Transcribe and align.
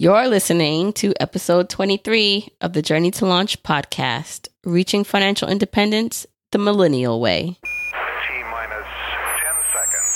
You're 0.00 0.28
listening 0.28 0.94
to 0.94 1.12
episode 1.20 1.68
23 1.68 2.54
of 2.62 2.72
the 2.72 2.80
Journey 2.80 3.10
to 3.10 3.26
Launch 3.26 3.62
podcast, 3.62 4.48
Reaching 4.64 5.04
Financial 5.04 5.46
Independence 5.46 6.26
the 6.52 6.58
Millennial 6.58 7.20
Way. 7.20 7.58
T 7.60 8.42
minus 8.50 8.86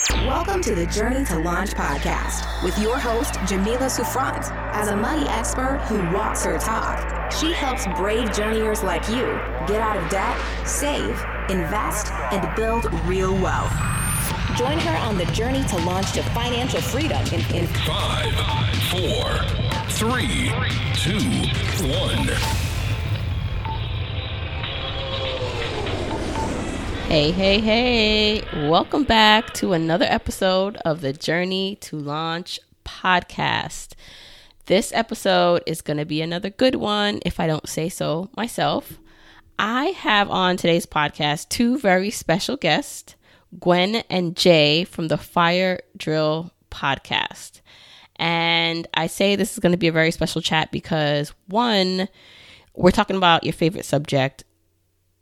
10 0.09 0.17
seconds. 0.17 0.27
Welcome 0.27 0.63
to 0.63 0.75
the 0.75 0.87
Journey 0.87 1.23
to 1.27 1.39
Launch 1.41 1.73
podcast 1.73 2.65
with 2.65 2.79
your 2.79 2.97
host, 2.97 3.35
Jamila 3.47 3.91
Souffrant. 3.91 4.51
As 4.73 4.89
a 4.89 4.97
money 4.97 5.29
expert 5.29 5.83
who 5.87 5.99
walks 6.17 6.47
her 6.47 6.59
talk, 6.59 7.31
she 7.31 7.53
helps 7.53 7.87
brave 7.95 8.33
journeyers 8.33 8.83
like 8.83 9.07
you 9.11 9.39
get 9.67 9.83
out 9.83 9.99
of 9.99 10.09
debt, 10.09 10.67
save, 10.67 11.23
invest, 11.51 12.11
and 12.33 12.57
build 12.57 12.91
real 13.05 13.35
wealth. 13.35 13.75
Join 14.57 14.79
her 14.79 14.97
on 15.07 15.19
the 15.19 15.27
journey 15.27 15.63
to 15.65 15.77
launch 15.85 16.13
to 16.13 16.23
financial 16.31 16.81
freedom 16.81 17.23
in, 17.27 17.41
in 17.55 17.67
Five, 17.67 18.33
four, 18.89 19.64
three, 19.95 20.51
two, 20.97 21.21
one. 21.87 22.27
Hey, 27.07 27.31
hey, 27.31 27.61
hey. 27.61 28.69
Welcome 28.69 29.05
back 29.05 29.55
to 29.55 29.73
another 29.73 30.05
episode 30.07 30.79
of 30.79 31.01
the 31.01 31.13
Journey 31.13 31.77
to 31.83 31.97
Launch 31.97 32.59
podcast. 32.85 33.93
This 34.67 34.93
episode 34.93 35.63
is 35.65 35.81
going 35.81 35.99
to 35.99 36.05
be 36.05 36.21
another 36.21 36.51
good 36.51 36.75
one, 36.75 37.21
if 37.25 37.39
I 37.39 37.47
don't 37.47 37.69
say 37.69 37.89
so 37.89 38.31
myself. 38.37 38.99
I 39.61 39.85
have 39.91 40.29
on 40.29 40.57
today's 40.57 40.87
podcast 40.87 41.51
two 41.51 41.79
very 41.79 42.11
special 42.11 42.57
guests, 42.57 43.15
Gwen 43.61 44.03
and 44.11 44.35
Jay 44.35 44.83
from 44.83 45.07
the 45.07 45.19
Fire 45.19 45.79
Drill 45.97 46.51
podcast. 46.69 47.61
And 48.25 48.89
I 48.95 49.09
say 49.09 49.37
this 49.37 49.53
is 49.53 49.59
going 49.59 49.73
to 49.73 49.79
be 49.79 49.89
a 49.89 49.93
very 49.93 50.11
special 50.11 50.41
chat 50.41 50.73
because 50.73 51.35
one, 51.49 52.09
we're 52.75 52.91
talking 52.91 53.17
about 53.17 53.45
your 53.45 53.53
favorite 53.53 53.85
subject, 53.85 54.45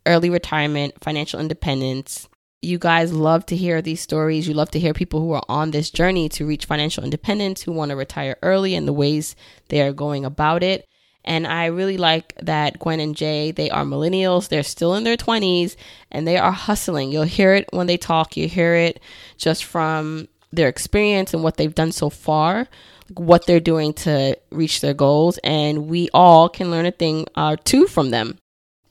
early 0.07 0.31
retirement, 0.31 0.95
financial 1.03 1.41
independence. 1.41 2.29
You 2.61 2.79
guys 2.79 3.13
love 3.13 3.45
to 3.47 3.57
hear 3.57 3.83
these 3.83 4.01
stories. 4.01 4.47
You 4.47 4.55
love 4.55 4.71
to 4.71 4.79
hear 4.79 4.95
people 4.95 5.19
who 5.19 5.33
are 5.33 5.43
on 5.49 5.73
this 5.73 5.91
journey 5.91 6.29
to 6.29 6.47
reach 6.47 6.67
financial 6.67 7.03
independence, 7.03 7.63
who 7.63 7.73
want 7.73 7.91
to 7.91 7.97
retire 7.97 8.37
early, 8.41 8.77
and 8.77 8.87
the 8.87 8.93
ways 8.93 9.35
they 9.69 9.83
are 9.83 9.93
going 9.93 10.25
about 10.25 10.63
it. 10.63 10.85
And 11.25 11.45
I 11.45 11.67
really 11.67 11.97
like 11.97 12.37
that 12.41 12.79
Gwen 12.79 13.01
and 13.01 13.17
Jay, 13.17 13.51
they 13.51 13.69
are 13.69 13.85
millennials. 13.85 14.49
They're 14.49 14.63
still 14.63 14.95
in 14.95 15.03
their 15.03 15.17
20s 15.17 15.75
and 16.13 16.27
they 16.27 16.37
are 16.37 16.53
hustling. 16.53 17.11
You'll 17.11 17.25
hear 17.25 17.53
it 17.55 17.69
when 17.73 17.89
they 17.89 17.97
talk, 17.97 18.37
you 18.37 18.49
hear 18.49 18.75
it 18.75 19.01
just 19.37 19.65
from 19.65 20.29
their 20.53 20.69
experience 20.69 21.33
and 21.35 21.43
what 21.43 21.57
they've 21.57 21.75
done 21.75 21.93
so 21.93 22.11
far, 22.11 22.69
what 23.15 23.47
they're 23.47 23.61
doing 23.61 23.93
to 23.95 24.39
reach 24.51 24.81
their 24.81 24.95
goals. 24.95 25.39
And 25.43 25.89
we 25.89 26.09
all 26.13 26.49
can 26.49 26.71
learn 26.71 26.87
a 26.87 26.93
thing 26.93 27.27
or 27.37 27.57
two 27.57 27.87
from 27.87 28.11
them. 28.11 28.39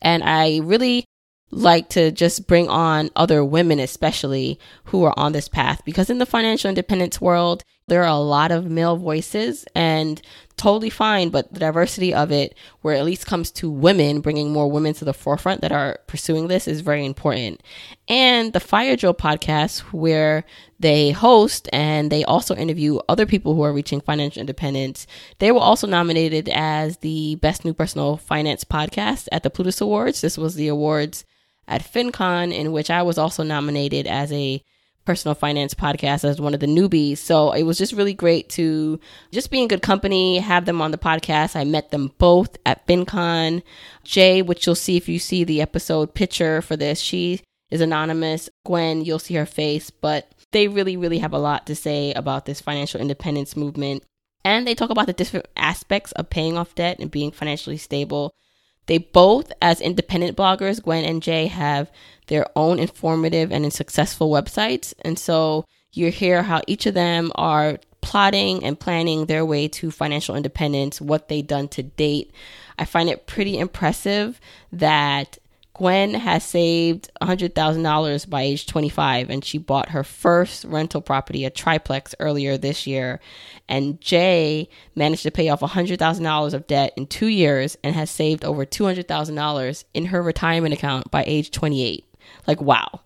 And 0.02 0.24
I 0.24 0.60
really 0.64 1.06
like 1.52 1.90
to 1.90 2.12
just 2.12 2.48
bring 2.48 2.70
on 2.70 3.10
other 3.16 3.44
women, 3.44 3.80
especially 3.80 4.60
who 4.86 5.04
are 5.04 5.18
on 5.18 5.34
this 5.34 5.48
path, 5.50 5.82
because 5.86 6.10
in 6.10 6.18
the 6.18 6.26
financial 6.26 6.70
independence 6.70 7.20
world, 7.20 7.64
there 7.92 8.04
are 8.04 8.08
a 8.08 8.16
lot 8.16 8.54
of 8.54 8.72
male 8.72 8.96
voices 8.96 9.66
and 9.76 10.22
totally 10.56 10.90
fine, 10.90 11.28
but 11.28 11.54
the 11.54 11.60
diversity 11.60 12.14
of 12.14 12.32
it, 12.32 12.56
where 12.80 12.96
it 12.96 13.00
at 13.00 13.04
least 13.04 13.26
comes 13.26 13.52
to 13.52 13.70
women, 13.70 14.22
bringing 14.22 14.54
more 14.54 14.72
women 14.72 14.94
to 14.94 15.04
the 15.04 15.14
forefront 15.14 15.60
that 15.60 15.74
are 15.74 16.00
pursuing 16.08 16.48
this 16.48 16.70
is 16.70 16.80
very 16.80 17.06
important. 17.06 17.62
And 18.08 18.54
the 18.54 18.62
Fire 18.62 18.96
Drill 18.96 19.14
podcast, 19.14 19.80
where 19.92 20.46
they 20.80 21.12
host 21.12 21.68
and 21.74 22.10
they 22.10 22.24
also 22.24 22.56
interview 22.56 22.98
other 23.10 23.26
people 23.26 23.56
who 23.56 23.64
are 23.64 23.74
reaching 23.74 24.00
financial 24.00 24.40
independence, 24.40 25.06
they 25.40 25.52
were 25.52 25.60
also 25.60 25.86
nominated 25.86 26.48
as 26.48 26.96
the 27.00 27.36
Best 27.42 27.66
New 27.66 27.74
Personal 27.74 28.16
Finance 28.16 28.64
Podcast 28.64 29.28
at 29.34 29.44
the 29.44 29.50
Plutus 29.50 29.82
Awards. 29.82 30.22
This 30.22 30.38
was 30.38 30.56
the 30.56 30.70
awards 30.70 31.26
at 31.68 31.84
FinCon, 31.84 32.54
in 32.54 32.72
which 32.72 32.90
I 32.90 33.02
was 33.02 33.18
also 33.18 33.44
nominated 33.44 34.08
as 34.08 34.32
a 34.32 34.64
personal 35.06 35.36
finance 35.36 35.74
podcast 35.74 36.24
as 36.24 36.40
one 36.40 36.54
of 36.54 36.60
the 36.60 36.68
newbies. 36.68 37.18
So 37.18 37.52
it 37.52 37.64
was 37.64 37.78
just 37.78 37.94
really 37.94 38.14
great 38.14 38.50
to 38.50 39.00
just 39.32 39.52
be 39.52 39.62
in 39.62 39.68
good 39.68 39.82
company, 39.82 40.38
have 40.38 40.66
them 40.66 40.82
on 40.82 40.92
the 40.92 40.98
podcast. 40.98 41.56
I 41.56 41.64
met 41.64 41.92
them 41.92 42.12
both 42.18 42.58
at 42.66 42.86
FinCon. 42.88 43.64
Jay, 44.04 44.42
which 44.42 44.66
you'll 44.66 44.76
see 44.76 44.98
if 44.98 45.10
you 45.10 45.20
see 45.20 45.44
the 45.44 45.62
episode 45.62 46.14
picture 46.14 46.62
for 46.62 46.78
this, 46.78 47.00
she 47.00 47.42
is 47.70 47.82
anonymous. 47.82 48.50
Gwen, 48.66 49.04
you'll 49.04 49.20
see 49.20 49.36
her 49.36 49.46
face, 49.46 49.90
but 49.90 50.32
they 50.52 50.68
really, 50.68 50.98
really 50.98 51.20
have 51.20 51.34
a 51.34 51.40
lot 51.40 51.66
to 51.68 51.76
say 51.76 52.14
about 52.14 52.46
this 52.46 52.62
financial 52.62 53.02
independence 53.02 53.56
movement. 53.56 54.04
And 54.44 54.68
they 54.68 54.76
talk 54.76 54.90
about 54.90 55.06
the 55.08 55.14
different 55.14 55.48
aspects 55.56 56.12
of 56.14 56.30
paying 56.30 56.58
off 56.58 56.76
debt 56.76 57.00
and 57.00 57.12
being 57.12 57.32
financially 57.32 57.78
stable. 57.78 58.34
They 58.88 58.98
both, 58.98 59.52
as 59.62 59.80
independent 59.80 60.38
bloggers, 60.38 60.82
Gwen 60.82 61.06
and 61.06 61.22
Jay, 61.22 61.48
have 61.48 61.92
their 62.28 62.46
own 62.56 62.80
informative 62.80 63.52
and 63.52 63.72
successful 63.72 64.30
websites. 64.30 64.94
And 65.02 65.18
so 65.18 65.66
you 65.92 66.12
hear 66.12 66.44
how 66.44 66.62
each 66.68 66.86
of 66.86 66.94
them 66.94 67.32
are 67.36 67.80
plotting 68.02 68.64
and 68.64 68.80
planning 68.80 69.26
their 69.26 69.46
way 69.46 69.68
to 69.68 69.92
financial 69.92 70.36
independence, 70.36 71.00
what 71.00 71.28
they've 71.28 71.46
done 71.46 71.68
to 71.70 71.84
date. 71.84 72.34
I 72.80 72.86
find 72.86 73.10
it 73.10 73.28
pretty 73.28 73.58
impressive 73.58 74.40
that 74.72 75.38
Gwen 75.82 76.14
has 76.14 76.44
saved 76.44 77.10
$100,000 77.24 78.30
by 78.30 78.44
age 78.44 78.68
25 78.68 79.32
and 79.32 79.44
she 79.44 79.58
bought 79.58 79.90
her 79.90 80.04
first 80.04 80.64
rental 80.66 81.02
property, 81.02 81.44
a 81.44 81.50
triplex, 81.50 82.14
earlier 82.20 82.56
this 82.56 82.86
year. 82.86 83.20
And 83.68 84.00
Jay 84.00 84.70
managed 84.94 85.24
to 85.24 85.32
pay 85.32 85.50
off 85.50 85.62
$100,000 85.62 86.54
of 86.54 86.68
debt 86.68 86.94
in 86.96 87.08
two 87.08 87.30
years 87.30 87.80
and 87.84 87.96
has 87.96 88.12
saved 88.12 88.46
over 88.46 88.64
$200,000 88.64 89.84
in 89.96 90.06
her 90.06 90.22
retirement 90.22 90.76
account 90.76 91.10
by 91.10 91.24
age 91.26 91.50
28. 91.50 92.06
Like, 92.46 92.62
wow. 92.62 93.02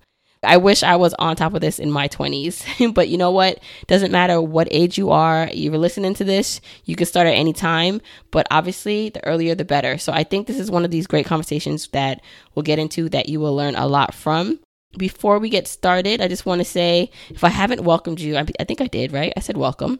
I 0.45 0.57
wish 0.57 0.83
I 0.83 0.95
was 0.95 1.13
on 1.15 1.35
top 1.35 1.53
of 1.53 1.61
this 1.61 1.79
in 1.79 1.91
my 1.91 2.07
20s. 2.07 2.93
but 2.93 3.09
you 3.09 3.17
know 3.17 3.31
what? 3.31 3.59
Doesn't 3.87 4.11
matter 4.11 4.41
what 4.41 4.67
age 4.71 4.97
you 4.97 5.11
are, 5.11 5.49
you're 5.53 5.77
listening 5.77 6.13
to 6.15 6.23
this, 6.23 6.61
you 6.85 6.95
can 6.95 7.05
start 7.05 7.27
at 7.27 7.33
any 7.33 7.53
time. 7.53 8.01
But 8.31 8.47
obviously, 8.51 9.09
the 9.09 9.25
earlier 9.25 9.55
the 9.55 9.65
better. 9.65 9.97
So 9.97 10.13
I 10.13 10.23
think 10.23 10.47
this 10.47 10.59
is 10.59 10.71
one 10.71 10.85
of 10.85 10.91
these 10.91 11.07
great 11.07 11.25
conversations 11.25 11.87
that 11.89 12.21
we'll 12.53 12.63
get 12.63 12.79
into 12.79 13.09
that 13.09 13.29
you 13.29 13.39
will 13.39 13.55
learn 13.55 13.75
a 13.75 13.87
lot 13.87 14.13
from. 14.13 14.59
Before 14.97 15.39
we 15.39 15.49
get 15.49 15.67
started, 15.67 16.21
I 16.21 16.29
just 16.29 16.45
want 16.45 16.59
to 16.59 16.65
say 16.65 17.11
if 17.29 17.43
I 17.43 17.49
haven't 17.49 17.83
welcomed 17.83 18.21
you, 18.21 18.37
I, 18.37 18.45
I 18.59 18.63
think 18.63 18.79
I 18.79 18.87
did, 18.87 19.11
right? 19.11 19.33
I 19.35 19.41
said 19.41 19.57
welcome. 19.57 19.99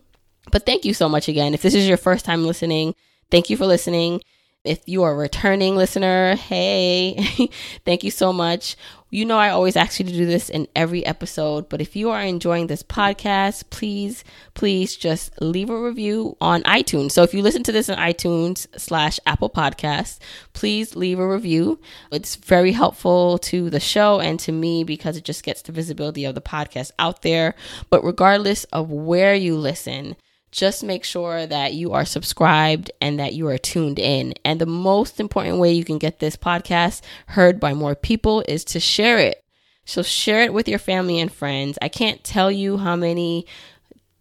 But 0.52 0.66
thank 0.66 0.86
you 0.86 0.94
so 0.94 1.10
much 1.10 1.28
again. 1.28 1.54
If 1.54 1.62
this 1.62 1.74
is 1.74 1.88
your 1.88 1.98
first 1.98 2.24
time 2.24 2.46
listening, 2.46 2.96
thank 3.30 3.50
you 3.50 3.58
for 3.58 3.66
listening. 3.66 4.22
If 4.64 4.80
you 4.88 5.04
are 5.04 5.12
a 5.12 5.16
returning 5.16 5.76
listener, 5.76 6.36
hey, 6.36 7.50
thank 7.86 8.04
you 8.04 8.12
so 8.12 8.34
much. 8.34 8.76
You 9.16 9.24
know, 9.24 9.38
I 9.38 9.48
always 9.48 9.78
ask 9.78 9.98
you 9.98 10.06
to 10.06 10.12
do 10.12 10.26
this 10.26 10.50
in 10.50 10.68
every 10.76 11.06
episode, 11.06 11.70
but 11.70 11.80
if 11.80 11.96
you 11.96 12.10
are 12.10 12.20
enjoying 12.20 12.68
this 12.68 12.84
podcast, 12.84 13.64
please, 13.70 14.26
please 14.56 14.98
just 14.98 15.42
leave 15.42 15.70
a 15.70 15.82
review 15.82 16.36
on 16.42 16.64
iTunes. 16.64 17.12
So 17.12 17.24
if 17.24 17.34
you 17.34 17.42
listen 17.42 17.64
to 17.64 17.72
this 17.72 17.88
on 17.88 17.98
iTunes 17.98 18.68
slash 18.78 19.18
Apple 19.26 19.50
Podcasts, 19.50 20.20
please 20.52 20.98
leave 20.98 21.18
a 21.18 21.26
review. 21.26 21.80
It's 22.12 22.36
very 22.36 22.74
helpful 22.74 23.38
to 23.38 23.70
the 23.70 23.80
show 23.80 24.20
and 24.20 24.38
to 24.42 24.52
me 24.52 24.84
because 24.84 25.16
it 25.16 25.24
just 25.24 25.46
gets 25.46 25.62
the 25.62 25.72
visibility 25.72 26.26
of 26.26 26.36
the 26.36 26.42
podcast 26.42 26.92
out 27.00 27.22
there. 27.22 27.56
But 27.90 28.04
regardless 28.04 28.66
of 28.66 28.92
where 28.92 29.34
you 29.34 29.56
listen, 29.56 30.18
just 30.56 30.86
make 30.86 31.04
sure 31.04 31.46
that 31.46 31.74
you 31.74 31.92
are 31.92 32.06
subscribed 32.06 32.90
and 33.02 33.20
that 33.20 33.34
you 33.34 33.46
are 33.48 33.58
tuned 33.58 34.00
in. 34.00 34.34
And 34.46 34.62
the 34.62 34.66
most 34.66 35.20
important 35.20 35.58
way 35.58 35.74
you 35.74 35.84
can 35.84 35.98
get 35.98 36.20
this 36.20 36.38
podcast 36.38 37.02
heard 37.28 37.60
by 37.60 37.74
more 37.74 37.94
people 37.94 38.42
is 38.48 38.64
to 38.66 38.80
share 38.80 39.20
it. 39.20 39.44
So 39.84 40.02
share 40.02 40.44
it 40.44 40.54
with 40.54 40.70
your 40.70 40.80
family 40.80 41.20
and 41.20 41.32
friends. 41.32 41.78
I 41.82 41.90
can't 41.90 42.24
tell 42.24 42.50
you 42.50 42.78
how 42.78 42.96
many 42.96 43.46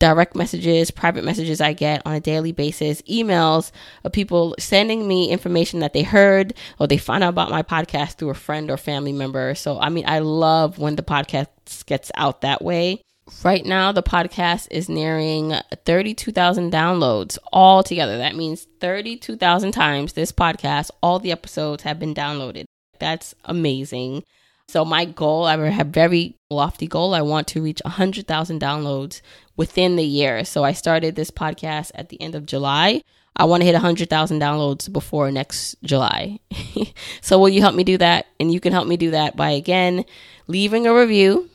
direct 0.00 0.34
messages, 0.34 0.90
private 0.90 1.22
messages 1.22 1.60
I 1.60 1.72
get 1.72 2.02
on 2.04 2.14
a 2.14 2.20
daily 2.20 2.50
basis, 2.50 3.00
emails 3.02 3.70
of 4.02 4.10
people 4.10 4.56
sending 4.58 5.06
me 5.06 5.30
information 5.30 5.78
that 5.80 5.92
they 5.92 6.02
heard 6.02 6.52
or 6.80 6.88
they 6.88 6.98
found 6.98 7.22
out 7.22 7.28
about 7.28 7.50
my 7.50 7.62
podcast 7.62 8.16
through 8.16 8.30
a 8.30 8.34
friend 8.34 8.72
or 8.72 8.76
family 8.76 9.12
member. 9.12 9.54
So, 9.54 9.78
I 9.78 9.88
mean, 9.88 10.04
I 10.08 10.18
love 10.18 10.80
when 10.80 10.96
the 10.96 11.04
podcast 11.04 11.46
gets 11.86 12.10
out 12.16 12.40
that 12.40 12.60
way. 12.60 13.03
Right 13.42 13.64
now, 13.64 13.90
the 13.90 14.02
podcast 14.02 14.68
is 14.70 14.90
nearing 14.90 15.54
32,000 15.86 16.70
downloads 16.70 17.38
all 17.52 17.82
together. 17.82 18.18
That 18.18 18.36
means 18.36 18.66
32,000 18.80 19.72
times 19.72 20.12
this 20.12 20.30
podcast, 20.30 20.90
all 21.02 21.18
the 21.18 21.32
episodes 21.32 21.84
have 21.84 21.98
been 21.98 22.14
downloaded. 22.14 22.64
That's 22.98 23.34
amazing. 23.46 24.24
So, 24.68 24.84
my 24.84 25.06
goal, 25.06 25.44
I 25.44 25.56
have 25.56 25.86
a 25.86 25.90
very 25.90 26.36
lofty 26.50 26.86
goal. 26.86 27.14
I 27.14 27.22
want 27.22 27.48
to 27.48 27.62
reach 27.62 27.80
100,000 27.84 28.60
downloads 28.60 29.22
within 29.56 29.96
the 29.96 30.04
year. 30.04 30.44
So, 30.44 30.62
I 30.62 30.72
started 30.72 31.16
this 31.16 31.30
podcast 31.30 31.92
at 31.94 32.10
the 32.10 32.20
end 32.20 32.34
of 32.34 32.44
July. 32.44 33.00
I 33.36 33.46
want 33.46 33.62
to 33.62 33.66
hit 33.66 33.72
100,000 33.72 34.38
downloads 34.38 34.92
before 34.92 35.30
next 35.30 35.76
July. 35.82 36.40
so, 37.22 37.38
will 37.38 37.48
you 37.48 37.62
help 37.62 37.74
me 37.74 37.84
do 37.84 37.96
that? 37.98 38.26
And 38.38 38.52
you 38.52 38.60
can 38.60 38.72
help 38.74 38.86
me 38.86 38.98
do 38.98 39.12
that 39.12 39.34
by 39.34 39.50
again 39.50 40.04
leaving 40.46 40.86
a 40.86 40.94
review 40.94 41.48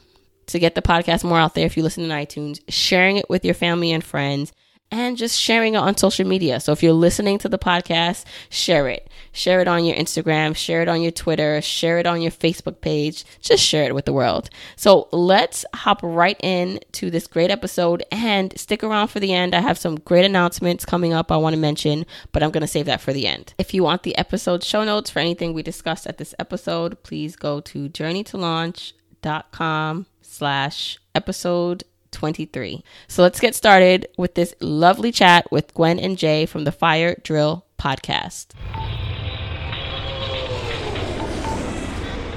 to 0.49 0.59
get 0.59 0.75
the 0.75 0.81
podcast 0.81 1.23
more 1.23 1.39
out 1.39 1.55
there 1.55 1.65
if 1.65 1.77
you 1.77 1.83
listen 1.83 2.07
to 2.07 2.13
iTunes, 2.13 2.61
sharing 2.67 3.17
it 3.17 3.29
with 3.29 3.45
your 3.45 3.53
family 3.53 3.91
and 3.91 4.03
friends, 4.03 4.51
and 4.91 5.17
just 5.17 5.39
sharing 5.39 5.75
it 5.75 5.77
on 5.77 5.95
social 5.97 6.27
media. 6.27 6.59
So 6.59 6.71
if 6.71 6.81
you're 6.81 6.93
listening 6.93 7.37
to 7.39 7.49
the 7.49 7.59
podcast, 7.59 8.25
share 8.49 8.87
it. 8.87 9.07
Share 9.31 9.61
it 9.61 9.67
on 9.67 9.85
your 9.85 9.95
Instagram, 9.95 10.55
share 10.55 10.81
it 10.81 10.87
on 10.87 11.03
your 11.03 11.11
Twitter, 11.11 11.61
share 11.61 11.99
it 11.99 12.07
on 12.07 12.19
your 12.21 12.31
Facebook 12.31 12.81
page. 12.81 13.23
Just 13.39 13.63
share 13.63 13.85
it 13.85 13.93
with 13.93 14.05
the 14.05 14.13
world. 14.13 14.49
So 14.75 15.07
let's 15.11 15.63
hop 15.75 15.99
right 16.01 16.39
in 16.41 16.79
to 16.93 17.11
this 17.11 17.27
great 17.27 17.51
episode 17.51 18.03
and 18.11 18.57
stick 18.57 18.83
around 18.83 19.09
for 19.09 19.19
the 19.19 19.33
end. 19.33 19.53
I 19.53 19.61
have 19.61 19.77
some 19.77 19.99
great 19.99 20.25
announcements 20.25 20.85
coming 20.85 21.13
up 21.13 21.31
I 21.31 21.37
want 21.37 21.53
to 21.53 21.59
mention, 21.59 22.07
but 22.31 22.41
I'm 22.41 22.49
going 22.51 22.61
to 22.61 22.67
save 22.67 22.87
that 22.87 23.01
for 23.01 23.13
the 23.13 23.27
end. 23.27 23.53
If 23.59 23.75
you 23.75 23.83
want 23.83 24.01
the 24.01 24.17
episode 24.17 24.63
show 24.63 24.83
notes 24.83 25.11
for 25.11 25.19
anything 25.19 25.53
we 25.53 25.61
discussed 25.61 26.07
at 26.07 26.17
this 26.17 26.33
episode, 26.39 27.03
please 27.03 27.35
go 27.35 27.61
to 27.61 27.89
journeytolaunch.com 27.89 30.05
slash 30.29 30.97
episode 31.15 31.83
23. 32.11 32.83
So 33.07 33.21
let's 33.21 33.39
get 33.39 33.55
started 33.55 34.07
with 34.17 34.35
this 34.35 34.55
lovely 34.59 35.11
chat 35.11 35.51
with 35.51 35.73
Gwen 35.73 35.99
and 35.99 36.17
Jay 36.17 36.45
from 36.45 36.63
the 36.63 36.71
Fire 36.71 37.15
Drill 37.23 37.65
podcast. 37.77 38.47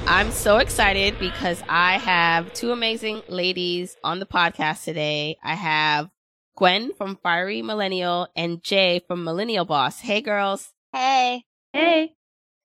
I'm 0.05 0.31
so 0.31 0.57
excited 0.57 1.17
because 1.17 1.63
I 1.69 1.97
have 1.97 2.53
two 2.53 2.71
amazing 2.71 3.21
ladies 3.29 3.95
on 4.03 4.19
the 4.19 4.25
podcast 4.25 4.83
today. 4.83 5.37
I 5.43 5.55
have 5.55 6.09
Gwen 6.55 6.93
from 6.93 7.17
Fiery 7.23 7.61
Millennial 7.61 8.27
and 8.35 8.61
Jay 8.61 9.01
from 9.07 9.23
Millennial 9.23 9.65
Boss. 9.65 9.99
Hey, 9.99 10.21
girls. 10.21 10.71
Hey. 10.91 11.45
Hey. 11.71 12.15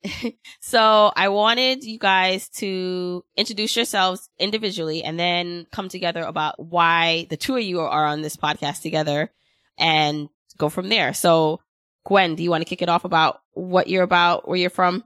so 0.60 1.12
I 1.14 1.28
wanted 1.28 1.84
you 1.84 1.98
guys 1.98 2.48
to 2.50 3.24
introduce 3.36 3.76
yourselves 3.76 4.28
individually 4.38 5.02
and 5.02 5.18
then 5.18 5.66
come 5.72 5.88
together 5.88 6.22
about 6.22 6.58
why 6.58 7.26
the 7.30 7.36
two 7.36 7.56
of 7.56 7.62
you 7.62 7.80
are 7.80 8.06
on 8.06 8.22
this 8.22 8.36
podcast 8.36 8.82
together 8.82 9.32
and 9.78 10.28
go 10.56 10.68
from 10.68 10.88
there. 10.88 11.14
So 11.14 11.60
Gwen, 12.04 12.36
do 12.36 12.42
you 12.42 12.50
want 12.50 12.62
to 12.62 12.68
kick 12.68 12.82
it 12.82 12.88
off 12.88 13.04
about 13.04 13.40
what 13.52 13.88
you're 13.88 14.02
about, 14.02 14.48
where 14.48 14.56
you're 14.56 14.70
from? 14.70 15.04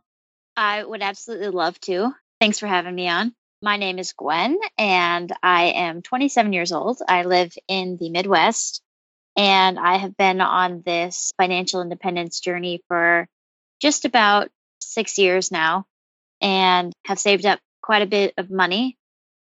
I 0.56 0.85
would 0.85 1.03
absolutely 1.03 1.49
love 1.49 1.79
to. 1.81 2.12
Thanks 2.41 2.59
for 2.59 2.67
having 2.67 2.94
me 2.94 3.09
on. 3.09 3.35
My 3.62 3.77
name 3.77 3.99
is 3.99 4.12
Gwen 4.12 4.59
and 4.77 5.33
I 5.43 5.67
am 5.67 6.03
27 6.03 6.53
years 6.53 6.73
old. 6.73 6.99
I 7.09 7.23
live 7.23 7.53
in 7.69 7.97
the 7.99 8.11
Midwest 8.11 8.83
and 9.37 9.79
I 9.79 9.99
have 9.99 10.17
been 10.17 10.41
on 10.41 10.83
this 10.85 11.33
financial 11.37 11.81
independence 11.81 12.41
journey 12.41 12.83
for 12.89 13.27
just 13.81 14.05
about 14.05 14.50
six 14.93 15.19
years 15.19 15.50
now 15.50 15.87
and 16.41 16.93
have 17.06 17.19
saved 17.19 17.47
up 17.47 17.61
quite 17.83 18.03
a 18.03 18.06
bit 18.06 18.35
of 18.37 18.50
money 18.50 18.97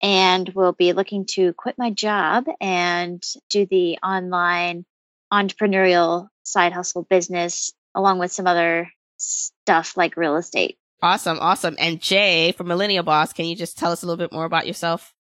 and 0.03 0.49
will 0.51 0.73
be 0.73 0.93
looking 0.93 1.27
to 1.27 1.53
quit 1.53 1.77
my 1.79 1.91
job 1.91 2.47
and 2.61 3.23
do 3.51 3.67
the 3.67 3.99
online 3.99 4.85
entrepreneurial 5.33 6.29
side 6.43 6.73
hustle 6.73 7.07
business 7.09 7.73
along 7.95 8.19
with 8.19 8.33
some 8.33 8.47
other 8.47 8.91
stuff 9.17 9.97
like 9.97 10.17
real 10.17 10.37
estate. 10.37 10.79
Awesome, 11.03 11.39
awesome. 11.41 11.77
And 11.79 12.01
Jay 12.01 12.53
from 12.53 12.69
Millennial 12.69 13.05
Boss, 13.05 13.33
can 13.33 13.47
you 13.47 13.57
just 13.57 13.79
tell 13.79 13.93
us 13.93 14.03
a 14.03 14.07
little 14.07 14.23
bit 14.23 14.33
more 14.33 14.45
about 14.45 14.67
yourself? 14.67 15.15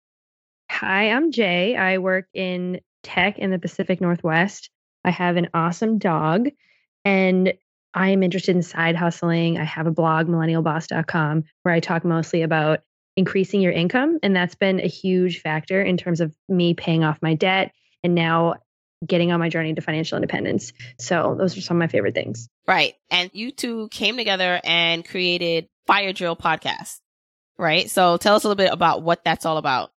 Hi, 0.71 1.11
I'm 1.11 1.33
Jay. 1.33 1.77
I 1.77 1.99
work 1.99 2.27
in 2.35 2.81
tech 3.03 3.39
in 3.39 3.51
the 3.51 3.59
Pacific 3.59 4.01
Northwest. 4.01 4.71
I 5.05 5.11
have 5.11 5.37
an 5.37 5.49
awesome 5.55 5.99
dog 5.99 6.49
and 7.05 7.55
I 7.97 8.11
am 8.11 8.23
interested 8.23 8.55
in 8.55 8.63
side 8.63 8.95
hustling. 8.95 9.59
I 9.59 9.65
have 9.65 9.87
a 9.87 9.91
blog, 9.91 10.29
millennialboss.com, 10.29 11.45
where 11.63 11.75
I 11.75 11.81
talk 11.81 12.05
mostly 12.05 12.43
about 12.43 12.81
increasing 13.17 13.63
your 13.63 13.73
income. 13.73 14.19
And 14.23 14.37
that's 14.37 14.55
been 14.55 14.81
a 14.81 14.87
huge 14.87 15.41
factor 15.41 15.81
in 15.81 15.97
terms 15.97 16.21
of 16.21 16.37
me 16.47 16.75
paying 16.75 17.03
off 17.03 17.19
my 17.23 17.35
debt 17.35 17.73
and 18.05 18.15
now 18.15 18.57
getting 19.05 19.33
on 19.33 19.41
my 19.41 19.49
journey 19.49 19.73
to 19.75 19.81
financial 19.81 20.17
independence. 20.17 20.75
So 21.01 21.37
those 21.39 21.57
are 21.57 21.63
some 21.63 21.79
of 21.79 21.81
my 21.81 21.87
favorite 21.87 22.15
things. 22.15 22.49
Right. 22.69 22.95
And 23.11 23.31
you 23.33 23.51
two 23.51 23.89
came 23.89 24.19
together 24.19 24.61
and 24.63 25.03
created 25.03 25.67
Fire 25.87 26.13
Drill 26.13 26.37
Podcast, 26.37 27.01
right? 27.57 27.89
So 27.89 28.19
tell 28.19 28.37
us 28.37 28.45
a 28.45 28.49
little 28.49 28.63
bit 28.63 28.73
about 28.73 29.03
what 29.03 29.25
that's 29.25 29.47
all 29.47 29.57
about. 29.57 29.91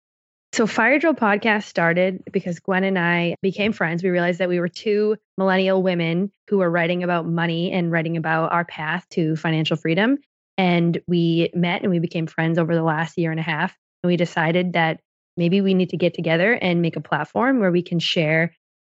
So, 0.53 0.67
Fire 0.67 0.99
Drill 0.99 1.15
podcast 1.15 1.65
started 1.65 2.23
because 2.33 2.59
Gwen 2.59 2.83
and 2.83 2.99
I 2.99 3.37
became 3.43 3.73
friends. 3.73 4.03
We 4.03 4.09
realized 4.09 4.41
that 4.41 4.49
we 4.49 4.61
were 4.61 4.69
two 4.69 5.17
millennial 5.37 5.83
women 5.83 6.33
who 6.49 6.59
were 6.59 6.71
writing 6.71 7.03
about 7.03 7.27
money 7.27 7.71
and 7.71 7.93
writing 7.93 8.17
about 8.17 8.51
our 8.53 8.65
path 8.65 9.07
to 9.11 9.37
financial 9.37 9.77
freedom. 9.77 10.19
And 10.57 11.01
we 11.07 11.51
met 11.55 11.83
and 11.83 11.91
we 11.91 11.99
became 11.99 12.27
friends 12.27 12.59
over 12.59 12.75
the 12.75 12.83
last 12.83 13.19
year 13.19 13.31
and 13.31 13.39
a 13.39 13.43
half. 13.43 13.77
And 14.03 14.09
we 14.09 14.17
decided 14.17 14.73
that 14.73 15.01
maybe 15.37 15.61
we 15.61 15.75
need 15.75 15.91
to 15.91 15.97
get 15.97 16.15
together 16.15 16.55
and 16.55 16.83
make 16.83 16.97
a 16.97 17.01
platform 17.01 17.61
where 17.61 17.71
we 17.71 17.83
can 17.83 17.99
share 17.99 18.53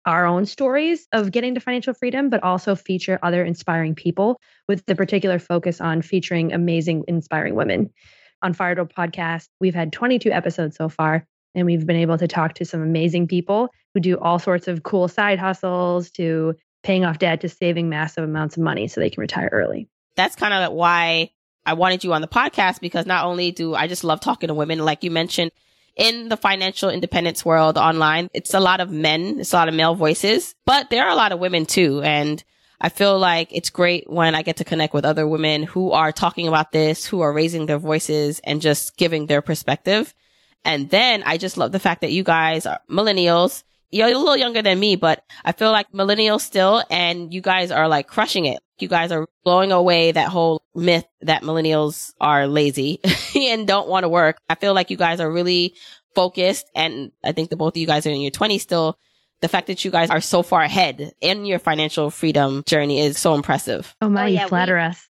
our 0.07 0.25
own 0.25 0.47
stories 0.47 1.07
of 1.13 1.31
getting 1.33 1.55
to 1.55 1.61
financial 1.61 1.93
freedom, 1.93 2.31
but 2.31 2.43
also 2.43 2.75
feature 2.75 3.19
other 3.23 3.45
inspiring 3.45 3.95
people 3.95 4.41
with 4.67 4.87
the 4.87 4.95
particular 4.95 5.39
focus 5.39 5.81
on 5.81 6.01
featuring 6.01 6.53
amazing, 6.53 7.05
inspiring 7.09 7.55
women. 7.55 7.91
On 8.41 8.55
Fire 8.55 8.75
Drill 8.75 8.87
podcast, 8.87 9.49
we've 9.61 9.75
had 9.75 9.93
22 9.93 10.31
episodes 10.31 10.77
so 10.77 10.89
far 10.89 11.27
and 11.55 11.67
we've 11.67 11.87
been 11.87 11.97
able 11.97 12.19
to 12.19 12.29
talk 12.29 12.55
to 12.55 12.65
some 12.65 12.83
amazing 12.83 13.29
people 13.29 13.69
who 13.95 14.01
do 14.01 14.19
all 14.19 14.39
sorts 14.39 14.69
of 14.69 14.83
cool 14.83 15.09
side 15.09 15.39
hustles 15.39 16.11
to 16.13 16.55
paying 16.83 17.05
off 17.05 17.19
debt 17.19 17.41
to 17.43 17.49
saving 17.49 17.89
massive 17.89 18.25
amounts 18.25 18.57
of 18.57 18.63
money 18.63 18.89
so 18.89 19.01
they 19.01 19.11
can 19.11 19.21
retire 19.21 19.49
early. 19.53 19.89
That's 20.17 20.37
kind 20.37 20.55
of 20.55 20.73
why 20.73 21.31
I 21.67 21.75
wanted 21.75 22.05
you 22.05 22.13
on 22.13 22.21
the 22.21 22.29
podcast 22.29 22.81
because 22.81 23.07
not 23.07 23.25
only 23.25 23.53
do 23.53 23.75
I 23.75 23.87
just 23.87 24.05
love 24.05 24.21
talking 24.21 24.49
to 24.49 24.55
women, 24.55 24.79
like 24.79 25.05
you 25.05 25.11
mentioned, 25.11 25.53
in 25.97 26.29
the 26.29 26.37
financial 26.37 26.89
independence 26.89 27.45
world 27.45 27.77
online, 27.77 28.31
it's 28.33 28.55
a 28.55 28.61
lot 28.61 28.81
of 28.81 28.91
men, 28.91 29.41
it's 29.41 29.53
a 29.53 29.57
lot 29.57 29.69
of 29.69 29.75
male 29.75 29.95
voices, 29.95 30.55
but 30.65 30.89
there 30.89 31.05
are 31.05 31.11
a 31.11 31.17
lot 31.17 31.33
of 31.33 31.41
women 31.41 31.67
too. 31.67 32.01
And 32.03 32.43
I 32.81 32.89
feel 32.89 33.19
like 33.19 33.49
it's 33.53 33.71
great 33.71 34.09
when 34.09 34.35
I 34.35 34.43
get 34.43 34.57
to 34.59 34.65
connect 34.65 34.95
with 34.95 35.05
other 35.05 35.29
women 35.29 35.65
who 35.65 35.91
are 35.91 36.13
talking 36.13 36.49
about 36.49 36.73
this, 36.73 37.05
who 37.05 37.21
are 37.21 37.33
raising 37.33 37.67
their 37.67 37.79
voices 37.79 38.41
and 38.45 38.63
just 38.63 38.97
giving 38.97 39.27
their 39.27 39.43
perspective. 39.43 40.15
And 40.65 40.91
then 40.91 41.23
I 41.25 41.37
just 41.39 41.57
love 41.57 41.73
the 41.73 41.79
fact 41.79 42.03
that 42.03 42.13
you 42.13 42.23
guys 42.23 42.67
are 42.67 42.81
millennials. 42.91 43.63
You're 43.91 44.09
a 44.09 44.17
little 44.17 44.37
younger 44.37 44.63
than 44.63 44.79
me, 44.79 44.95
but 44.97 45.25
I 45.45 45.53
feel 45.53 45.73
like 45.73 45.91
millennials 45.93 46.43
still, 46.43 46.83
and 46.91 47.35
you 47.35 47.41
guys 47.41 47.71
are 47.73 47.89
like 47.89 48.07
crushing 48.07 48.45
it. 48.47 48.61
You 48.79 48.87
guys 48.89 49.11
are 49.13 49.27
blowing 49.45 49.73
away 49.73 50.13
that 50.13 50.29
whole 50.29 50.63
myth 50.75 51.05
that 51.23 51.43
millennials 51.43 52.13
are 52.21 52.47
lazy 52.47 53.01
and 53.35 53.67
don't 53.67 53.89
want 53.89 54.05
to 54.05 54.09
work. 54.09 54.39
I 54.49 54.55
feel 54.55 54.75
like 54.75 54.91
you 54.91 54.97
guys 54.97 55.21
are 55.21 55.31
really 55.31 55.75
focused. 56.15 56.67
And 56.75 57.11
I 57.25 57.33
think 57.33 57.51
the 57.51 57.57
both 57.57 57.75
of 57.75 57.79
you 57.79 57.87
guys 57.87 58.07
are 58.07 58.11
in 58.11 58.21
your 58.21 58.31
20s 58.31 58.61
still. 58.61 58.99
The 59.41 59.49
fact 59.49 59.67
that 59.69 59.85
you 59.85 59.91
guys 59.91 60.11
are 60.11 60.21
so 60.21 60.43
far 60.43 60.63
ahead 60.63 61.13
in 61.21 61.45
your 61.47 61.59
financial 61.59 62.11
freedom 62.11 62.63
journey 62.67 63.01
is 63.01 63.19
so 63.19 63.35
impressive. 63.35 63.95
Oh 64.01 64.09
my, 64.09 64.25
Oh, 64.25 64.27
yeah, 64.27 64.43
you 64.43 64.49
flatter 64.49 64.77
we- 64.77 64.83
us. 64.83 65.09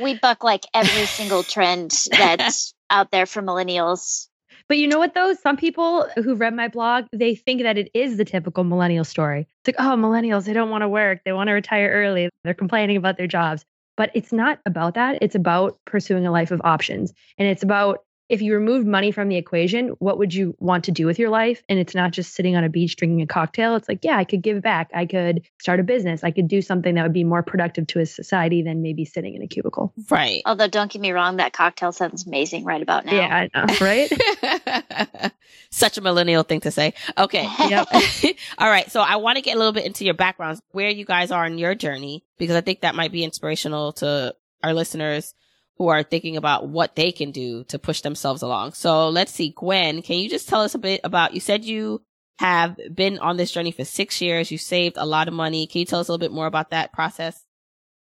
We 0.00 0.18
buck 0.18 0.42
like 0.42 0.64
every 0.72 1.04
single 1.06 1.42
trend 1.42 1.90
that's 2.10 2.72
out 2.88 3.10
there 3.10 3.26
for 3.26 3.42
millennials. 3.42 4.28
But 4.68 4.78
you 4.78 4.88
know 4.88 4.98
what 4.98 5.14
though? 5.14 5.34
Some 5.34 5.56
people 5.56 6.08
who've 6.16 6.40
read 6.40 6.54
my 6.54 6.68
blog, 6.68 7.04
they 7.12 7.34
think 7.34 7.62
that 7.62 7.76
it 7.76 7.90
is 7.94 8.16
the 8.16 8.24
typical 8.24 8.64
millennial 8.64 9.04
story. 9.04 9.40
It's 9.40 9.68
like, 9.68 9.76
oh, 9.78 9.96
millennials, 9.96 10.44
they 10.44 10.52
don't 10.54 10.70
want 10.70 10.82
to 10.82 10.88
work. 10.88 11.20
They 11.24 11.32
want 11.32 11.48
to 11.48 11.52
retire 11.52 11.90
early. 11.90 12.30
They're 12.44 12.54
complaining 12.54 12.96
about 12.96 13.16
their 13.18 13.26
jobs. 13.26 13.64
But 13.96 14.10
it's 14.14 14.32
not 14.32 14.58
about 14.66 14.94
that. 14.94 15.18
It's 15.20 15.34
about 15.34 15.78
pursuing 15.84 16.26
a 16.26 16.32
life 16.32 16.50
of 16.50 16.60
options. 16.64 17.12
And 17.38 17.46
it's 17.46 17.62
about 17.62 18.00
if 18.28 18.40
you 18.40 18.54
remove 18.54 18.86
money 18.86 19.10
from 19.10 19.28
the 19.28 19.36
equation, 19.36 19.88
what 19.98 20.18
would 20.18 20.32
you 20.32 20.56
want 20.58 20.84
to 20.84 20.92
do 20.92 21.04
with 21.06 21.18
your 21.18 21.28
life? 21.28 21.62
And 21.68 21.78
it's 21.78 21.94
not 21.94 22.12
just 22.12 22.34
sitting 22.34 22.56
on 22.56 22.64
a 22.64 22.70
beach 22.70 22.96
drinking 22.96 23.20
a 23.20 23.26
cocktail. 23.26 23.76
It's 23.76 23.88
like, 23.88 24.00
yeah, 24.02 24.16
I 24.16 24.24
could 24.24 24.42
give 24.42 24.62
back. 24.62 24.90
I 24.94 25.04
could 25.04 25.42
start 25.60 25.78
a 25.78 25.82
business. 25.82 26.24
I 26.24 26.30
could 26.30 26.48
do 26.48 26.62
something 26.62 26.94
that 26.94 27.02
would 27.02 27.12
be 27.12 27.24
more 27.24 27.42
productive 27.42 27.86
to 27.88 28.00
a 28.00 28.06
society 28.06 28.62
than 28.62 28.80
maybe 28.80 29.04
sitting 29.04 29.34
in 29.34 29.42
a 29.42 29.46
cubicle. 29.46 29.92
Right. 30.10 30.40
Although, 30.46 30.68
don't 30.68 30.90
get 30.90 31.02
me 31.02 31.12
wrong, 31.12 31.36
that 31.36 31.52
cocktail 31.52 31.92
sounds 31.92 32.26
amazing 32.26 32.64
right 32.64 32.80
about 32.80 33.04
now. 33.04 33.14
Yeah, 33.14 33.48
I 33.54 33.66
know, 33.66 33.74
right? 33.80 35.32
Such 35.70 35.98
a 35.98 36.00
millennial 36.00 36.44
thing 36.44 36.60
to 36.60 36.70
say. 36.70 36.94
Okay. 37.18 37.46
Yep. 37.68 37.88
All 38.58 38.68
right. 38.68 38.90
So 38.90 39.00
I 39.00 39.16
want 39.16 39.36
to 39.36 39.42
get 39.42 39.54
a 39.54 39.58
little 39.58 39.72
bit 39.72 39.84
into 39.84 40.04
your 40.04 40.14
backgrounds, 40.14 40.62
where 40.70 40.88
you 40.88 41.04
guys 41.04 41.30
are 41.30 41.44
in 41.44 41.58
your 41.58 41.74
journey, 41.74 42.24
because 42.38 42.56
I 42.56 42.62
think 42.62 42.80
that 42.80 42.94
might 42.94 43.12
be 43.12 43.22
inspirational 43.22 43.92
to 43.94 44.34
our 44.62 44.72
listeners 44.72 45.34
who 45.76 45.88
are 45.88 46.02
thinking 46.02 46.36
about 46.36 46.68
what 46.68 46.94
they 46.94 47.10
can 47.12 47.30
do 47.30 47.64
to 47.64 47.78
push 47.78 48.00
themselves 48.00 48.42
along. 48.42 48.72
So 48.72 49.08
let's 49.08 49.32
see. 49.32 49.52
Gwen, 49.56 50.02
can 50.02 50.18
you 50.18 50.28
just 50.28 50.48
tell 50.48 50.60
us 50.62 50.74
a 50.74 50.78
bit 50.78 51.00
about, 51.04 51.34
you 51.34 51.40
said 51.40 51.64
you 51.64 52.02
have 52.38 52.78
been 52.92 53.18
on 53.18 53.36
this 53.36 53.50
journey 53.50 53.72
for 53.72 53.84
six 53.84 54.20
years. 54.20 54.50
You 54.50 54.58
saved 54.58 54.96
a 54.96 55.06
lot 55.06 55.28
of 55.28 55.34
money. 55.34 55.66
Can 55.66 55.80
you 55.80 55.84
tell 55.84 56.00
us 56.00 56.08
a 56.08 56.12
little 56.12 56.24
bit 56.24 56.34
more 56.34 56.46
about 56.46 56.70
that 56.70 56.92
process? 56.92 57.42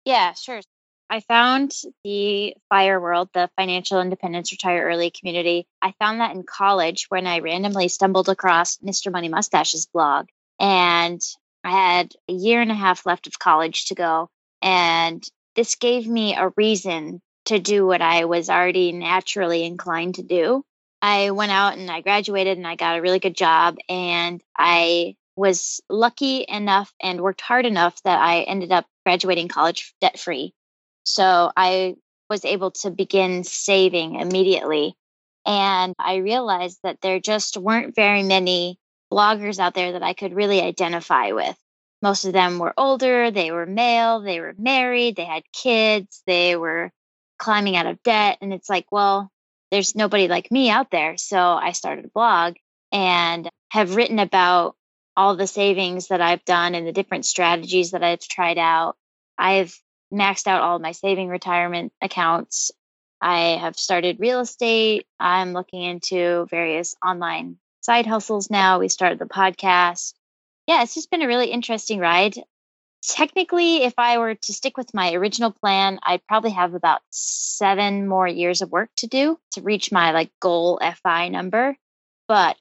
Yeah, 0.06 0.34
sure. 0.34 0.62
I 1.10 1.20
found 1.20 1.74
the 2.04 2.56
FIRE 2.70 3.00
world, 3.00 3.30
the 3.34 3.50
Financial 3.56 4.02
Independence 4.02 4.52
Retire 4.52 4.84
Early 4.88 5.12
community. 5.12 5.68
I 5.82 5.94
found 6.00 6.22
that 6.22 6.36
in 6.36 6.44
college 6.44 7.06
when 7.10 7.28
I 7.28 7.40
randomly 7.40 7.88
stumbled 7.88 8.30
across 8.30 8.78
Mr. 8.78 9.12
Money 9.12 9.30
Mustache's 9.30 9.86
blog. 9.86 10.28
And 10.60 11.22
I 11.64 11.72
had 11.72 12.14
a 12.28 12.34
year 12.34 12.62
and 12.62 12.72
a 12.72 12.76
half 12.76 13.06
left 13.06 13.28
of 13.28 13.38
college 13.40 13.86
to 13.86 13.96
go. 13.96 14.30
And 14.62 15.24
this 15.56 15.76
gave 15.76 16.08
me 16.08 16.36
a 16.36 16.52
reason 16.58 17.22
to 17.46 17.60
do 17.60 17.86
what 17.86 18.02
I 18.02 18.26
was 18.26 18.50
already 18.50 18.92
naturally 18.92 19.64
inclined 19.64 20.16
to 20.16 20.24
do. 20.24 20.64
I 21.02 21.32
went 21.32 21.52
out 21.52 21.78
and 21.78 21.92
I 21.92 22.02
graduated 22.02 22.58
and 22.58 22.66
I 22.66 22.76
got 22.76 22.98
a 22.98 23.02
really 23.02 23.20
good 23.20 23.36
job 23.36 23.78
and 23.90 24.42
I 24.58 25.16
was 25.36 25.82
lucky 25.90 26.46
enough 26.48 26.94
and 27.02 27.20
worked 27.20 27.42
hard 27.42 27.66
enough 27.66 28.02
that 28.04 28.20
I 28.20 28.42
ended 28.42 28.72
up 28.72 28.86
graduating 29.06 29.48
college 29.48 29.94
debt 30.00 30.18
free. 30.18 30.54
So 31.04 31.52
I 31.58 31.96
was 32.30 32.46
able 32.46 32.72
to 32.72 32.92
begin 32.92 33.44
saving 33.44 34.16
immediately. 34.16 34.96
And 35.46 35.94
I 36.00 36.18
realized 36.18 36.80
that 36.84 37.02
there 37.02 37.20
just 37.20 37.58
weren't 37.58 37.96
very 37.96 38.24
many 38.24 38.80
bloggers 39.12 39.60
out 39.60 39.74
there 39.74 39.94
that 39.94 40.04
I 40.04 40.14
could 40.14 40.34
really 40.34 40.62
identify 40.62 41.32
with. 41.32 41.58
Most 42.02 42.26
of 42.26 42.34
them 42.34 42.60
were 42.60 42.74
older, 42.78 43.32
they 43.32 43.52
were 43.52 43.66
male, 43.66 44.22
they 44.22 44.40
were 44.40 44.56
married, 44.58 45.16
they 45.16 45.26
had 45.26 45.44
kids, 45.54 46.22
they 46.26 46.56
were 46.56 46.92
climbing 47.44 47.76
out 47.76 47.88
of 47.88 48.02
debt. 48.04 48.38
And 48.42 48.54
it's 48.54 48.70
like, 48.70 48.86
well, 48.90 49.30
there's 49.70 49.96
nobody 49.96 50.30
like 50.30 50.50
me 50.50 50.70
out 50.70 50.90
there. 50.92 51.18
So 51.18 51.38
I 51.38 51.74
started 51.74 52.06
a 52.06 52.10
blog 52.10 52.56
and 52.92 53.50
have 53.70 53.96
written 53.96 54.20
about 54.20 54.76
all 55.18 55.36
the 55.36 55.46
savings 55.46 56.08
that 56.08 56.22
I've 56.22 56.46
done 56.46 56.74
and 56.74 56.88
the 56.88 56.94
different 56.94 57.26
strategies 57.26 57.92
that 57.92 58.02
I've 58.02 58.22
tried 58.22 58.58
out. 58.58 58.96
I've 59.38 59.78
maxed 60.12 60.48
out 60.48 60.62
all 60.62 60.80
my 60.80 60.94
saving 60.94 61.28
retirement 61.28 61.92
accounts. 62.02 62.72
I 63.20 63.58
have 63.60 63.76
started 63.76 64.22
real 64.22 64.40
estate. 64.40 65.06
I'm 65.20 65.52
looking 65.52 65.82
into 65.82 66.48
various 66.50 66.96
online 67.06 67.58
side 67.82 68.06
hustles 68.06 68.50
now. 68.50 68.80
We 68.80 68.88
started 68.88 69.20
the 69.20 69.26
podcast. 69.26 70.14
Yeah, 70.66 70.84
it's 70.84 70.96
just 70.96 71.12
been 71.12 71.22
a 71.22 71.28
really 71.28 71.52
interesting 71.52 72.00
ride. 72.00 72.38
Technically, 73.08 73.84
if 73.84 73.94
I 73.98 74.18
were 74.18 74.36
to 74.36 74.54
stick 74.54 74.78
with 74.78 74.94
my 74.94 75.14
original 75.14 75.52
plan, 75.52 76.00
I'd 76.04 76.26
probably 76.26 76.52
have 76.52 76.74
about 76.74 77.02
seven 77.10 78.08
more 78.08 78.28
years 78.28 78.62
of 78.62 78.72
work 78.72 78.90
to 78.98 79.08
do 79.08 79.38
to 79.52 79.62
reach 79.62 79.92
my 79.92 80.12
like 80.12 80.32
goal 80.40 80.80
FI 81.04 81.28
number. 81.28 81.76
But 82.30 82.58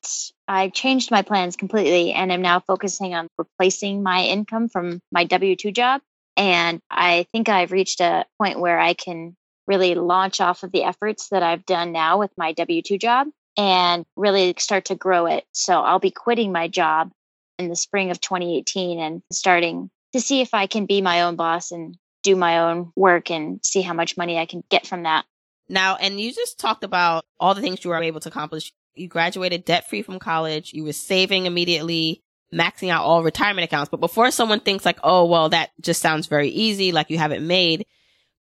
I 0.49 0.69
changed 0.71 1.13
my 1.13 1.23
plans 1.23 1.55
completely 1.55 2.13
and 2.13 2.33
am 2.33 2.43
now 2.43 2.59
focusing 2.59 3.15
on 3.15 3.29
replacing 3.39 4.03
my 4.03 4.25
income 4.25 4.69
from 4.69 5.01
my 5.13 5.25
W 5.25 5.55
2 5.55 5.71
job. 5.71 6.01
And 6.37 6.81
I 6.91 7.27
think 7.31 7.49
I've 7.49 7.71
reached 7.71 8.01
a 8.01 8.27
point 8.41 8.59
where 8.59 8.81
I 8.81 8.95
can 8.95 9.37
really 9.69 9.95
launch 9.95 10.41
off 10.41 10.65
of 10.65 10.73
the 10.73 10.83
efforts 10.83 11.29
that 11.29 11.45
I've 11.45 11.65
done 11.65 11.93
now 11.93 12.19
with 12.19 12.33
my 12.37 12.53
W 12.53 12.83
2 12.83 12.99
job 12.99 13.29
and 13.57 14.05
really 14.17 14.55
start 14.59 14.87
to 14.87 14.97
grow 14.97 15.27
it. 15.27 15.45
So 15.53 15.81
I'll 15.81 16.01
be 16.01 16.11
quitting 16.11 16.51
my 16.51 16.67
job 16.67 17.13
in 17.61 17.69
the 17.69 17.77
spring 17.77 18.11
of 18.11 18.21
2018 18.21 18.99
and 18.99 19.23
starting 19.31 19.89
to 20.13 20.21
see 20.21 20.41
if 20.41 20.55
I 20.55 20.67
can 20.67 20.87
be 20.87 21.03
my 21.03 21.23
own 21.23 21.37
boss 21.37 21.71
and 21.71 21.97
do 22.23 22.37
my 22.37 22.71
own 22.71 22.93
work 22.97 23.31
and 23.31 23.61
see 23.65 23.83
how 23.83 23.95
much 23.95 24.17
money 24.17 24.39
I 24.39 24.47
can 24.47 24.63
get 24.71 24.87
from 24.87 25.05
that. 25.05 25.25
Now, 25.69 25.97
and 25.97 26.21
you 26.21 26.33
just 26.33 26.59
talked 26.59 26.85
about 26.85 27.25
all 27.41 27.55
the 27.55 27.61
things 27.61 27.85
you 27.85 27.91
were 27.91 28.03
able 28.03 28.21
to 28.21 28.29
accomplish. 28.29 28.73
You 28.95 29.09
graduated 29.09 29.65
debt 29.65 29.89
free 29.89 30.03
from 30.03 30.19
college. 30.19 30.73
You 30.73 30.85
were 30.85 30.93
saving 30.93 31.47
immediately, 31.47 32.23
maxing 32.53 32.91
out 32.91 33.05
all 33.05 33.23
retirement 33.23 33.65
accounts. 33.65 33.89
But 33.89 34.01
before 34.01 34.31
someone 34.31 34.61
thinks 34.61 34.85
like, 34.85 34.99
oh, 35.03 35.25
well, 35.25 35.49
that 35.49 35.71
just 35.81 36.03
sounds 36.03 36.27
very 36.27 36.49
easy, 36.49 36.93
like 36.93 37.11
you 37.11 37.19
have 37.19 37.33
it 37.33 37.43
made. 37.43 37.87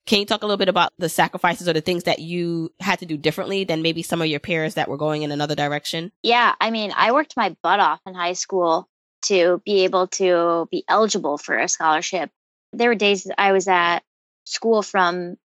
Can 0.07 0.19
you 0.19 0.25
talk 0.25 0.41
a 0.41 0.45
little 0.45 0.57
bit 0.57 0.67
about 0.67 0.91
the 0.97 1.09
sacrifices 1.09 1.69
or 1.69 1.73
the 1.73 1.81
things 1.81 2.03
that 2.03 2.19
you 2.19 2.73
had 2.79 2.99
to 2.99 3.05
do 3.05 3.17
differently 3.17 3.63
than 3.63 3.83
maybe 3.83 4.01
some 4.01 4.21
of 4.21 4.27
your 4.27 4.39
peers 4.39 4.73
that 4.73 4.89
were 4.89 4.97
going 4.97 5.21
in 5.21 5.31
another 5.31 5.55
direction? 5.55 6.11
Yeah. 6.23 6.53
I 6.59 6.71
mean, 6.71 6.91
I 6.95 7.11
worked 7.11 7.37
my 7.37 7.55
butt 7.61 7.79
off 7.79 8.01
in 8.07 8.15
high 8.15 8.33
school 8.33 8.89
to 9.23 9.61
be 9.65 9.83
able 9.83 10.07
to 10.07 10.67
be 10.71 10.83
eligible 10.87 11.37
for 11.37 11.57
a 11.57 11.67
scholarship. 11.67 12.29
There 12.73 12.89
were 12.89 12.95
days 12.95 13.29
I 13.37 13.51
was 13.51 13.67
at 13.67 13.99
school 14.45 14.81
from 14.81 15.37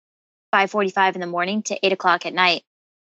5:45 0.53 1.15
in 1.17 1.21
the 1.21 1.27
morning 1.27 1.63
to 1.65 1.79
8 1.85 1.93
o'clock 1.93 2.27
at 2.27 2.35
night 2.35 2.63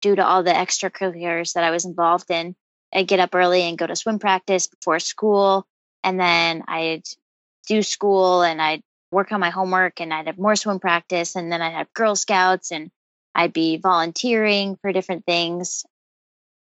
due 0.02 0.16
to 0.16 0.26
all 0.26 0.44
the 0.44 0.52
extracurriculars 0.52 1.54
that 1.54 1.64
I 1.64 1.72
was 1.72 1.86
involved 1.86 2.30
in. 2.30 2.56
I'd 2.94 3.08
get 3.08 3.20
up 3.20 3.36
early 3.36 3.62
and 3.62 3.78
go 3.78 3.88
to 3.88 3.96
swim 3.96 4.20
practice 4.20 4.68
before 4.68 5.00
school, 5.00 5.68
and 6.04 6.20
then 6.20 6.64
I'd 6.68 7.04
do 7.68 7.84
school 7.84 8.42
and 8.42 8.62
I'd 8.62 8.82
work 9.12 9.32
on 9.32 9.40
my 9.40 9.50
homework 9.50 10.02
and 10.02 10.14
I'd 10.14 10.28
have 10.28 10.38
more 10.38 10.56
swim 10.56 10.80
practice, 10.80 11.36
and 11.36 11.52
then 11.52 11.62
I'd 11.62 11.74
have 11.74 11.94
Girl 11.94 12.16
Scouts 12.16 12.72
and 12.72 12.92
I'd 13.36 13.54
be 13.54 13.78
volunteering 13.78 14.78
for 14.82 14.92
different 14.92 15.26
things. 15.26 15.86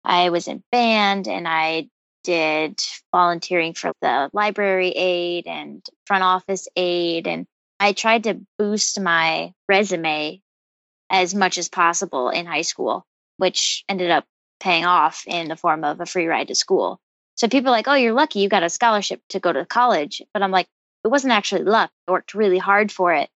I 0.03 0.29
was 0.29 0.47
in 0.47 0.63
band 0.71 1.27
and 1.27 1.47
I 1.47 1.89
did 2.25 2.79
volunteering 3.11 3.73
for 3.73 3.93
the 4.01 4.29
library 4.33 4.89
aid 4.89 5.47
and 5.47 5.85
front 6.05 6.23
office 6.23 6.67
aid. 6.75 7.27
And 7.27 7.45
I 7.79 7.93
tried 7.93 8.23
to 8.23 8.41
boost 8.57 8.99
my 8.99 9.53
resume 9.69 10.41
as 11.09 11.35
much 11.35 11.57
as 11.57 11.69
possible 11.69 12.29
in 12.29 12.47
high 12.47 12.63
school, 12.63 13.05
which 13.37 13.83
ended 13.87 14.09
up 14.09 14.25
paying 14.59 14.85
off 14.85 15.23
in 15.27 15.47
the 15.47 15.55
form 15.55 15.83
of 15.83 16.01
a 16.01 16.05
free 16.05 16.25
ride 16.25 16.47
to 16.47 16.55
school. 16.55 16.99
So 17.35 17.47
people 17.47 17.69
are 17.69 17.77
like, 17.77 17.87
oh, 17.87 17.95
you're 17.95 18.13
lucky 18.13 18.39
you 18.39 18.49
got 18.49 18.63
a 18.63 18.69
scholarship 18.69 19.21
to 19.29 19.39
go 19.39 19.53
to 19.53 19.65
college. 19.65 20.21
But 20.33 20.41
I'm 20.41 20.51
like, 20.51 20.67
it 21.03 21.09
wasn't 21.09 21.33
actually 21.33 21.63
luck. 21.63 21.91
I 22.07 22.11
worked 22.11 22.33
really 22.33 22.57
hard 22.57 22.91
for 22.91 23.13
it. 23.13 23.29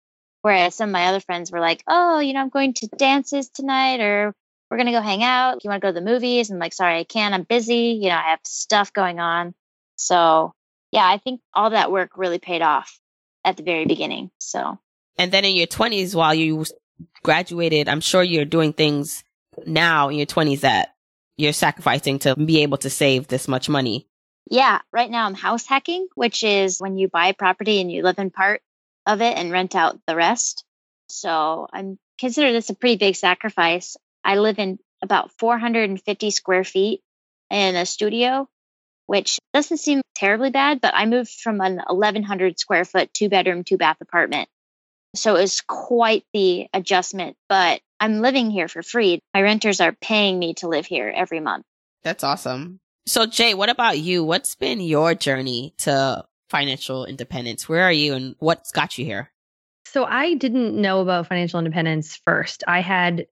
Whereas 0.43 0.77
some 0.77 0.91
of 0.91 0.93
my 0.93 1.07
other 1.07 1.21
friends 1.21 1.51
were 1.51 1.59
like, 1.59 1.83
oh, 1.89 2.21
you 2.21 2.35
know, 2.35 2.41
I'm 2.41 2.51
going 2.51 2.75
to 2.75 2.87
dances 2.87 3.49
tonight 3.49 4.01
or 4.01 4.33
we're 4.71 4.77
going 4.77 4.87
to 4.87 4.93
go 4.93 5.01
hang 5.01 5.23
out. 5.23 5.63
You 5.63 5.71
want 5.71 5.81
to 5.83 5.87
go 5.87 5.93
to 5.93 6.01
the 6.01 6.05
movies? 6.05 6.51
And 6.51 6.59
like, 6.59 6.73
sorry, 6.73 6.99
I 6.99 7.05
can't. 7.05 7.35
I'm 7.35 7.45
busy. 7.45 7.99
You 8.01 8.09
know, 8.09 8.17
I 8.17 8.31
have 8.31 8.41
stuff 8.45 8.93
going 8.93 9.21
on. 9.21 9.55
So, 9.97 10.53
yeah, 10.93 11.07
I 11.07 11.19
think 11.19 11.41
all 11.55 11.71
that 11.71 11.93
work 11.93 12.17
really 12.17 12.39
paid 12.39 12.63
off 12.63 12.99
at 13.45 13.57
the 13.57 13.63
very 13.63 13.87
beginning. 13.87 14.31
So, 14.39 14.79
and 15.19 15.33
then 15.33 15.45
in 15.45 15.57
your 15.57 15.67
20s, 15.67 16.15
while 16.15 16.35
you 16.35 16.65
graduated, 17.23 17.89
I'm 17.89 18.01
sure 18.01 18.23
you're 18.23 18.45
doing 18.45 18.73
things 18.73 19.25
now 19.65 20.09
in 20.09 20.17
your 20.17 20.27
20s 20.27 20.61
that 20.61 20.95
you're 21.37 21.53
sacrificing 21.53 22.19
to 22.21 22.35
be 22.35 22.63
able 22.63 22.79
to 22.79 22.91
save 22.91 23.29
this 23.29 23.49
much 23.49 23.69
money. 23.69 24.07
Yeah, 24.51 24.81
right 24.93 25.11
now 25.11 25.27
I'm 25.27 25.35
house 25.35 25.67
hacking, 25.67 26.07
which 26.15 26.45
is 26.45 26.79
when 26.79 26.99
you 26.99 27.09
buy 27.09 27.33
property 27.33 27.81
and 27.81 27.91
you 27.91 28.03
live 28.03 28.19
in 28.19 28.31
part 28.31 28.63
of 29.05 29.21
it 29.21 29.37
and 29.37 29.51
rent 29.51 29.75
out 29.75 29.99
the 30.07 30.17
rest. 30.17 30.65
So 31.09 31.69
I'm 31.73 31.99
consider 32.19 32.53
this 32.53 32.71
a 32.71 32.75
pretty 32.75 32.97
big 32.97 33.17
sacrifice. 33.17 33.97
I 34.27 34.37
live 34.37 34.59
in 34.59 34.79
about 35.03 35.31
450 35.39 36.31
square 36.33 36.65
feet 36.65 37.01
in 37.49 37.77
a 37.77 37.87
studio, 37.87 38.49
which 39.07 39.39
doesn't 39.55 39.77
seem 39.77 40.03
terribly 40.17 40.51
bad, 40.51 40.81
but 40.81 40.95
I 40.95 41.07
moved 41.07 41.31
from 41.31 41.61
an 41.61 41.81
1100 41.87 42.59
square 42.59 42.85
foot, 42.85 43.15
two 43.15 43.29
bedroom, 43.29 43.63
two 43.63 43.79
bath 43.79 43.99
apartment. 44.01 44.49
So 45.15 45.37
it 45.37 45.43
was 45.43 45.61
quite 45.61 46.25
the 46.33 46.67
adjustment, 46.75 47.37
but 47.49 47.81
I'm 48.01 48.21
living 48.21 48.51
here 48.51 48.67
for 48.67 48.83
free. 48.83 49.21
My 49.33 49.43
renters 49.43 49.81
are 49.81 49.93
paying 49.93 50.39
me 50.39 50.55
to 50.55 50.69
live 50.69 50.87
here 50.87 51.09
every 51.15 51.41
month. 51.41 51.65
That's 52.03 52.25
awesome. 52.25 52.81
So, 53.07 53.27
Jay, 53.27 53.55
what 53.55 53.69
about 53.69 53.99
you? 53.99 54.25
What's 54.25 54.57
been 54.57 54.81
your 54.81 55.15
journey 55.15 55.73
to 55.79 56.25
financial 56.51 57.07
independence? 57.07 57.69
Where 57.69 57.85
are 57.85 57.93
you 57.93 58.15
and 58.15 58.35
what's 58.41 58.73
got 58.73 58.99
you 58.99 59.05
here? 59.05 59.31
So, 59.87 60.05
I 60.05 60.35
didn't 60.35 60.75
know 60.75 61.01
about 61.01 61.29
financial 61.29 61.61
independence 61.61 62.21
first. 62.27 62.65
I 62.67 62.81
had 62.81 63.27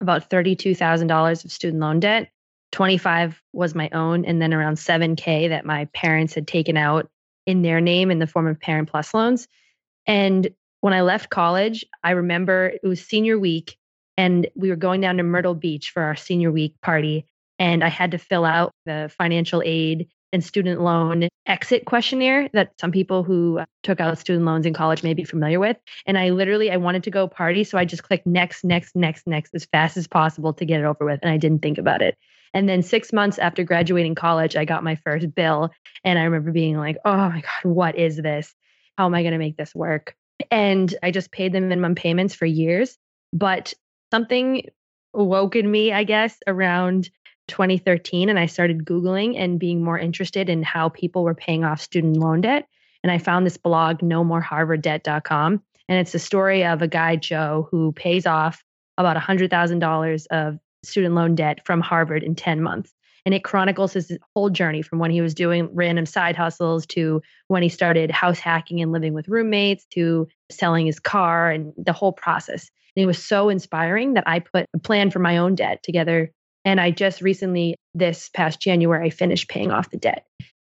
about 0.00 0.30
$32,000 0.30 1.44
of 1.44 1.52
student 1.52 1.80
loan 1.80 2.00
debt. 2.00 2.30
25 2.72 3.42
was 3.52 3.74
my 3.74 3.88
own 3.92 4.24
and 4.24 4.40
then 4.40 4.54
around 4.54 4.76
7k 4.76 5.48
that 5.48 5.64
my 5.64 5.86
parents 5.86 6.34
had 6.34 6.46
taken 6.46 6.76
out 6.76 7.10
in 7.46 7.62
their 7.62 7.80
name 7.80 8.10
in 8.10 8.18
the 8.18 8.26
form 8.26 8.46
of 8.46 8.60
parent 8.60 8.88
plus 8.88 9.12
loans. 9.12 9.48
And 10.06 10.48
when 10.80 10.94
I 10.94 11.00
left 11.02 11.30
college, 11.30 11.84
I 12.04 12.12
remember 12.12 12.66
it 12.66 12.86
was 12.86 13.04
senior 13.04 13.38
week 13.38 13.76
and 14.16 14.46
we 14.54 14.70
were 14.70 14.76
going 14.76 15.00
down 15.00 15.16
to 15.16 15.22
Myrtle 15.22 15.54
Beach 15.54 15.90
for 15.90 16.02
our 16.02 16.16
senior 16.16 16.52
week 16.52 16.74
party 16.80 17.26
and 17.58 17.84
I 17.84 17.88
had 17.88 18.12
to 18.12 18.18
fill 18.18 18.44
out 18.44 18.72
the 18.86 19.12
financial 19.18 19.62
aid 19.64 20.08
and 20.32 20.44
student 20.44 20.80
loan 20.80 21.28
exit 21.46 21.84
questionnaire 21.84 22.48
that 22.52 22.72
some 22.80 22.92
people 22.92 23.24
who 23.24 23.58
uh, 23.58 23.64
took 23.82 24.00
out 24.00 24.18
student 24.18 24.44
loans 24.44 24.66
in 24.66 24.74
college 24.74 25.02
may 25.02 25.14
be 25.14 25.24
familiar 25.24 25.58
with. 25.58 25.76
And 26.06 26.18
i 26.18 26.30
literally 26.30 26.70
i 26.70 26.76
wanted 26.76 27.04
to 27.04 27.10
go 27.10 27.28
party 27.28 27.64
so 27.64 27.78
i 27.78 27.84
just 27.84 28.02
clicked 28.02 28.26
next 28.26 28.64
next 28.64 28.94
next 28.96 29.26
next 29.26 29.54
as 29.54 29.64
fast 29.66 29.96
as 29.96 30.06
possible 30.06 30.52
to 30.54 30.64
get 30.64 30.80
it 30.80 30.84
over 30.84 31.04
with 31.04 31.20
and 31.22 31.30
i 31.30 31.36
didn't 31.36 31.62
think 31.62 31.78
about 31.78 32.02
it. 32.02 32.16
And 32.52 32.68
then 32.68 32.82
six 32.82 33.12
months 33.12 33.38
after 33.38 33.64
graduating 33.64 34.14
college 34.14 34.56
i 34.56 34.64
got 34.64 34.84
my 34.84 34.96
first 34.96 35.34
bill 35.34 35.70
and 36.04 36.18
i 36.18 36.24
remember 36.24 36.52
being 36.52 36.76
like 36.76 36.98
oh 37.04 37.16
my 37.16 37.42
god 37.42 37.70
what 37.70 37.96
is 37.96 38.16
this? 38.16 38.54
How 38.96 39.06
am 39.06 39.14
i 39.14 39.22
going 39.22 39.32
to 39.32 39.38
make 39.38 39.56
this 39.56 39.74
work? 39.74 40.14
And 40.50 40.94
i 41.02 41.10
just 41.10 41.32
paid 41.32 41.52
the 41.52 41.60
minimum 41.60 41.94
payments 41.94 42.34
for 42.34 42.46
years 42.46 42.96
but 43.32 43.72
something 44.10 44.68
woke 45.12 45.56
in 45.56 45.68
me 45.68 45.92
i 45.92 46.04
guess 46.04 46.36
around 46.46 47.10
2013 47.50 48.30
and 48.30 48.38
I 48.38 48.46
started 48.46 48.86
Googling 48.86 49.36
and 49.36 49.58
being 49.58 49.84
more 49.84 49.98
interested 49.98 50.48
in 50.48 50.62
how 50.62 50.88
people 50.88 51.24
were 51.24 51.34
paying 51.34 51.64
off 51.64 51.80
student 51.80 52.16
loan 52.16 52.40
debt. 52.40 52.66
And 53.02 53.10
I 53.10 53.18
found 53.18 53.44
this 53.44 53.58
blog, 53.58 53.98
nomoreharvarddebt.com. 53.98 55.62
And 55.88 55.98
it's 55.98 56.12
the 56.12 56.18
story 56.18 56.64
of 56.64 56.80
a 56.80 56.88
guy, 56.88 57.16
Joe, 57.16 57.68
who 57.70 57.92
pays 57.92 58.26
off 58.26 58.64
about 58.96 59.16
$100,000 59.16 60.26
of 60.30 60.58
student 60.84 61.14
loan 61.14 61.34
debt 61.34 61.66
from 61.66 61.80
Harvard 61.80 62.22
in 62.22 62.34
10 62.34 62.62
months. 62.62 62.92
And 63.26 63.34
it 63.34 63.44
chronicles 63.44 63.92
his 63.92 64.16
whole 64.34 64.48
journey 64.48 64.80
from 64.80 64.98
when 64.98 65.10
he 65.10 65.20
was 65.20 65.34
doing 65.34 65.68
random 65.74 66.06
side 66.06 66.36
hustles 66.36 66.86
to 66.86 67.20
when 67.48 67.62
he 67.62 67.68
started 67.68 68.10
house 68.10 68.38
hacking 68.38 68.80
and 68.80 68.92
living 68.92 69.12
with 69.12 69.28
roommates 69.28 69.84
to 69.92 70.26
selling 70.50 70.86
his 70.86 70.98
car 71.00 71.50
and 71.50 71.72
the 71.76 71.92
whole 71.92 72.12
process. 72.12 72.70
And 72.96 73.02
it 73.02 73.06
was 73.06 73.22
so 73.22 73.48
inspiring 73.48 74.14
that 74.14 74.24
I 74.26 74.38
put 74.38 74.66
a 74.74 74.78
plan 74.78 75.10
for 75.10 75.18
my 75.18 75.36
own 75.36 75.54
debt 75.54 75.82
together 75.82 76.32
and 76.64 76.80
I 76.80 76.90
just 76.90 77.20
recently, 77.20 77.76
this 77.94 78.28
past 78.28 78.60
January, 78.60 79.10
finished 79.10 79.48
paying 79.48 79.70
off 79.70 79.90
the 79.90 79.98
debt. 79.98 80.24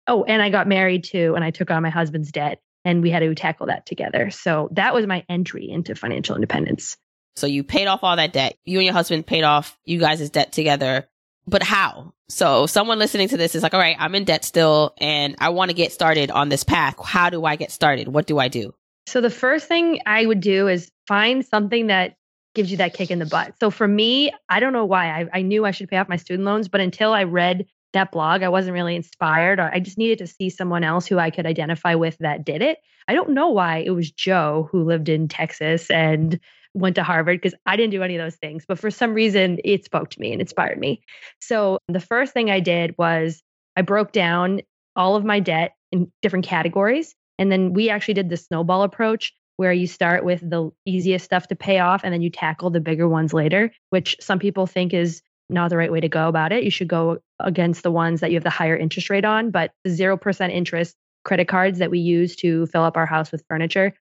Oh, 0.08 0.24
and 0.24 0.42
I 0.42 0.50
got 0.50 0.68
married 0.68 1.04
too, 1.04 1.34
and 1.36 1.44
I 1.44 1.52
took 1.52 1.72
on 1.72 1.84
my 1.84 1.90
husband's 1.90 2.32
debt, 2.32 2.60
and 2.86 3.02
we 3.02 3.10
had 3.10 3.20
to 3.20 3.36
tackle 3.36 3.68
that 3.68 3.86
together. 3.86 4.30
So 4.30 4.70
that 4.74 4.94
was 4.94 5.08
my 5.08 5.24
entry 5.30 5.70
into 5.70 5.96
financial 5.96 6.36
independence. 6.36 6.98
So 7.36 7.48
you 7.48 7.64
paid 7.64 7.88
off 7.88 8.04
all 8.04 8.16
that 8.16 8.34
debt. 8.34 8.58
You 8.66 8.80
and 8.80 8.86
your 8.86 8.94
husband 8.94 9.26
paid 9.26 9.44
off 9.44 9.78
you 9.86 10.00
guys' 10.00 10.30
debt 10.30 10.52
together. 10.52 11.08
But 11.48 11.64
how? 11.64 12.14
So 12.30 12.68
someone 12.68 13.00
listening 13.00 13.30
to 13.30 13.38
this 13.38 13.56
is 13.56 13.64
like, 13.64 13.74
all 13.74 13.80
right, 13.80 13.98
I'm 14.00 14.16
in 14.16 14.24
debt 14.24 14.46
still 14.46 14.94
and 14.98 15.36
I 15.40 15.50
want 15.50 15.70
to 15.70 15.76
get 15.76 15.92
started 15.92 16.32
on 16.32 16.50
this 16.50 16.64
path. 16.64 16.96
How 17.04 17.30
do 17.30 17.44
I 17.44 17.56
get 17.56 17.72
started? 17.72 18.08
What 18.08 18.28
do 18.28 18.40
I 18.40 18.48
do? 18.48 18.74
So 19.08 19.20
the 19.20 19.30
first 19.30 19.68
thing 19.68 20.00
I 20.06 20.26
would 20.26 20.40
do 20.40 20.68
is 20.68 20.90
find 21.08 21.46
something 21.46 21.88
that 21.88 22.16
gives 22.54 22.72
you 22.72 22.78
that 22.78 22.94
kick 22.94 23.12
in 23.12 23.20
the 23.20 23.26
butt. 23.26 23.54
So 23.60 23.72
for 23.72 23.88
me, 23.88 24.32
I 24.50 24.60
don't 24.60 24.74
know 24.74 24.86
why 24.86 25.08
I, 25.08 25.40
I 25.40 25.42
knew 25.42 25.66
I 25.66 25.72
should 25.72 25.90
pay 25.90 25.98
off 25.98 26.10
my 26.10 26.18
student 26.18 26.46
loans, 26.46 26.68
but 26.68 26.82
until 26.82 27.14
I 27.14 27.24
read 27.24 27.66
that 27.94 28.12
blog, 28.12 28.44
I 28.44 28.50
wasn't 28.50 28.74
really 28.74 28.96
inspired. 28.96 29.60
Or 29.60 29.72
I 29.74 29.80
just 29.80 29.98
needed 29.98 30.20
to 30.20 30.28
see 30.28 30.50
someone 30.50 30.84
else 30.84 31.06
who 31.06 31.20
I 31.20 31.30
could 31.30 31.46
identify 31.46 31.96
with 31.96 32.18
that 32.20 32.46
did 32.46 32.62
it. 32.62 32.80
I 33.08 33.14
don't 33.14 33.32
know 33.32 33.50
why 33.50 33.78
it 33.78 33.92
was 33.92 34.12
Joe 34.12 34.70
who 34.72 34.84
lived 34.84 35.10
in 35.10 35.28
Texas 35.28 35.90
and 35.90 36.40
went 36.74 36.96
to 36.96 37.04
Harvard 37.04 37.40
because 37.40 37.58
I 37.66 37.76
didn't 37.76 37.92
do 37.92 38.02
any 38.02 38.16
of 38.16 38.24
those 38.24 38.36
things. 38.36 38.66
But 38.68 38.80
for 38.80 38.90
some 38.90 39.14
reason, 39.14 39.60
it 39.64 39.86
spoke 39.86 40.10
to 40.12 40.20
me 40.20 40.32
and 40.32 40.42
inspired 40.42 40.80
me. 40.80 41.04
So 41.40 41.78
the 41.88 42.00
first 42.00 42.34
thing 42.34 42.50
I 42.50 42.60
did 42.60 42.96
was 42.98 43.44
I 43.76 43.82
broke 43.82 44.12
down 44.12 44.62
all 44.96 45.16
of 45.16 45.24
my 45.24 45.40
debt 45.40 45.74
in 45.92 46.12
different 46.22 46.46
categories. 46.46 47.16
And 47.38 47.52
then 47.52 47.74
we 47.74 47.90
actually 47.90 48.14
did 48.16 48.30
the 48.30 48.38
snowball 48.38 48.84
approach 48.84 49.34
where 49.58 49.74
you 49.74 49.88
start 49.88 50.24
with 50.24 50.48
the 50.48 50.72
easiest 50.86 51.26
stuff 51.26 51.48
to 51.48 51.56
pay 51.56 51.80
off 51.80 52.02
and 52.04 52.14
then 52.14 52.22
you 52.22 52.30
tackle 52.30 52.70
the 52.70 52.80
bigger 52.80 53.08
ones 53.08 53.34
later, 53.34 53.72
which 53.92 54.18
some 54.20 54.40
people 54.40 54.66
think 54.66 54.94
is 54.94 55.22
not 55.50 55.70
the 55.70 55.78
right 55.78 55.92
way 55.92 56.00
to 56.00 56.10
go 56.10 56.28
about 56.28 56.52
it. 56.52 56.64
You 56.64 56.72
should 56.72 56.88
go 56.88 57.20
against 57.40 57.84
the 57.84 57.92
ones 57.92 58.22
that 58.22 58.32
you 58.32 58.38
have 58.38 58.44
the 58.44 58.50
higher 58.50 58.76
interest 58.76 59.10
rate 59.10 59.26
on, 59.26 59.52
but 59.52 59.72
the 59.84 59.90
0% 59.90 60.52
interest 60.52 60.96
credit 61.24 61.48
cards 61.48 61.80
that 61.80 61.92
we 61.92 62.00
use 62.00 62.36
to 62.38 62.66
fill 62.68 62.84
up 62.84 62.98
our 62.98 63.06
house 63.06 63.32
with 63.32 63.44
furniture, 63.48 63.94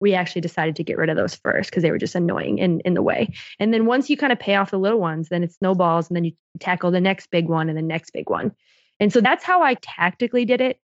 we 0.00 0.14
actually 0.14 0.40
decided 0.40 0.76
to 0.76 0.84
get 0.84 0.96
rid 0.96 1.10
of 1.10 1.16
those 1.16 1.34
first 1.34 1.70
because 1.70 1.82
they 1.82 1.90
were 1.90 1.98
just 1.98 2.14
annoying 2.14 2.58
in, 2.58 2.80
in 2.80 2.94
the 2.94 3.02
way. 3.02 3.28
And 3.58 3.72
then 3.74 3.86
once 3.86 4.08
you 4.08 4.16
kind 4.16 4.32
of 4.32 4.38
pay 4.38 4.54
off 4.54 4.70
the 4.70 4.78
little 4.78 5.00
ones, 5.00 5.28
then 5.28 5.42
it 5.42 5.52
snowballs 5.52 6.08
and 6.08 6.16
then 6.16 6.24
you 6.24 6.32
tackle 6.58 6.90
the 6.90 7.00
next 7.00 7.30
big 7.30 7.48
one 7.48 7.68
and 7.68 7.76
the 7.76 7.82
next 7.82 8.12
big 8.12 8.30
one. 8.30 8.52
And 8.98 9.12
so 9.12 9.20
that's 9.20 9.44
how 9.44 9.62
I 9.62 9.74
tactically 9.74 10.44
did 10.44 10.60
it. 10.60 10.78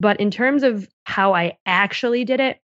But 0.00 0.20
in 0.20 0.30
terms 0.30 0.62
of 0.62 0.88
how 1.04 1.34
I 1.34 1.58
actually 1.66 2.24
did 2.24 2.40
it, 2.40 2.60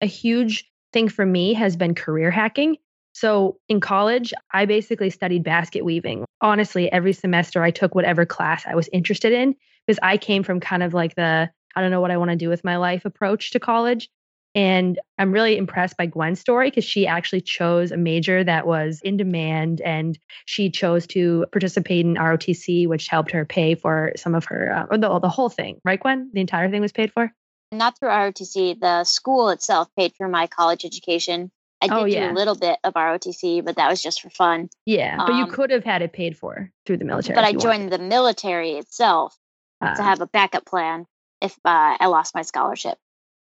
a 0.00 0.06
huge 0.06 0.70
thing 0.92 1.08
for 1.08 1.24
me 1.24 1.54
has 1.54 1.76
been 1.76 1.94
career 1.94 2.30
hacking. 2.30 2.76
So 3.12 3.58
in 3.68 3.80
college, 3.80 4.34
I 4.52 4.64
basically 4.66 5.10
studied 5.10 5.44
basket 5.44 5.84
weaving. 5.84 6.24
Honestly, 6.40 6.90
every 6.90 7.12
semester 7.12 7.62
I 7.62 7.70
took 7.70 7.94
whatever 7.94 8.26
class 8.26 8.64
I 8.66 8.74
was 8.74 8.88
interested 8.92 9.32
in 9.32 9.54
because 9.86 10.00
I 10.02 10.16
came 10.16 10.42
from 10.42 10.60
kind 10.60 10.82
of 10.82 10.94
like 10.94 11.14
the 11.14 11.50
I 11.76 11.80
don't 11.80 11.90
know 11.90 12.00
what 12.00 12.10
I 12.10 12.16
want 12.16 12.30
to 12.30 12.36
do 12.36 12.48
with 12.48 12.64
my 12.64 12.76
life 12.76 13.04
approach 13.04 13.50
to 13.50 13.60
college. 13.60 14.08
And 14.54 15.00
I'm 15.18 15.32
really 15.32 15.56
impressed 15.56 15.96
by 15.96 16.06
Gwen's 16.06 16.38
story 16.38 16.70
because 16.70 16.84
she 16.84 17.08
actually 17.08 17.40
chose 17.40 17.90
a 17.90 17.96
major 17.96 18.44
that 18.44 18.66
was 18.66 19.00
in 19.02 19.16
demand 19.16 19.80
and 19.80 20.16
she 20.46 20.70
chose 20.70 21.08
to 21.08 21.46
participate 21.50 22.06
in 22.06 22.14
ROTC, 22.14 22.86
which 22.86 23.08
helped 23.08 23.32
her 23.32 23.44
pay 23.44 23.74
for 23.74 24.12
some 24.14 24.36
of 24.36 24.44
her, 24.44 24.72
uh, 24.72 24.86
or 24.92 24.98
the, 24.98 25.18
the 25.18 25.28
whole 25.28 25.48
thing, 25.48 25.80
right, 25.84 25.98
Gwen? 25.98 26.30
The 26.32 26.40
entire 26.40 26.70
thing 26.70 26.80
was 26.80 26.92
paid 26.92 27.12
for? 27.12 27.32
Not 27.78 27.98
through 27.98 28.08
ROTC. 28.10 28.78
The 28.80 29.04
school 29.04 29.50
itself 29.50 29.88
paid 29.96 30.12
for 30.16 30.28
my 30.28 30.46
college 30.46 30.84
education. 30.84 31.50
I 31.82 31.88
did 31.88 31.94
Oh, 31.96 32.06
do 32.08 32.30
a 32.30 32.32
little 32.32 32.54
bit 32.54 32.78
of 32.84 32.94
ROTC, 32.94 33.62
but 33.64 33.76
that 33.76 33.90
was 33.90 34.00
just 34.02 34.22
for 34.22 34.30
fun. 34.30 34.70
Yeah, 34.86 35.16
but 35.18 35.34
you 35.34 35.44
Um, 35.44 35.50
could 35.50 35.70
have 35.70 35.84
had 35.84 36.00
it 36.02 36.12
paid 36.12 36.36
for 36.38 36.70
through 36.86 36.96
the 36.98 37.04
military. 37.04 37.34
But 37.34 37.44
I 37.44 37.52
joined 37.52 37.90
the 37.92 37.98
military 37.98 38.72
itself 38.72 39.36
wanted. 39.80 39.96
to 39.96 40.02
Uh, 40.02 40.04
have 40.06 40.20
a 40.22 40.26
backup 40.26 40.64
plan 40.64 41.06
if 41.42 41.52
uh, 41.64 41.96
I 42.00 42.06
lost 42.06 42.34
my 42.34 42.42
scholarship. 42.42 42.96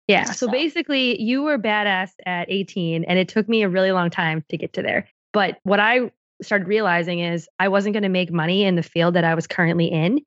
Yeah. 0.09 0.25
So 0.25 0.47
So- 0.47 0.53
basically, 0.53 1.21
you 1.23 1.43
were 1.43 1.57
badass 1.59 2.11
at 2.27 2.51
18, 2.51 3.05
and 3.05 3.19
it 3.19 3.29
took 3.29 3.49
me 3.49 3.63
a 3.63 3.69
really 3.69 3.93
long 3.93 4.11
time 4.11 4.45
to 4.49 4.57
get 4.57 4.73
to 4.73 4.83
there. 4.83 5.07
But 5.33 5.59
what 5.63 5.79
I 5.79 6.11
started 6.43 6.67
realizing 6.67 7.21
is 7.21 7.49
I 7.61 7.69
wasn't 7.69 7.93
going 7.93 8.03
to 8.03 8.09
make 8.09 8.33
money 8.33 8.65
in 8.65 8.75
the 8.75 8.83
field 8.83 9.15
that 9.15 9.23
I 9.25 9.35
was 9.37 9.47
currently 9.47 9.87
in. 9.87 10.21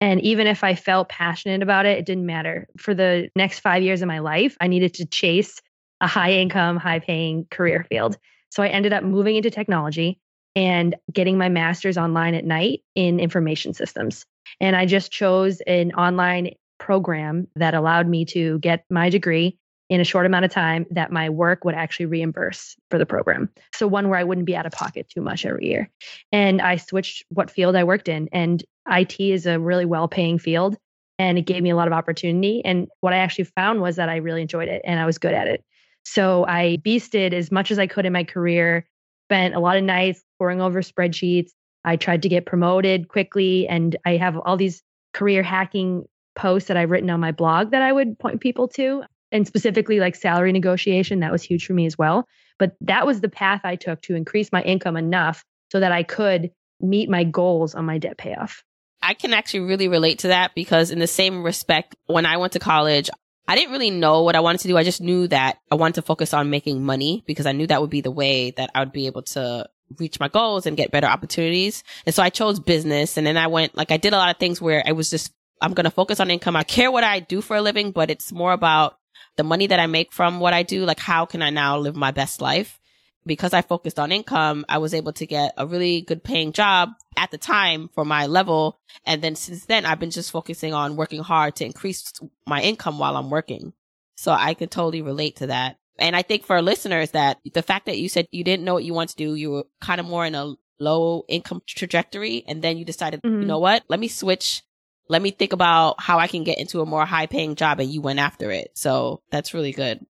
And 0.00 0.20
even 0.20 0.46
if 0.46 0.62
I 0.62 0.74
felt 0.74 1.08
passionate 1.08 1.62
about 1.62 1.86
it, 1.86 1.98
it 1.98 2.06
didn't 2.06 2.26
matter. 2.26 2.68
For 2.78 2.94
the 2.94 3.28
next 3.34 3.60
five 3.60 3.82
years 3.82 4.02
of 4.02 4.08
my 4.08 4.20
life, 4.20 4.56
I 4.60 4.68
needed 4.68 4.94
to 4.94 5.06
chase 5.06 5.60
a 6.00 6.06
high 6.06 6.32
income, 6.34 6.76
high 6.76 7.00
paying 7.00 7.46
career 7.50 7.84
field. 7.88 8.16
So 8.50 8.62
I 8.62 8.68
ended 8.68 8.92
up 8.92 9.02
moving 9.02 9.36
into 9.36 9.50
technology 9.50 10.20
and 10.54 10.94
getting 11.12 11.36
my 11.38 11.48
master's 11.48 11.98
online 11.98 12.34
at 12.34 12.44
night 12.44 12.82
in 12.94 13.20
information 13.20 13.74
systems. 13.74 14.24
And 14.60 14.74
I 14.74 14.86
just 14.86 15.10
chose 15.10 15.60
an 15.66 15.92
online 15.92 16.54
program 16.78 17.48
that 17.56 17.74
allowed 17.74 18.08
me 18.08 18.24
to 18.26 18.58
get 18.60 18.84
my 18.88 19.10
degree 19.10 19.58
in 19.88 20.00
a 20.00 20.04
short 20.04 20.26
amount 20.26 20.44
of 20.44 20.50
time 20.50 20.86
that 20.90 21.10
my 21.10 21.30
work 21.30 21.64
would 21.64 21.74
actually 21.74 22.06
reimburse 22.06 22.76
for 22.90 22.98
the 22.98 23.06
program. 23.06 23.48
So 23.74 23.86
one 23.86 24.08
where 24.08 24.18
I 24.18 24.24
wouldn't 24.24 24.46
be 24.46 24.56
out 24.56 24.66
of 24.66 24.72
pocket 24.72 25.08
too 25.08 25.22
much 25.22 25.46
every 25.46 25.66
year. 25.66 25.90
And 26.30 26.60
I 26.60 26.76
switched 26.76 27.24
what 27.30 27.50
field 27.50 27.74
I 27.74 27.84
worked 27.84 28.08
in 28.08 28.28
and 28.32 28.62
IT 28.90 29.18
is 29.18 29.46
a 29.46 29.58
really 29.58 29.86
well-paying 29.86 30.38
field 30.38 30.76
and 31.18 31.38
it 31.38 31.46
gave 31.46 31.62
me 31.62 31.70
a 31.70 31.76
lot 31.76 31.88
of 31.88 31.92
opportunity 31.92 32.62
and 32.64 32.88
what 33.00 33.12
I 33.12 33.18
actually 33.18 33.44
found 33.44 33.80
was 33.80 33.96
that 33.96 34.08
I 34.08 34.16
really 34.16 34.42
enjoyed 34.42 34.68
it 34.68 34.82
and 34.84 35.00
I 35.00 35.06
was 35.06 35.18
good 35.18 35.34
at 35.34 35.48
it. 35.48 35.64
So 36.04 36.46
I 36.46 36.78
beasted 36.84 37.32
as 37.32 37.50
much 37.50 37.70
as 37.70 37.78
I 37.78 37.86
could 37.86 38.06
in 38.06 38.12
my 38.12 38.24
career, 38.24 38.86
spent 39.26 39.54
a 39.54 39.60
lot 39.60 39.76
of 39.76 39.84
nights 39.84 40.22
pouring 40.38 40.60
over 40.60 40.80
spreadsheets. 40.80 41.50
I 41.84 41.96
tried 41.96 42.22
to 42.22 42.28
get 42.28 42.46
promoted 42.46 43.08
quickly 43.08 43.66
and 43.68 43.96
I 44.04 44.16
have 44.16 44.36
all 44.36 44.56
these 44.56 44.82
career 45.12 45.42
hacking 45.42 46.04
posts 46.34 46.68
that 46.68 46.76
I've 46.76 46.90
written 46.90 47.10
on 47.10 47.20
my 47.20 47.32
blog 47.32 47.72
that 47.72 47.82
I 47.82 47.92
would 47.92 48.18
point 48.18 48.40
people 48.40 48.68
to 48.68 49.04
and 49.32 49.46
specifically 49.46 50.00
like 50.00 50.14
salary 50.14 50.52
negotiation 50.52 51.20
that 51.20 51.32
was 51.32 51.42
huge 51.42 51.66
for 51.66 51.72
me 51.72 51.86
as 51.86 51.96
well 51.96 52.26
but 52.58 52.74
that 52.80 53.06
was 53.06 53.20
the 53.20 53.28
path 53.28 53.60
i 53.64 53.76
took 53.76 54.00
to 54.02 54.14
increase 54.14 54.52
my 54.52 54.62
income 54.62 54.96
enough 54.96 55.44
so 55.70 55.80
that 55.80 55.92
i 55.92 56.02
could 56.02 56.50
meet 56.80 57.08
my 57.08 57.24
goals 57.24 57.74
on 57.74 57.84
my 57.84 57.98
debt 57.98 58.16
payoff 58.16 58.62
I 59.00 59.14
can 59.14 59.32
actually 59.32 59.60
really 59.60 59.88
relate 59.88 60.20
to 60.20 60.28
that 60.28 60.54
because 60.54 60.90
in 60.90 60.98
the 60.98 61.06
same 61.06 61.44
respect, 61.44 61.94
when 62.06 62.26
I 62.26 62.36
went 62.36 62.54
to 62.54 62.58
college, 62.58 63.10
I 63.46 63.56
didn't 63.56 63.72
really 63.72 63.90
know 63.90 64.24
what 64.24 64.36
I 64.36 64.40
wanted 64.40 64.60
to 64.62 64.68
do. 64.68 64.76
I 64.76 64.84
just 64.84 65.00
knew 65.00 65.26
that 65.28 65.58
I 65.70 65.76
wanted 65.76 65.94
to 65.94 66.02
focus 66.02 66.34
on 66.34 66.50
making 66.50 66.84
money 66.84 67.24
because 67.26 67.46
I 67.46 67.52
knew 67.52 67.66
that 67.68 67.80
would 67.80 67.90
be 67.90 68.02
the 68.02 68.10
way 68.10 68.50
that 68.52 68.70
I 68.74 68.80
would 68.80 68.92
be 68.92 69.06
able 69.06 69.22
to 69.22 69.66
reach 69.98 70.20
my 70.20 70.28
goals 70.28 70.66
and 70.66 70.76
get 70.76 70.90
better 70.90 71.06
opportunities. 71.06 71.82
And 72.04 72.14
so 72.14 72.22
I 72.22 72.28
chose 72.28 72.60
business 72.60 73.16
and 73.16 73.26
then 73.26 73.38
I 73.38 73.46
went, 73.46 73.74
like 73.74 73.90
I 73.90 73.96
did 73.96 74.12
a 74.12 74.18
lot 74.18 74.30
of 74.30 74.36
things 74.36 74.60
where 74.60 74.82
I 74.86 74.92
was 74.92 75.08
just, 75.08 75.32
I'm 75.62 75.72
going 75.72 75.84
to 75.84 75.90
focus 75.90 76.20
on 76.20 76.30
income. 76.30 76.56
I 76.56 76.62
care 76.62 76.90
what 76.90 77.04
I 77.04 77.20
do 77.20 77.40
for 77.40 77.56
a 77.56 77.62
living, 77.62 77.92
but 77.92 78.10
it's 78.10 78.32
more 78.32 78.52
about 78.52 78.98
the 79.38 79.44
money 79.44 79.68
that 79.68 79.80
I 79.80 79.86
make 79.86 80.12
from 80.12 80.40
what 80.40 80.52
I 80.52 80.62
do. 80.62 80.84
Like 80.84 81.00
how 81.00 81.24
can 81.24 81.40
I 81.40 81.48
now 81.48 81.78
live 81.78 81.96
my 81.96 82.10
best 82.10 82.42
life? 82.42 82.78
Because 83.24 83.54
I 83.54 83.62
focused 83.62 83.98
on 83.98 84.12
income, 84.12 84.64
I 84.68 84.78
was 84.78 84.92
able 84.94 85.12
to 85.14 85.26
get 85.26 85.52
a 85.56 85.66
really 85.66 86.00
good 86.02 86.22
paying 86.24 86.52
job 86.52 86.90
at 87.16 87.30
the 87.30 87.38
time 87.38 87.88
for 87.94 88.04
my 88.04 88.26
level. 88.26 88.80
And 89.04 89.22
then 89.22 89.34
since 89.36 89.64
then, 89.66 89.86
I've 89.86 90.00
been 90.00 90.10
just 90.10 90.30
focusing 90.30 90.74
on 90.74 90.96
working 90.96 91.22
hard 91.22 91.56
to 91.56 91.64
increase 91.64 92.12
my 92.46 92.60
income 92.62 92.98
while 92.98 93.16
I'm 93.16 93.30
working. 93.30 93.72
So 94.16 94.32
I 94.32 94.54
could 94.54 94.70
totally 94.70 95.02
relate 95.02 95.36
to 95.36 95.46
that. 95.48 95.76
And 95.98 96.16
I 96.16 96.22
think 96.22 96.44
for 96.44 96.60
listeners 96.62 97.10
that 97.12 97.38
the 97.54 97.62
fact 97.62 97.86
that 97.86 97.98
you 97.98 98.08
said 98.08 98.26
you 98.30 98.44
didn't 98.44 98.64
know 98.64 98.74
what 98.74 98.84
you 98.84 98.94
want 98.94 99.10
to 99.10 99.16
do, 99.16 99.34
you 99.34 99.50
were 99.50 99.64
kind 99.80 100.00
of 100.00 100.06
more 100.06 100.24
in 100.26 100.34
a 100.34 100.54
low 100.80 101.24
income 101.28 101.60
trajectory. 101.66 102.44
And 102.46 102.62
then 102.62 102.78
you 102.78 102.84
decided, 102.84 103.20
Mhm. 103.22 103.40
you 103.42 103.46
know 103.46 103.58
what? 103.58 103.82
Let 103.88 104.00
me 104.00 104.08
switch. 104.08 104.62
Let 105.08 105.22
me 105.22 105.30
think 105.30 105.52
about 105.52 106.00
how 106.00 106.18
I 106.18 106.26
can 106.26 106.44
get 106.44 106.58
into 106.58 106.80
a 106.80 106.86
more 106.86 107.06
high 107.06 107.26
paying 107.26 107.54
job. 107.54 107.80
And 107.80 107.90
you 107.90 108.00
went 108.00 108.18
after 108.18 108.50
it. 108.50 108.72
So 108.74 109.22
that's 109.30 109.54
really 109.54 109.72
good. 109.72 110.04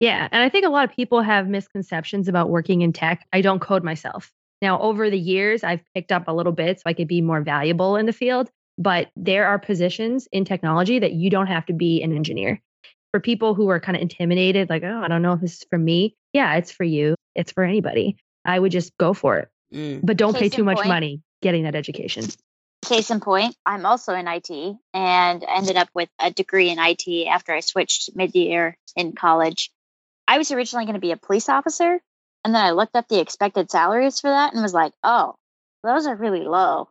yeah 0.00 0.28
and 0.30 0.42
i 0.42 0.48
think 0.48 0.64
a 0.64 0.68
lot 0.68 0.84
of 0.88 0.94
people 0.94 1.20
have 1.22 1.48
misconceptions 1.48 2.28
about 2.28 2.48
working 2.50 2.82
in 2.82 2.92
tech 2.92 3.26
i 3.32 3.40
don't 3.40 3.58
code 3.60 3.82
myself 3.82 4.30
now 4.62 4.80
over 4.80 5.10
the 5.10 5.18
years 5.18 5.64
i've 5.64 5.82
picked 5.94 6.12
up 6.12 6.28
a 6.28 6.32
little 6.32 6.52
bit 6.52 6.78
so 6.78 6.82
i 6.86 6.92
could 6.92 7.08
be 7.08 7.20
more 7.20 7.40
valuable 7.42 7.96
in 7.96 8.06
the 8.06 8.12
field 8.12 8.48
but 8.78 9.10
there 9.16 9.46
are 9.48 9.58
positions 9.58 10.28
in 10.30 10.44
technology 10.44 11.00
that 11.00 11.12
you 11.12 11.30
don't 11.30 11.48
have 11.48 11.66
to 11.66 11.72
be 11.72 12.00
an 12.04 12.14
engineer 12.14 12.62
for 13.10 13.18
people 13.18 13.54
who 13.54 13.68
are 13.70 13.80
kind 13.80 13.96
of 13.96 14.02
intimidated 14.02 14.70
like 14.70 14.84
oh 14.84 15.00
i 15.04 15.08
don't 15.08 15.22
know 15.22 15.32
if 15.32 15.40
this 15.40 15.54
is 15.56 15.64
for 15.68 15.78
me 15.78 16.14
yeah 16.32 16.54
it's 16.54 16.70
for 16.70 16.84
you 16.84 17.16
it's 17.34 17.50
for 17.50 17.64
anybody 17.64 18.16
i 18.44 18.56
would 18.58 18.70
just 18.72 18.96
go 18.98 19.12
for 19.12 19.38
it 19.38 19.48
Mm. 19.74 20.00
but 20.02 20.16
don't 20.16 20.34
pay 20.34 20.48
too 20.48 20.64
much 20.64 20.76
point. 20.78 20.88
money 20.88 21.20
getting 21.42 21.64
that 21.64 21.74
education 21.74 22.24
Case 22.88 23.10
in 23.10 23.20
point, 23.20 23.54
I'm 23.66 23.84
also 23.84 24.14
in 24.14 24.26
IT 24.26 24.50
and 24.94 25.44
ended 25.46 25.76
up 25.76 25.90
with 25.92 26.08
a 26.18 26.30
degree 26.30 26.70
in 26.70 26.78
IT 26.78 27.26
after 27.26 27.52
I 27.52 27.60
switched 27.60 28.16
mid 28.16 28.34
year 28.34 28.78
in 28.96 29.12
college. 29.12 29.70
I 30.26 30.38
was 30.38 30.50
originally 30.52 30.86
going 30.86 30.94
to 30.94 31.00
be 31.00 31.12
a 31.12 31.18
police 31.18 31.50
officer, 31.50 32.00
and 32.44 32.54
then 32.54 32.64
I 32.64 32.70
looked 32.70 32.96
up 32.96 33.06
the 33.06 33.20
expected 33.20 33.70
salaries 33.70 34.20
for 34.20 34.30
that 34.30 34.54
and 34.54 34.62
was 34.62 34.72
like, 34.72 34.94
oh, 35.04 35.34
those 35.84 36.06
are 36.06 36.16
really 36.16 36.44
low. 36.44 36.88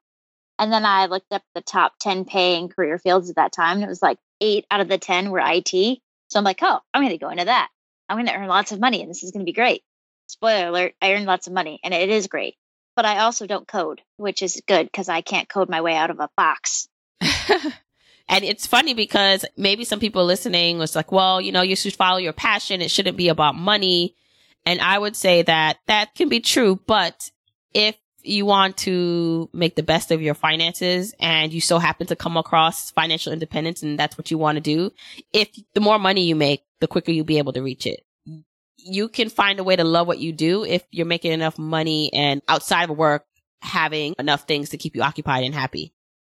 And 0.60 0.72
then 0.72 0.86
I 0.86 1.08
looked 1.08 1.34
up 1.34 1.42
the 1.56 1.62
top 1.62 1.94
10 2.00 2.26
paying 2.26 2.70
career 2.70 3.00
fields 3.00 3.32
at 3.32 3.38
that 3.38 3.52
time, 3.52 3.78
and 3.78 3.84
it 3.84 3.90
was 3.90 4.04
like 4.04 4.20
eight 4.40 4.68
out 4.70 4.82
of 4.82 4.90
the 4.90 5.00
10 5.00 5.32
were 5.32 5.42
IT. 5.44 6.00
So 6.30 6.38
I'm 6.38 6.46
like, 6.46 6.60
oh, 6.62 6.80
I'm 6.94 7.02
going 7.02 7.10
to 7.10 7.18
go 7.18 7.32
into 7.32 7.46
that. 7.46 7.70
I'm 8.08 8.18
going 8.18 8.28
to 8.28 8.36
earn 8.36 8.48
lots 8.48 8.72
of 8.72 8.80
money, 8.80 9.02
and 9.02 9.10
this 9.10 9.24
is 9.24 9.32
going 9.32 9.44
to 9.44 9.50
be 9.50 9.56
great. 9.56 9.82
Spoiler 10.28 10.68
alert, 10.68 10.94
I 11.02 11.14
earned 11.14 11.26
lots 11.26 11.48
of 11.48 11.54
money, 11.54 11.80
and 11.84 11.92
it 11.92 12.10
is 12.10 12.28
great. 12.28 12.54
But 12.98 13.06
I 13.06 13.20
also 13.20 13.48
don't 13.48 13.68
code, 13.68 14.02
which 14.18 14.42
is 14.42 14.62
good 14.68 14.88
because 14.88 15.08
I 15.08 15.22
can't 15.22 15.48
code 15.48 15.70
my 15.70 15.80
way 15.80 15.96
out 15.96 16.10
of 16.10 16.20
a 16.20 16.30
box. 16.36 16.90
And 18.30 18.44
it's 18.44 18.68
funny 18.68 18.94
because 18.94 19.46
maybe 19.56 19.86
some 19.86 20.00
people 20.00 20.26
listening 20.26 20.78
was 20.78 20.96
like, 20.96 21.12
well, 21.12 21.40
you 21.40 21.52
know, 21.52 21.62
you 21.62 21.76
should 21.76 21.96
follow 21.96 22.18
your 22.18 22.34
passion. 22.34 22.82
It 22.82 22.92
shouldn't 22.92 23.18
be 23.18 23.30
about 23.30 23.56
money. 23.56 24.16
And 24.66 24.82
I 24.82 25.00
would 25.00 25.16
say 25.16 25.44
that 25.44 25.78
that 25.88 26.14
can 26.14 26.28
be 26.28 26.42
true. 26.42 26.78
But 26.88 27.32
if 27.74 27.96
you 28.24 28.46
want 28.46 28.78
to 28.80 29.50
make 29.54 29.76
the 29.76 29.84
best 29.84 30.12
of 30.12 30.22
your 30.22 30.34
finances 30.34 31.14
and 31.20 31.54
you 31.54 31.62
so 31.62 31.80
happen 31.80 32.08
to 32.08 32.18
come 32.18 32.36
across 32.36 32.92
financial 32.92 33.32
independence 33.32 33.82
and 33.82 33.98
that's 33.98 34.18
what 34.18 34.30
you 34.30 34.38
want 34.38 34.58
to 34.58 34.62
do, 34.62 34.92
if 35.32 35.50
the 35.74 35.80
more 35.80 35.98
money 35.98 36.26
you 36.26 36.36
make, 36.36 36.64
the 36.82 36.88
quicker 36.88 37.12
you'll 37.12 37.24
be 37.24 37.38
able 37.38 37.54
to 37.54 37.64
reach 37.64 37.86
it. 37.86 38.04
You 38.78 39.10
can 39.10 39.30
find 39.30 39.60
a 39.60 39.64
way 39.64 39.76
to 39.76 39.84
love 39.84 40.08
what 40.08 40.20
you 40.20 40.32
do 40.32 40.64
if 40.64 40.84
you're 40.92 41.06
making 41.06 41.32
enough 41.32 41.58
money 41.58 42.12
and 42.14 42.42
outside 42.48 42.90
of 42.90 42.98
work, 42.98 43.26
having 43.62 44.16
enough 44.20 44.48
things 44.48 44.70
to 44.70 44.78
keep 44.78 44.96
you 44.96 45.02
occupied 45.02 45.44
and 45.44 45.54
happy. 45.54 45.94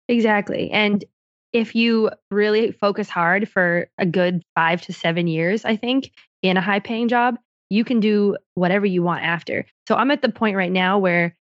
Exactly. 0.08 0.70
And 0.70 1.04
if 1.52 1.74
you 1.74 2.10
really 2.30 2.72
focus 2.72 3.08
hard 3.08 3.48
for 3.48 3.88
a 3.98 4.06
good 4.06 4.42
five 4.54 4.82
to 4.82 4.92
seven 4.92 5.26
years, 5.26 5.64
I 5.64 5.76
think, 5.76 6.10
in 6.42 6.56
a 6.56 6.60
high 6.60 6.80
paying 6.80 7.08
job, 7.08 7.36
you 7.70 7.84
can 7.84 8.00
do 8.00 8.36
whatever 8.54 8.86
you 8.86 9.02
want 9.02 9.24
after. 9.24 9.66
So 9.86 9.94
I'm 9.94 10.10
at 10.10 10.22
the 10.22 10.28
point 10.28 10.56
right 10.56 10.72
now 10.72 10.98
where 10.98 11.36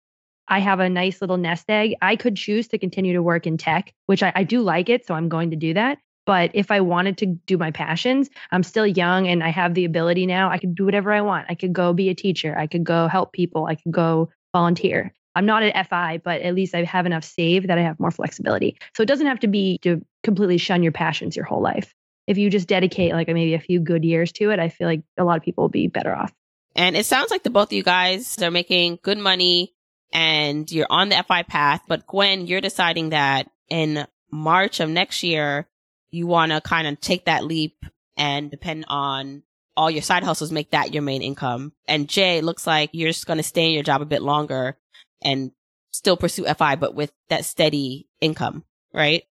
I 0.48 0.60
have 0.60 0.80
a 0.80 0.90
nice 0.90 1.22
little 1.22 1.38
nest 1.38 1.66
egg. 1.70 1.96
I 2.02 2.16
could 2.16 2.36
choose 2.36 2.70
to 2.70 2.78
continue 2.78 3.14
to 3.14 3.24
work 3.24 3.46
in 3.46 3.58
tech, 3.58 3.94
which 4.06 4.24
I, 4.24 4.32
I 4.36 4.44
do 4.44 4.62
like 4.62 4.90
it. 4.90 5.06
So 5.06 5.14
I'm 5.14 5.30
going 5.30 5.52
to 5.52 5.58
do 5.58 5.74
that. 5.74 6.00
But 6.28 6.52
if 6.56 6.72
I 6.72 6.82
wanted 6.82 7.20
to 7.20 7.26
do 7.26 7.58
my 7.58 7.72
passions, 7.72 8.30
I'm 8.52 8.62
still 8.62 8.86
young 8.86 9.30
and 9.30 9.42
I 9.42 9.50
have 9.50 9.74
the 9.74 9.86
ability 9.86 10.26
now. 10.26 10.52
I 10.52 10.58
could 10.58 10.76
do 10.76 10.84
whatever 10.84 11.14
I 11.14 11.22
want. 11.22 11.46
I 11.50 11.56
could 11.56 11.72
go 11.72 11.94
be 11.94 12.10
a 12.10 12.14
teacher. 12.14 12.54
I 12.56 12.68
could 12.68 12.84
go 12.84 13.08
help 13.08 13.32
people. 13.32 13.66
I 13.66 13.76
could 13.76 13.94
go 13.94 14.30
volunteer. 14.54 15.14
I'm 15.36 15.46
not 15.46 15.64
an 15.64 15.86
FI, 15.86 16.20
but 16.22 16.42
at 16.42 16.54
least 16.54 16.76
I 16.76 16.84
have 16.84 17.06
enough 17.06 17.24
save 17.24 17.68
that 17.68 17.78
I 17.78 17.84
have 17.84 17.98
more 17.98 18.12
flexibility. 18.12 18.78
So 18.94 19.04
it 19.04 19.06
doesn't 19.06 19.28
have 19.28 19.40
to 19.40 19.48
be 19.48 19.78
to 19.84 20.04
completely 20.22 20.58
shun 20.58 20.84
your 20.84 20.92
passions 20.92 21.38
your 21.38 21.46
whole 21.46 21.62
life. 21.62 21.94
If 22.28 22.38
you 22.38 22.50
just 22.50 22.68
dedicate 22.68 23.14
like 23.14 23.28
maybe 23.28 23.54
a 23.54 23.60
few 23.60 23.80
good 23.80 24.04
years 24.04 24.34
to 24.34 24.50
it, 24.50 24.60
I 24.60 24.68
feel 24.68 24.88
like 24.88 25.04
a 25.18 25.24
lot 25.24 25.38
of 25.38 25.44
people 25.44 25.64
will 25.64 25.70
be 25.70 25.88
better 25.88 26.14
off. 26.14 26.34
And 26.76 26.98
it 26.98 27.06
sounds 27.06 27.32
like 27.32 27.44
the 27.44 27.50
both 27.50 27.70
of 27.70 27.74
you 27.74 27.84
guys 27.84 28.38
are 28.42 28.52
making 28.52 29.00
good 29.02 29.18
money 29.18 29.74
and 30.12 30.70
you're 30.70 30.88
on 30.90 31.08
the 31.08 31.24
FI 31.26 31.44
path. 31.44 31.84
But 31.88 32.06
Gwen, 32.06 32.48
you're 32.48 32.60
deciding 32.60 33.12
that 33.12 33.50
in 33.70 34.06
March 34.30 34.82
of 34.82 34.90
next 34.90 35.24
year, 35.24 35.68
you 36.12 36.28
want 36.28 36.52
to 36.52 36.62
kind 36.62 36.88
of 36.88 37.00
take 37.00 37.26
that 37.26 37.44
leap 37.44 37.86
and 38.16 38.50
depend 38.50 38.86
on 38.88 39.44
all 39.76 39.92
your 39.92 40.02
side 40.02 40.24
hustles, 40.24 40.52
make 40.52 40.72
that 40.72 40.94
your 40.94 41.04
main 41.04 41.22
income. 41.22 41.72
And 41.88 42.10
Jay, 42.10 42.42
looks 42.42 42.66
like 42.66 42.90
you're 42.94 43.10
just 43.10 43.28
going 43.28 43.38
to 43.38 43.44
stay 43.44 43.68
in 43.68 43.74
your 43.74 43.84
job 43.84 44.02
a 44.02 44.06
bit 44.06 44.22
longer 44.22 44.78
and 45.22 45.52
still 45.92 46.18
pursue 46.18 46.46
FI, 46.46 46.76
but 46.76 46.96
with 46.96 47.12
that 47.30 47.46
steady 47.46 48.08
income, 48.20 48.64
right? 48.94 49.24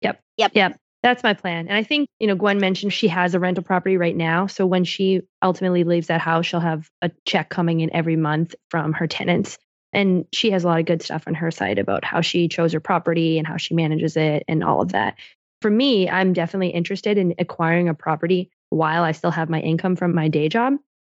Yep. 0.00 0.20
Yep. 0.38 0.52
Yep. 0.54 0.76
That's 1.02 1.22
my 1.22 1.34
plan. 1.34 1.68
And 1.68 1.76
I 1.76 1.82
think, 1.82 2.08
you 2.18 2.26
know, 2.26 2.34
Gwen 2.34 2.58
mentioned 2.58 2.92
she 2.92 3.08
has 3.08 3.34
a 3.34 3.40
rental 3.40 3.64
property 3.64 3.96
right 3.96 4.16
now. 4.16 4.46
So 4.46 4.66
when 4.66 4.84
she 4.84 5.22
ultimately 5.42 5.84
leaves 5.84 6.08
that 6.08 6.20
house, 6.20 6.46
she'll 6.46 6.60
have 6.60 6.90
a 7.00 7.10
check 7.24 7.48
coming 7.48 7.80
in 7.80 7.94
every 7.94 8.16
month 8.16 8.54
from 8.70 8.92
her 8.92 9.06
tenants. 9.06 9.58
And 9.92 10.26
she 10.32 10.50
has 10.50 10.64
a 10.64 10.66
lot 10.68 10.78
of 10.78 10.86
good 10.86 11.02
stuff 11.02 11.24
on 11.26 11.34
her 11.34 11.50
side 11.50 11.78
about 11.78 12.04
how 12.04 12.20
she 12.20 12.48
chose 12.48 12.72
her 12.74 12.80
property 12.80 13.38
and 13.38 13.46
how 13.46 13.56
she 13.56 13.74
manages 13.74 14.16
it 14.16 14.44
and 14.46 14.62
all 14.62 14.82
of 14.82 14.92
that. 14.92 15.16
For 15.60 15.70
me, 15.70 16.08
I'm 16.08 16.32
definitely 16.32 16.68
interested 16.70 17.18
in 17.18 17.34
acquiring 17.38 17.88
a 17.88 17.94
property 17.94 18.50
while 18.70 19.02
I 19.02 19.12
still 19.12 19.30
have 19.30 19.50
my 19.50 19.60
income 19.60 19.96
from 19.96 20.14
my 20.14 20.28
day 20.28 20.48
job. 20.48 20.74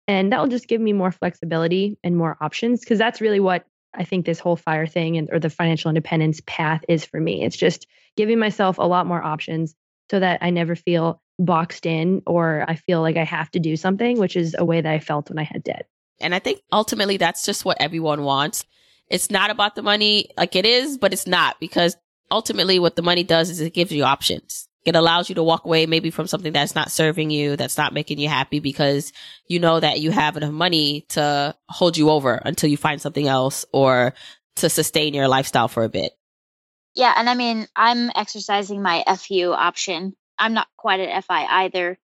And 0.09 0.33
that 0.33 0.41
will 0.41 0.49
just 0.49 0.67
give 0.67 0.81
me 0.81 0.93
more 0.93 1.13
flexibility 1.13 1.99
and 2.03 2.17
more 2.17 2.37
options 2.41 2.81
because 2.81 2.99
that's 2.99 3.21
really 3.21 3.41
what 3.41 3.65
I 3.95 4.05
think 4.05 4.25
this 4.25 4.41
whole 4.41 4.57
fire 4.57 4.87
thing 4.87 5.17
and 5.17 5.29
or 5.31 5.39
the 5.39 5.51
financial 5.51 5.89
independence 5.89 6.41
path 6.47 6.85
is 6.89 7.05
for 7.05 7.21
me. 7.21 7.45
It's 7.45 7.57
just 7.57 7.87
giving 8.17 8.39
myself 8.39 8.79
a 8.79 8.83
lot 8.83 9.07
more 9.07 9.23
options 9.23 9.75
so 10.11 10.19
that 10.19 10.39
I 10.43 10.51
never 10.51 10.75
feel 10.75 11.21
boxed 11.39 11.87
in 11.87 12.23
or 12.27 12.65
I 12.67 12.75
feel 12.75 13.01
like 13.01 13.17
I 13.17 13.25
have 13.25 13.51
to 13.53 13.61
do 13.61 13.77
something, 13.77 14.19
which 14.19 14.37
is 14.37 14.57
a 14.59 14.65
way 14.65 14.81
that 14.81 14.93
I 14.93 14.99
felt 14.99 15.29
when 15.29 15.39
I 15.39 15.45
had 15.45 15.63
debt. 15.63 15.87
And 16.21 16.35
I 16.35 16.39
think 16.39 16.61
ultimately 16.73 17.17
that's 17.17 17.45
just 17.45 17.65
what 17.65 17.79
everyone 17.81 18.23
wants. 18.23 18.65
It's 19.09 19.31
not 19.31 19.51
about 19.51 19.75
the 19.75 19.83
money, 19.83 20.31
like 20.37 20.55
it 20.55 20.67
is, 20.67 20.99
but 20.99 21.13
it's 21.13 21.27
not 21.27 21.59
because 21.61 21.97
ultimately 22.31 22.79
what 22.79 22.97
the 22.97 23.03
money 23.03 23.25
does 23.25 23.51
is 23.51 23.61
it 23.61 23.75
gives 23.75 23.93
you 23.93 24.05
options. 24.05 24.69
It 24.85 24.97
allows 24.97 25.29
you 25.29 25.35
to 25.35 25.43
walk 25.43 25.67
away 25.67 25.85
maybe 25.87 26.11
from 26.11 26.27
something 26.27 26.53
that's 26.53 26.75
not 26.75 26.91
serving 26.91 27.31
you, 27.31 27.57
that's 27.57 27.77
not 27.77 27.93
making 27.93 28.19
you 28.19 28.29
happy 28.29 28.61
because 28.61 29.13
you 29.47 29.59
know 29.59 29.79
that 29.79 30.01
you 30.01 30.11
have 30.11 30.37
enough 30.37 30.53
money 30.53 31.05
to 31.11 31.55
hold 31.69 31.99
you 31.99 32.09
over 32.09 32.35
until 32.35 32.71
you 32.71 32.79
find 32.79 33.01
something 33.01 33.27
else 33.27 33.67
or 33.73 34.15
to 34.57 34.71
sustain 34.71 35.13
your 35.13 35.29
lifestyle 35.29 35.69
for 35.69 35.85
a 35.85 35.89
bit. 35.89 36.13
Yeah, 36.95 37.13
and 37.17 37.29
I 37.29 37.35
mean, 37.35 37.69
I'm 37.77 38.11
exercising 38.15 38.83
my 38.83 39.05
FU 39.17 39.53
option. 39.53 40.17
I'm 40.39 40.55
not 40.55 40.69
quite 40.77 41.01
an 41.01 41.23
FI 41.23 41.47
either, 41.65 41.99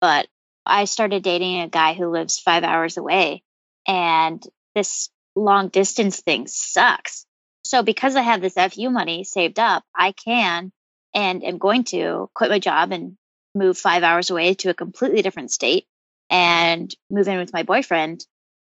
but 0.00 0.26
I 0.64 0.86
started 0.86 1.22
dating 1.22 1.60
a 1.60 1.68
guy 1.68 1.94
who 1.94 2.10
lives 2.10 2.38
five 2.38 2.64
hours 2.64 2.96
away, 2.96 3.42
and 3.86 4.42
this 4.74 5.10
long 5.36 5.68
distance 5.68 6.20
thing 6.20 6.46
sucks. 6.46 7.26
So, 7.64 7.82
because 7.82 8.16
I 8.16 8.22
have 8.22 8.40
this 8.40 8.54
FU 8.54 8.90
money 8.90 9.24
saved 9.24 9.58
up, 9.58 9.84
I 9.94 10.12
can 10.12 10.72
and 11.14 11.44
am 11.44 11.58
going 11.58 11.84
to 11.84 12.28
quit 12.34 12.50
my 12.50 12.58
job 12.58 12.92
and 12.92 13.16
move 13.54 13.78
five 13.78 14.02
hours 14.02 14.30
away 14.30 14.54
to 14.54 14.70
a 14.70 14.74
completely 14.74 15.22
different 15.22 15.50
state 15.50 15.86
and 16.30 16.92
move 17.10 17.28
in 17.28 17.38
with 17.38 17.52
my 17.52 17.62
boyfriend. 17.62 18.24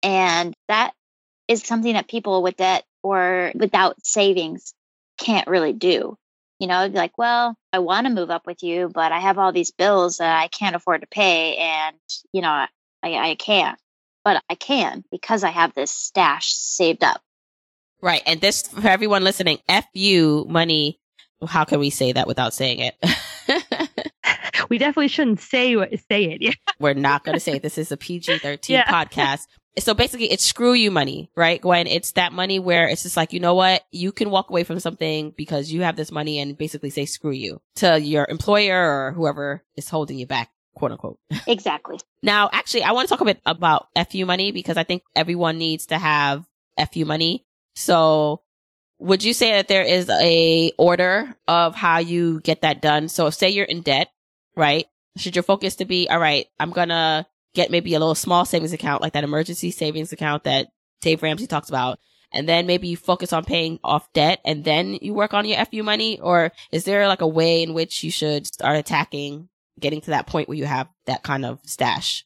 And 0.03 0.55
that 0.69 0.93
is 1.49 1.63
something 1.63 1.95
that 1.95 2.09
people 2.09 2.43
with 2.43 2.57
debt 2.57 2.85
or 3.03 3.53
without 3.55 4.05
savings 4.05 4.75
can't 5.19 5.49
really 5.49 5.73
do. 5.73 6.17
You 6.59 6.69
know, 6.69 6.87
like, 6.87 7.17
well, 7.19 7.57
I 7.73 7.81
want 7.81 8.07
to 8.07 8.13
move 8.13 8.31
up 8.31 8.47
with 8.47 8.63
you, 8.63 8.91
but 8.93 9.13
I 9.13 9.21
have 9.21 9.39
all 9.39 9.53
these 9.53 9.71
bills 9.71 10.19
that 10.19 10.41
I 10.41 10.49
can't 10.49 10.77
afford 10.77 11.01
to 11.03 11.07
pay. 11.07 11.57
And, 11.57 11.97
you 12.33 12.43
know, 12.43 12.49
I, 12.51 12.69
I 13.03 13.37
can't. 13.39 13.79
But 14.25 14.43
I 14.49 14.55
can 14.55 15.05
because 15.11 15.45
I 15.45 15.51
have 15.51 15.75
this 15.75 15.91
stash 15.91 16.55
saved 16.55 17.05
up. 17.05 17.21
Right. 18.05 18.23
And 18.27 18.41
this, 18.41 18.69
for 18.69 18.87
everyone 18.87 19.25
listening, 19.25 19.59
FU 19.67 20.45
money 20.49 21.01
how 21.47 21.65
can 21.65 21.81
we 21.81 21.91
say 21.91 22.13
that 22.13 22.27
without 22.27 22.55
saying 22.55 22.81
it? 22.81 22.95
we 24.69 24.79
definitely 24.79 25.09
shouldn't 25.09 25.41
say 25.41 25.75
say 26.11 26.25
it. 26.25 26.43
Yeah. 26.43 26.53
We're 26.79 26.95
not 26.95 27.25
going 27.25 27.35
to 27.35 27.41
say 27.41 27.57
it. 27.57 27.63
This 27.63 27.79
is 27.79 27.93
a 27.93 27.97
PG 27.97 28.39
13 28.39 28.75
yeah. 28.75 28.85
podcast. 28.85 29.43
So 29.79 29.93
basically 29.93 30.31
it's 30.31 30.45
screw 30.45 30.73
you 30.73 30.91
money, 30.91 31.31
right? 31.35 31.61
Gwen, 31.61 31.87
it's 31.87 32.13
that 32.13 32.33
money 32.33 32.61
where 32.61 32.87
it's 32.87 33.03
just 33.03 33.17
like, 33.17 33.33
you 33.33 33.41
know 33.41 33.55
what? 33.55 33.83
You 33.91 34.13
can 34.13 34.31
walk 34.31 34.49
away 34.51 34.63
from 34.63 34.79
something 34.79 35.33
because 35.37 35.73
you 35.73 35.83
have 35.83 35.97
this 35.97 36.13
money 36.13 36.39
and 36.39 36.57
basically 36.57 36.91
say 36.91 37.07
screw 37.07 37.33
you 37.33 37.61
to 37.77 38.01
your 38.01 38.27
employer 38.29 38.77
or 38.79 39.13
whoever 39.13 39.65
is 39.77 39.89
holding 39.89 40.19
you 40.19 40.27
back, 40.27 40.51
quote 40.75 40.93
unquote. 40.93 41.19
Exactly. 41.49 41.99
now, 42.23 42.49
actually, 42.53 42.85
I 42.85 42.93
want 42.93 43.09
to 43.09 43.13
talk 43.15 43.21
a 43.21 43.25
bit 43.25 43.41
about 43.45 43.89
FU 44.11 44.25
money 44.27 44.53
because 44.53 44.77
I 44.77 44.85
think 44.85 45.03
everyone 45.17 45.59
needs 45.59 45.87
to 45.87 45.99
have 45.99 46.45
FU 46.93 47.05
money. 47.05 47.45
So 47.75 48.43
would 48.99 49.25
you 49.25 49.35
say 49.35 49.53
that 49.53 49.69
there 49.69 49.83
is 49.83 50.09
a 50.09 50.73
order 50.79 51.37
of 51.49 51.75
how 51.75 51.99
you 51.99 52.41
get 52.41 52.63
that 52.63 52.81
done? 52.81 53.09
So 53.09 53.31
say 53.31 53.51
you're 53.51 53.65
in 53.65 53.83
debt, 53.83 54.09
right? 54.57 54.87
Should 55.17 55.37
your 55.37 55.43
focus 55.43 55.77
to 55.77 55.85
be, 55.85 56.09
all 56.09 56.19
right, 56.19 56.47
I'm 56.59 56.71
going 56.71 56.89
to 56.89 57.27
get 57.55 57.71
maybe 57.71 57.95
a 57.95 57.99
little 57.99 58.15
small 58.15 58.45
savings 58.45 58.73
account 58.73 59.03
like 59.03 59.13
that 59.13 59.25
emergency 59.25 59.71
savings 59.71 60.13
account 60.13 60.45
that 60.45 60.69
Dave 61.01 61.23
Ramsey 61.23 61.47
talks 61.47 61.69
about. 61.69 61.99
And 62.33 62.49
then 62.49 62.67
maybe 62.67 62.89
you 62.89 62.97
focus 62.97 63.33
on 63.33 63.45
paying 63.45 63.79
off 63.85 64.13
debt 64.13 64.41
and 64.45 64.65
then 64.65 64.99
you 65.01 65.15
work 65.15 65.35
on 65.35 65.45
your 65.45 65.65
FU 65.67 65.85
money? 65.85 66.19
Or 66.19 66.51
is 66.73 66.85
there 66.85 67.07
like 67.07 67.21
a 67.21 67.29
way 67.29 67.63
in 67.63 67.75
which 67.75 68.03
you 68.03 68.11
should 68.11 68.47
start 68.47 68.77
attacking 68.77 69.49
getting 69.79 70.01
to 70.01 70.11
that 70.11 70.27
point 70.27 70.49
where 70.49 70.59
you 70.59 70.65
have 70.65 70.89
that 71.07 71.23
kind 71.23 71.45
of 71.45 71.61
stash? 71.65 72.25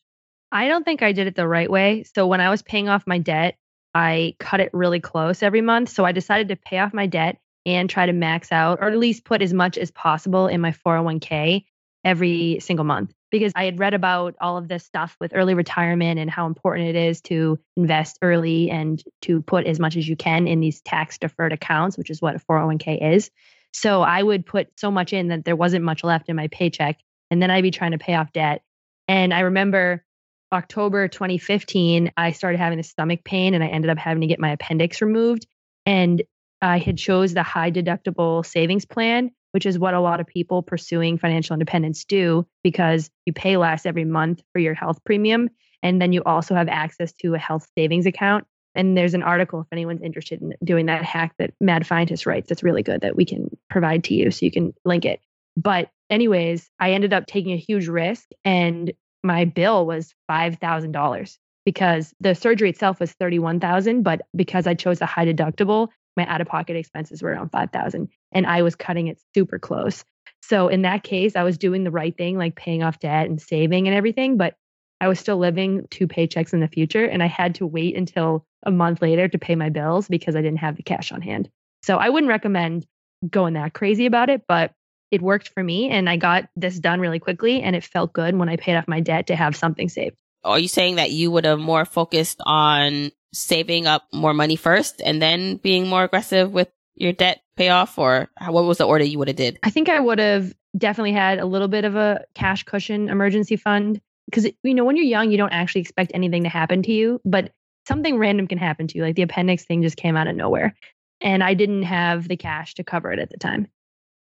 I 0.51 0.69
don't 0.69 0.85
think 0.85 1.03
I 1.03 1.13
did 1.13 1.27
it 1.27 1.37
the 1.37 1.47
right 1.47 1.71
way. 1.71 2.05
So 2.15 2.27
when 2.27 2.41
I 2.41 2.49
was 2.49 2.63
paying 2.63 2.89
off 2.89 3.07
my 3.07 3.19
debt, 3.19 3.57
I 3.99 4.37
cut 4.39 4.61
it 4.61 4.71
really 4.73 5.01
close 5.01 5.43
every 5.43 5.61
month. 5.61 5.89
So 5.89 6.05
I 6.05 6.13
decided 6.13 6.49
to 6.49 6.57
pay 6.57 6.79
off 6.79 6.95
my 6.95 7.09
debt 7.09 7.39
and 7.67 7.91
try 7.91 8.07
to 8.07 8.13
max 8.13 8.53
out 8.53 8.79
or 8.81 8.89
at 8.89 8.97
least 8.97 9.25
put 9.25 9.43
as 9.43 9.53
much 9.53 9.77
as 9.77 9.91
possible 9.91 10.47
in 10.47 10.61
my 10.61 10.71
401k 10.71 11.65
every 12.05 12.61
single 12.61 12.85
month 12.85 13.13
because 13.33 13.53
I 13.57 13.65
had 13.65 13.81
read 13.81 13.95
about 13.95 14.37
all 14.41 14.57
of 14.57 14.69
this 14.69 14.85
stuff 14.85 15.17
with 15.21 15.33
early 15.35 15.55
retirement 15.55 16.21
and 16.21 16.31
how 16.31 16.47
important 16.47 16.89
it 16.89 16.95
is 16.95 17.21
to 17.23 17.59
invest 17.77 18.21
early 18.23 18.71
and 18.71 19.03
to 19.23 19.43
put 19.43 19.67
as 19.67 19.81
much 19.81 19.97
as 19.97 20.09
you 20.09 20.15
can 20.15 20.47
in 20.47 20.61
these 20.61 20.81
tax 20.83 21.19
deferred 21.19 21.53
accounts, 21.53 21.99
which 21.99 22.09
is 22.09 22.23
what 22.23 22.37
a 22.37 22.39
401k 22.39 23.15
is. 23.15 23.33
So 23.73 24.03
I 24.03 24.23
would 24.23 24.47
put 24.47 24.69
so 24.77 24.93
much 24.93 25.13
in 25.13 25.27
that 25.29 25.45
there 25.45 25.57
wasn't 25.57 25.85
much 25.85 26.05
left 26.05 26.29
in 26.29 26.37
my 26.37 26.47
paycheck. 26.47 27.01
And 27.33 27.43
then 27.43 27.51
I'd 27.51 27.63
be 27.63 27.73
trying 27.73 27.91
to 27.91 27.99
pay 27.99 28.15
off 28.15 28.33
debt. 28.33 28.63
And 29.09 29.35
I 29.35 29.41
remember 29.41 30.05
October 30.53 31.09
2015, 31.09 32.13
I 32.17 32.33
started 32.33 32.59
having 32.59 32.79
a 32.79 32.83
stomach 32.83 33.25
pain 33.25 33.55
and 33.55 33.63
I 33.63 33.69
ended 33.69 33.91
up 33.91 33.99
having 33.99 34.23
to 34.23 34.27
get 34.27 34.41
my 34.41 34.53
appendix 34.53 35.03
removed. 35.03 35.47
And 35.85 36.23
I 36.63 36.79
had 36.79 36.99
chose 36.99 37.35
the 37.35 37.43
high 37.43 37.71
deductible 37.71 38.45
savings 38.45 38.85
plan, 38.85 39.31
which 39.53 39.67
is 39.67 39.79
what 39.79 39.95
a 39.95 40.01
lot 40.01 40.21
of 40.21 40.27
people 40.27 40.63
pursuing 40.63 41.19
financial 41.19 41.55
independence 41.55 42.05
do 42.05 42.47
because 42.63 43.11
you 43.27 43.33
pay 43.33 43.57
less 43.57 43.87
every 43.87 44.05
month 44.05 44.43
for 44.53 44.59
your 44.59 44.75
health 44.75 44.99
premium. 45.05 45.51
And 45.83 46.01
then 46.01 46.13
you 46.13 46.23
also 46.25 46.55
have 46.55 46.69
access 46.69 47.13
to 47.21 47.35
a 47.35 47.39
health 47.39 47.69
savings 47.77 48.07
account. 48.07 48.47
And 48.75 48.97
there's 48.97 49.15
an 49.15 49.23
article 49.23 49.61
if 49.61 49.67
anyone's 49.73 50.03
interested 50.03 50.41
in 50.41 50.55
doing 50.65 50.87
that 50.87 51.05
hack 51.05 51.35
that 51.39 51.53
Mad 51.61 51.87
Fientist 51.87 52.27
writes. 52.27 52.49
That's 52.49 52.63
really 52.63 52.83
good 52.83 53.01
that 53.03 53.17
we 53.17 53.25
can 53.25 53.57
provide 53.71 54.05
to 54.05 54.15
you 54.15 54.31
so 54.31 54.45
you 54.45 54.53
can 54.53 54.73
link 54.85 55.05
it. 55.05 55.21
But, 55.57 55.91
anyways, 56.11 56.71
I 56.79 56.93
ended 56.93 57.13
up 57.13 57.27
taking 57.27 57.53
a 57.53 57.57
huge 57.57 57.89
risk 57.89 58.29
and 58.45 58.93
my 59.23 59.45
bill 59.45 59.87
was 59.87 60.15
$5,000 60.31 61.39
because 61.65 62.15
the 62.21 62.35
surgery 62.35 62.71
itself 62.71 63.01
was 63.01 63.13
31,000, 63.13 64.03
but 64.03 64.23
because 64.35 64.67
I 64.67 64.75
chose 64.75 65.01
a 65.01 65.07
high 65.07 65.27
deductible, 65.27 65.89
my 66.17 66.27
out 66.27 66.41
of 66.41 66.47
pocket 66.47 66.77
expenses 66.77 67.23
were 67.23 67.31
around 67.31 67.51
5,000 67.51 68.09
and 68.33 68.47
I 68.47 68.63
was 68.63 68.75
cutting 68.75 69.09
it 69.09 69.21
super 69.35 69.59
close. 69.59 70.05
So 70.43 70.69
in 70.69 70.83
that 70.83 71.03
case, 71.03 71.37
I 71.37 71.43
was 71.43 71.59
doing 71.59 71.85
the 71.85 71.91
right 71.91 72.17
thing, 72.17 72.39
like 72.39 72.57
paying 72.57 72.83
off 72.83 73.01
debt 73.01 73.29
and 73.29 73.41
saving 73.41 73.87
and 73.87 73.97
everything, 73.97 74.37
but 74.37 74.55
I 75.01 75.09
was 75.09 75.21
still 75.21 75.37
living 75.37 75.87
two 75.91 76.09
paychecks 76.09 76.53
in 76.53 76.61
the 76.61 76.69
future 76.69 77.05
and 77.05 77.23
I 77.23 77.27
had 77.27 77.55
to 77.57 77.67
wait 77.67 77.97
until 77.97 78.47
a 78.65 78.71
month 78.71 79.01
later 79.01 79.29
to 79.29 79.39
pay 79.39 79.55
my 79.55 79.69
bills 79.69 80.09
because 80.09 80.35
I 80.35 80.43
didn't 80.43 80.59
have 80.59 80.77
the 80.77 80.83
cash 80.83 81.13
on 81.13 81.23
hand. 81.23 81.49
So 81.83 81.99
I 81.99 82.09
wouldn't 82.09 82.31
recommend 82.31 82.87
going 83.29 83.55
that 83.55 83.75
crazy 83.75 84.07
about 84.07 84.31
it, 84.31 84.43
but 84.49 84.73
it 85.11 85.23
worked 85.23 85.49
for 85.49 85.63
me 85.63 85.91
and 85.91 86.09
I 86.09 86.17
got 86.17 86.49
this 86.57 86.79
done 86.79 87.01
really 87.01 87.19
quickly 87.19 87.63
and 87.63 87.75
it 87.75 87.85
felt 87.85 88.13
good 88.13 88.37
when 88.37 88.49
I 88.49 88.57
paid 88.57 88.77
off 88.77 88.89
my 88.89 89.01
debt 89.01 89.29
to 89.29 89.37
have 89.37 89.57
something 89.57 89.89
saved. 89.89 90.17
Are 90.45 90.59
you 90.59 90.69
saying 90.69 90.97
that 90.97 91.11
you 91.11 91.31
would 91.31 91.45
have 91.45 91.59
more 91.59 91.85
focused 91.85 92.41
on 92.45 93.11
saving 93.33 93.87
up 93.87 94.07
more 94.13 94.35
money 94.35 94.57
first 94.57 95.01
and 95.05 95.21
then 95.21 95.57
being 95.57 95.89
more 95.89 96.05
aggressive 96.05 96.53
with 96.53 96.69
your 96.95 97.13
debt 97.13 97.41
payoff 97.57 97.99
or 97.99 98.29
what 98.49 98.65
was 98.65 98.79
the 98.79 98.85
order 98.85 99.05
you 99.05 99.19
would 99.19 99.29
have 99.29 99.37
did? 99.37 99.59
I 99.63 99.71
think 99.71 99.89
I 99.89 100.01
would 100.01 100.19
have 100.19 100.53
definitely 100.77 101.13
had 101.13 101.39
a 101.39 101.47
little 101.47 101.69
bit 101.69 101.85
of 101.85 101.97
a 101.97 102.25
cash 102.35 102.65
cushion 102.65 103.09
emergency 103.09 103.57
fund 103.57 104.01
because 104.27 104.47
you 104.63 104.75
know 104.75 104.85
when 104.85 104.97
you're 104.97 105.05
young 105.05 105.31
you 105.31 105.39
don't 105.39 105.53
actually 105.53 105.81
expect 105.81 106.13
anything 106.15 106.45
to 106.45 106.49
happen 106.49 106.83
to 106.83 106.93
you, 106.93 107.21
but 107.25 107.53
something 107.87 108.19
random 108.19 108.47
can 108.47 108.59
happen 108.59 108.87
to 108.87 108.99
you 108.99 109.05
like 109.05 109.17
the 109.17 109.23
appendix 109.23 109.65
thing 109.65 109.83
just 109.83 109.97
came 109.97 110.17
out 110.17 110.29
of 110.29 110.37
nowhere 110.37 110.75
and 111.21 111.43
I 111.43 111.55
didn't 111.55 111.85
have 111.85 112.29
the 112.29 112.37
cash 112.37 112.75
to 112.75 112.85
cover 112.85 113.13
it 113.13 113.19
at 113.19 113.31
the 113.31 113.39
time 113.39 113.69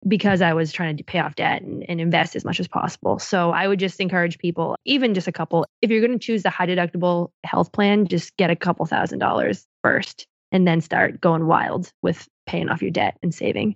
because 0.08 0.42
I 0.42 0.54
was 0.54 0.72
trying 0.72 0.98
to 0.98 1.04
pay 1.04 1.20
off 1.20 1.36
debt 1.36 1.62
and, 1.62 1.84
and, 1.88 2.00
invest 2.00 2.36
as 2.36 2.46
much 2.46 2.60
as 2.60 2.68
possible. 2.68 3.18
So 3.20 3.52
I 3.52 3.68
would 3.68 3.80
just 3.80 4.00
encourage 4.00 4.38
people, 4.38 4.76
even 4.86 5.14
just 5.14 5.28
a 5.28 5.32
couple, 5.32 5.66
if 5.82 5.90
you're 5.90 6.06
going 6.06 6.18
to 6.18 6.24
choose 6.24 6.44
the 6.44 6.50
high 6.50 6.68
deductible 6.68 7.32
health 7.44 7.72
plan, 7.72 8.08
just 8.08 8.36
get 8.38 8.52
a 8.52 8.56
couple 8.56 8.86
thousand 8.86 9.20
dollars 9.20 9.66
first 9.84 10.28
and 10.52 10.68
then 10.68 10.82
start 10.82 11.20
going 11.20 11.48
wild 11.48 11.92
with 12.02 12.28
paying 12.46 12.70
off 12.70 12.82
your 12.82 12.92
debt 12.92 13.18
and 13.24 13.34
saving. 13.34 13.76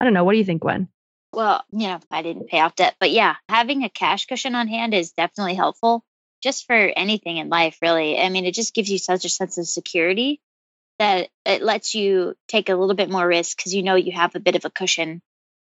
I 0.00 0.04
don't 0.04 0.14
know. 0.14 0.24
What 0.24 0.32
do 0.32 0.38
you 0.38 0.44
think, 0.44 0.62
Gwen? 0.62 0.88
Well, 1.32 1.62
you 1.70 1.88
know, 1.88 2.00
I 2.10 2.22
didn't 2.22 2.48
pay 2.48 2.60
off 2.60 2.74
debt, 2.74 2.96
but 2.98 3.10
yeah, 3.10 3.36
having 3.48 3.84
a 3.84 3.90
cash 3.90 4.26
cushion 4.26 4.54
on 4.54 4.66
hand 4.66 4.94
is 4.94 5.12
definitely 5.12 5.54
helpful 5.54 6.04
just 6.42 6.66
for 6.66 6.74
anything 6.74 7.36
in 7.36 7.48
life, 7.48 7.78
really. 7.82 8.18
I 8.18 8.28
mean, 8.30 8.46
it 8.46 8.54
just 8.54 8.74
gives 8.74 8.90
you 8.90 8.98
such 8.98 9.24
a 9.24 9.28
sense 9.28 9.58
of 9.58 9.66
security 9.66 10.40
that 10.98 11.28
it 11.44 11.62
lets 11.62 11.94
you 11.94 12.34
take 12.48 12.68
a 12.68 12.74
little 12.74 12.94
bit 12.94 13.10
more 13.10 13.26
risk 13.26 13.56
because 13.56 13.74
you 13.74 13.82
know 13.82 13.94
you 13.94 14.12
have 14.12 14.34
a 14.34 14.40
bit 14.40 14.56
of 14.56 14.64
a 14.64 14.70
cushion 14.70 15.22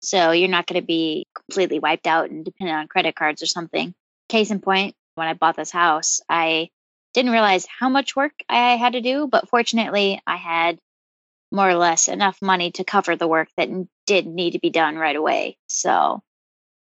so 0.02 0.32
you're 0.32 0.48
not 0.48 0.66
going 0.66 0.80
to 0.80 0.86
be 0.86 1.26
completely 1.34 1.78
wiped 1.78 2.06
out 2.06 2.30
and 2.30 2.44
dependent 2.44 2.78
on 2.78 2.88
credit 2.88 3.14
cards 3.14 3.42
or 3.42 3.46
something. 3.46 3.94
Case 4.28 4.50
in 4.50 4.60
point, 4.60 4.94
when 5.14 5.28
I 5.28 5.34
bought 5.34 5.56
this 5.56 5.70
house, 5.70 6.20
I 6.28 6.70
didn't 7.14 7.32
realize 7.32 7.66
how 7.66 7.88
much 7.88 8.16
work 8.16 8.32
I 8.48 8.76
had 8.76 8.94
to 8.94 9.00
do, 9.00 9.28
but 9.30 9.48
fortunately, 9.48 10.20
I 10.26 10.36
had 10.36 10.78
more 11.50 11.68
or 11.68 11.74
less 11.74 12.08
enough 12.08 12.40
money 12.40 12.70
to 12.72 12.84
cover 12.84 13.14
the 13.14 13.28
work 13.28 13.48
that 13.56 13.68
did 14.06 14.26
need 14.26 14.52
to 14.52 14.58
be 14.58 14.70
done 14.70 14.96
right 14.96 15.14
away. 15.14 15.58
So 15.66 16.22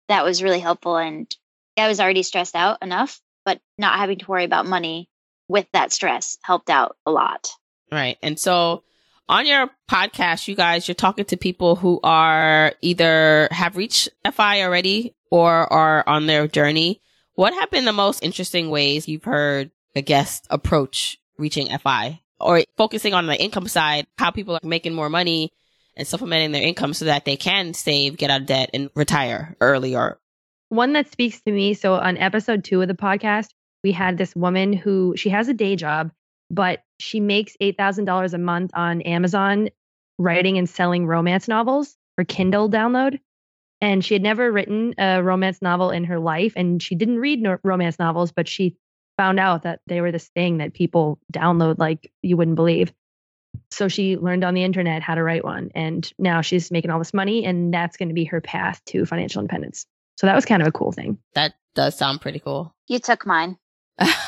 that 0.08 0.24
was 0.24 0.42
really 0.42 0.60
helpful. 0.60 0.96
And 0.96 1.32
I 1.76 1.88
was 1.88 2.00
already 2.00 2.24
stressed 2.24 2.56
out 2.56 2.78
enough, 2.82 3.20
but 3.44 3.60
not 3.78 3.98
having 3.98 4.18
to 4.18 4.26
worry 4.26 4.44
about 4.44 4.66
money 4.66 5.08
with 5.48 5.66
that 5.72 5.92
stress 5.92 6.36
helped 6.42 6.68
out 6.68 6.96
a 7.06 7.12
lot. 7.12 7.48
Right. 7.92 8.18
And 8.22 8.38
so 8.38 8.82
on 9.28 9.46
your 9.46 9.68
podcast, 9.90 10.48
you 10.48 10.54
guys, 10.54 10.86
you're 10.86 10.94
talking 10.94 11.24
to 11.26 11.36
people 11.36 11.76
who 11.76 12.00
are 12.02 12.72
either 12.80 13.48
have 13.50 13.76
reached 13.76 14.08
FI 14.30 14.62
already 14.62 15.14
or 15.30 15.72
are 15.72 16.04
on 16.06 16.26
their 16.26 16.46
journey. 16.46 17.00
What 17.34 17.54
have 17.54 17.70
been 17.70 17.84
the 17.84 17.92
most 17.92 18.22
interesting 18.22 18.70
ways 18.70 19.08
you've 19.08 19.24
heard 19.24 19.70
a 19.94 20.02
guest 20.02 20.46
approach 20.50 21.18
reaching 21.38 21.76
FI 21.78 22.20
or 22.38 22.62
focusing 22.76 23.14
on 23.14 23.26
the 23.26 23.40
income 23.40 23.68
side, 23.68 24.06
how 24.18 24.30
people 24.30 24.54
are 24.54 24.60
making 24.62 24.94
more 24.94 25.08
money 25.08 25.52
and 25.96 26.06
supplementing 26.06 26.52
their 26.52 26.62
income 26.62 26.94
so 26.94 27.06
that 27.06 27.24
they 27.24 27.36
can 27.36 27.74
save, 27.74 28.16
get 28.16 28.30
out 28.30 28.42
of 28.42 28.46
debt 28.46 28.70
and 28.74 28.90
retire 28.94 29.56
early 29.60 29.96
or 29.96 30.20
one 30.68 30.92
that 30.94 31.10
speaks 31.10 31.40
to 31.42 31.52
me. 31.52 31.74
So 31.74 31.94
on 31.94 32.18
episode 32.18 32.64
two 32.64 32.82
of 32.82 32.88
the 32.88 32.94
podcast, 32.94 33.48
we 33.82 33.92
had 33.92 34.18
this 34.18 34.34
woman 34.34 34.72
who 34.72 35.14
she 35.16 35.30
has 35.30 35.48
a 35.48 35.54
day 35.54 35.76
job 35.76 36.10
but 36.50 36.82
she 36.98 37.20
makes 37.20 37.56
$8,000 37.60 38.32
a 38.32 38.38
month 38.38 38.70
on 38.74 39.02
Amazon 39.02 39.68
writing 40.18 40.58
and 40.58 40.68
selling 40.68 41.06
romance 41.06 41.48
novels 41.48 41.96
for 42.16 42.24
Kindle 42.24 42.70
download. 42.70 43.20
And 43.80 44.04
she 44.04 44.14
had 44.14 44.22
never 44.22 44.50
written 44.50 44.94
a 44.98 45.22
romance 45.22 45.60
novel 45.60 45.90
in 45.90 46.04
her 46.04 46.18
life. 46.18 46.54
And 46.56 46.82
she 46.82 46.94
didn't 46.94 47.18
read 47.18 47.42
no- 47.42 47.58
romance 47.62 47.98
novels, 47.98 48.32
but 48.32 48.48
she 48.48 48.76
found 49.18 49.38
out 49.38 49.62
that 49.62 49.80
they 49.86 50.00
were 50.00 50.12
this 50.12 50.28
thing 50.28 50.58
that 50.58 50.74
people 50.74 51.18
download 51.32 51.78
like 51.78 52.10
you 52.22 52.36
wouldn't 52.36 52.56
believe. 52.56 52.92
So 53.70 53.88
she 53.88 54.16
learned 54.16 54.44
on 54.44 54.54
the 54.54 54.64
internet 54.64 55.02
how 55.02 55.14
to 55.14 55.22
write 55.22 55.44
one. 55.44 55.70
And 55.74 56.10
now 56.18 56.40
she's 56.40 56.70
making 56.70 56.90
all 56.90 56.98
this 56.98 57.14
money, 57.14 57.44
and 57.44 57.72
that's 57.72 57.96
going 57.96 58.08
to 58.08 58.14
be 58.14 58.24
her 58.24 58.40
path 58.40 58.82
to 58.86 59.04
financial 59.06 59.40
independence. 59.40 59.86
So 60.18 60.26
that 60.26 60.34
was 60.34 60.44
kind 60.44 60.62
of 60.62 60.68
a 60.68 60.72
cool 60.72 60.92
thing. 60.92 61.18
That 61.34 61.54
does 61.74 61.96
sound 61.96 62.20
pretty 62.20 62.38
cool. 62.38 62.74
You 62.88 62.98
took 62.98 63.26
mine. 63.26 63.58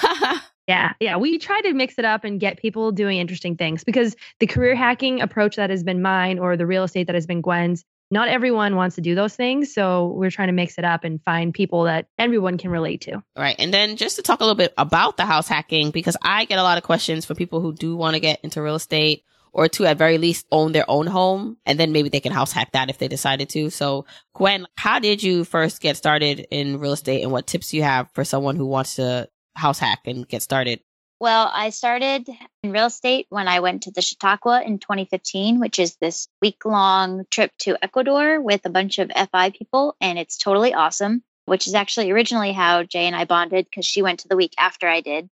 Yeah, 0.69 0.93
yeah. 1.01 1.17
We 1.17 1.39
try 1.39 1.63
to 1.63 1.73
mix 1.73 1.99
it 1.99 2.05
up 2.05 2.25
and 2.25 2.39
get 2.39 2.59
people 2.59 2.93
doing 2.93 3.19
interesting 3.19 3.57
things 3.57 3.85
because 3.85 4.15
the 4.39 4.47
career 4.47 4.75
hacking 4.75 5.23
approach 5.23 5.57
that 5.57 5.71
has 5.71 5.83
been 5.83 6.03
mine 6.03 6.39
or 6.39 6.59
the 6.59 6.67
real 6.67 6.85
estate 6.85 7.07
that 7.07 7.15
has 7.15 7.27
been 7.27 7.41
Gwen's, 7.41 7.85
not 8.11 8.29
everyone 8.29 8.77
wants 8.77 8.97
to 8.97 9.01
do 9.01 9.15
those 9.15 9.35
things. 9.35 9.73
So 9.73 10.13
we're 10.15 10.31
trying 10.31 10.49
to 10.49 10.53
mix 10.53 10.79
it 10.79 10.85
up 10.85 11.05
and 11.05 11.23
find 11.25 11.55
people 11.55 11.85
that 11.85 12.09
everyone 12.19 12.59
can 12.59 12.71
relate 12.71 13.01
to. 13.03 13.23
Right. 13.37 13.57
And 13.59 13.73
then 13.73 13.97
just 13.97 14.17
to 14.17 14.23
talk 14.23 14.41
a 14.41 14.45
little 14.45 14.57
bit 14.57 14.75
about 14.77 15.17
the 15.17 15.25
house 15.25 15.49
hacking, 15.49 15.91
because 15.91 16.19
I 16.21 16.45
get 16.45 16.59
a 16.59 16.63
lot 16.63 16.77
of 16.77 16.85
questions 16.85 17.25
from 17.25 17.37
people 17.37 17.63
who 17.63 17.73
do 17.73 17.97
want 17.97 18.15
to 18.15 18.21
get 18.21 18.41
into 18.43 18.63
real 18.63 18.77
estate 18.77 19.25
or 19.53 19.69
to 19.69 19.87
at 19.87 19.97
very 19.97 20.19
least 20.19 20.47
own 20.53 20.73
their 20.73 20.89
own 20.89 21.07
home 21.07 21.57
and 21.65 21.81
then 21.81 21.93
maybe 21.93 22.11
they 22.11 22.21
can 22.21 22.33
house 22.33 22.53
hack 22.53 22.73
that 22.73 22.91
if 22.91 22.99
they 22.99 23.09
decided 23.09 23.49
to. 23.51 23.71
So 23.71 24.05
Gwen, 24.35 24.67
how 24.77 24.99
did 24.99 25.23
you 25.23 25.45
first 25.45 25.81
get 25.81 25.97
started 25.97 26.47
in 26.51 26.79
real 26.79 26.93
estate 26.93 27.23
and 27.23 27.33
what 27.33 27.47
tips 27.47 27.71
do 27.71 27.79
you 27.79 27.83
have 27.83 28.11
for 28.13 28.25
someone 28.25 28.57
who 28.57 28.67
wants 28.67 28.97
to 28.97 29.29
house 29.59 29.79
hack 29.79 30.01
and 30.07 30.27
get 30.27 30.43
started? 30.43 30.81
Well, 31.21 31.51
I 31.53 31.71
started 31.71 32.29
in 32.63 32.71
real 32.71 32.87
estate 32.87 33.27
when 33.29 33.49
I 33.49 33.59
went 33.59 33.83
to 33.83 33.91
the 33.91 34.03
Chautauqua 34.03 34.63
in 34.63 34.79
2015, 34.79 35.59
which 35.59 35.81
is 35.81 35.97
this 35.97 36.29
week 36.41 36.65
long 36.65 37.25
trip 37.29 37.51
to 37.61 37.77
Ecuador 37.83 38.41
with 38.41 38.65
a 38.65 38.71
bunch 38.71 39.01
of 39.01 39.11
FI 39.33 39.51
people. 39.51 39.97
And 40.01 40.17
it's 40.17 40.39
totally 40.39 40.75
awesome, 40.75 41.25
which 41.47 41.67
is 41.67 41.75
actually 41.75 42.13
originally 42.13 42.53
how 42.53 42.85
Jay 42.85 43.07
and 43.07 43.17
I 43.17 43.25
bonded 43.25 43.65
because 43.65 43.85
she 43.85 44.01
went 44.01 44.21
to 44.21 44.29
the 44.29 44.37
week 44.37 44.55
after 44.59 44.87
I 44.87 45.01
did. 45.01 45.29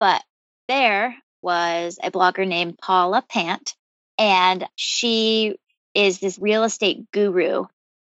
But 0.00 0.22
there 0.66 1.14
was 1.42 1.98
a 2.02 2.10
blogger 2.10 2.48
named 2.48 2.78
Paula 2.78 3.22
Pant, 3.28 3.74
and 4.16 4.66
she 4.76 5.58
is 5.94 6.20
this 6.20 6.38
real 6.38 6.64
estate 6.64 7.10
guru 7.12 7.66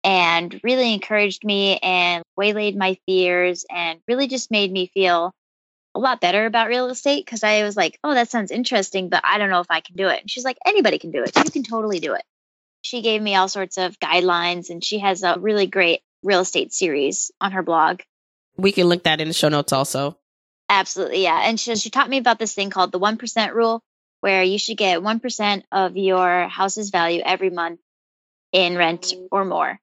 and 0.03 0.59
really 0.63 0.93
encouraged 0.93 1.43
me 1.43 1.77
and 1.77 2.23
waylaid 2.37 2.77
my 2.77 2.97
fears 3.05 3.65
and 3.69 3.99
really 4.07 4.27
just 4.27 4.49
made 4.49 4.71
me 4.71 4.89
feel 4.93 5.33
a 5.93 5.99
lot 5.99 6.21
better 6.21 6.45
about 6.45 6.67
real 6.67 6.89
estate 6.89 7.25
because 7.25 7.43
I 7.43 7.63
was 7.63 7.75
like, 7.75 7.99
oh, 8.03 8.13
that 8.13 8.29
sounds 8.29 8.51
interesting, 8.51 9.09
but 9.09 9.21
I 9.23 9.37
don't 9.37 9.49
know 9.49 9.59
if 9.59 9.67
I 9.69 9.81
can 9.81 9.95
do 9.95 10.07
it. 10.07 10.21
And 10.21 10.29
she's 10.29 10.45
like, 10.45 10.57
anybody 10.65 10.99
can 10.99 11.11
do 11.11 11.23
it. 11.23 11.31
You 11.35 11.51
can 11.51 11.63
totally 11.63 11.99
do 11.99 12.13
it. 12.13 12.23
She 12.81 13.01
gave 13.01 13.21
me 13.21 13.35
all 13.35 13.47
sorts 13.47 13.77
of 13.77 13.99
guidelines 13.99 14.69
and 14.69 14.83
she 14.83 14.99
has 14.99 15.23
a 15.23 15.37
really 15.39 15.67
great 15.67 16.01
real 16.23 16.39
estate 16.41 16.73
series 16.73 17.31
on 17.41 17.51
her 17.51 17.63
blog. 17.63 18.01
We 18.57 18.71
can 18.71 18.89
link 18.89 19.03
that 19.03 19.21
in 19.21 19.27
the 19.27 19.33
show 19.33 19.49
notes 19.49 19.73
also. 19.73 20.17
Absolutely. 20.69 21.23
Yeah. 21.23 21.41
And 21.43 21.59
she, 21.59 21.75
she 21.75 21.89
taught 21.89 22.09
me 22.09 22.17
about 22.17 22.39
this 22.39 22.53
thing 22.53 22.69
called 22.69 22.91
the 22.91 22.99
1% 22.99 23.53
rule, 23.53 23.83
where 24.21 24.43
you 24.43 24.57
should 24.57 24.77
get 24.77 25.01
1% 25.01 25.63
of 25.71 25.97
your 25.97 26.47
house's 26.47 26.89
value 26.89 27.21
every 27.25 27.49
month 27.49 27.79
in 28.51 28.77
rent 28.77 29.13
or 29.31 29.43
more. 29.45 29.79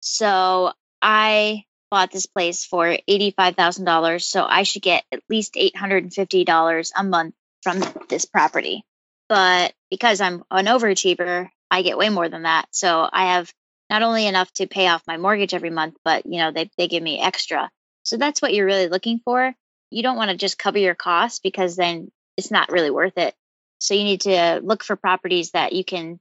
So 0.00 0.72
I 1.02 1.64
bought 1.90 2.10
this 2.10 2.26
place 2.26 2.64
for 2.64 2.96
$85,000. 3.08 4.22
So 4.22 4.44
I 4.44 4.62
should 4.62 4.82
get 4.82 5.04
at 5.12 5.22
least 5.28 5.54
$850 5.54 6.90
a 6.96 7.04
month 7.04 7.34
from 7.62 7.82
this 8.08 8.24
property. 8.24 8.84
But 9.28 9.74
because 9.90 10.20
I'm 10.20 10.44
an 10.50 10.66
overachiever, 10.66 11.48
I 11.70 11.82
get 11.82 11.98
way 11.98 12.08
more 12.08 12.28
than 12.28 12.42
that. 12.42 12.66
So 12.70 13.08
I 13.12 13.34
have 13.34 13.52
not 13.90 14.02
only 14.02 14.26
enough 14.26 14.52
to 14.54 14.66
pay 14.66 14.88
off 14.88 15.02
my 15.06 15.16
mortgage 15.16 15.54
every 15.54 15.70
month, 15.70 15.96
but 16.04 16.26
you 16.26 16.38
know, 16.38 16.52
they, 16.52 16.70
they 16.76 16.88
give 16.88 17.02
me 17.02 17.20
extra. 17.20 17.70
So 18.02 18.16
that's 18.16 18.40
what 18.40 18.54
you're 18.54 18.66
really 18.66 18.88
looking 18.88 19.20
for. 19.24 19.54
You 19.90 20.02
don't 20.02 20.16
want 20.16 20.30
to 20.30 20.36
just 20.36 20.58
cover 20.58 20.78
your 20.78 20.94
costs 20.94 21.40
because 21.40 21.76
then 21.76 22.10
it's 22.36 22.50
not 22.50 22.70
really 22.70 22.90
worth 22.90 23.18
it. 23.18 23.34
So 23.80 23.94
you 23.94 24.04
need 24.04 24.22
to 24.22 24.60
look 24.62 24.82
for 24.82 24.96
properties 24.96 25.52
that 25.52 25.72
you 25.72 25.84
can 25.84 26.18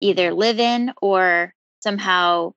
either 0.00 0.32
live 0.32 0.60
in 0.60 0.92
or 1.00 1.54
somehow 1.80 2.52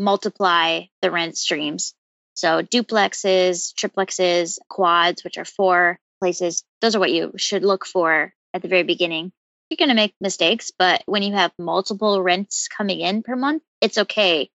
multiply 0.00 0.84
the 1.02 1.10
rent 1.10 1.36
streams. 1.36 1.94
So 2.34 2.62
duplexes, 2.62 3.74
triplexes, 3.74 4.58
quads, 4.68 5.22
which 5.22 5.36
are 5.38 5.44
four 5.44 6.00
places, 6.20 6.64
those 6.80 6.96
are 6.96 7.00
what 7.00 7.12
you 7.12 7.32
should 7.36 7.62
look 7.62 7.86
for 7.86 8.32
at 8.54 8.62
the 8.62 8.68
very 8.68 8.82
beginning. 8.82 9.30
You're 9.68 9.76
going 9.76 9.90
to 9.90 9.94
make 9.94 10.14
mistakes, 10.20 10.72
but 10.76 11.02
when 11.06 11.22
you 11.22 11.34
have 11.34 11.52
multiple 11.58 12.20
rents 12.22 12.66
coming 12.66 13.00
in 13.00 13.22
per 13.22 13.36
month, 13.36 13.62
it's 13.80 13.98
okay. 13.98 14.50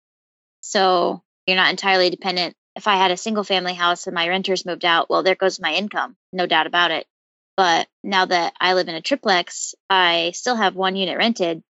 So 0.61 1.23
you're 1.47 1.55
not 1.55 1.69
entirely 1.69 2.09
dependent. 2.09 2.55
If 2.75 2.87
I 2.87 2.97
had 2.97 3.11
a 3.11 3.17
single 3.17 3.43
family 3.43 3.73
house 3.73 4.07
and 4.07 4.15
my 4.15 4.27
renters 4.27 4.65
moved 4.65 4.83
out, 4.83 5.09
well, 5.09 5.23
there 5.23 5.35
goes 5.35 5.61
my 5.61 5.73
income, 5.75 6.17
no 6.33 6.47
doubt 6.47 6.67
about 6.67 6.91
it. 6.91 7.05
But 7.55 7.87
now 8.03 8.25
that 8.25 8.53
I 8.59 8.73
live 8.73 8.89
in 8.89 8.95
a 8.95 9.01
triplex, 9.01 9.75
I 9.89 10.31
still 10.35 10.55
have 10.55 10.75
one 10.75 10.97
unit 10.97 11.17
rented, 11.17 11.63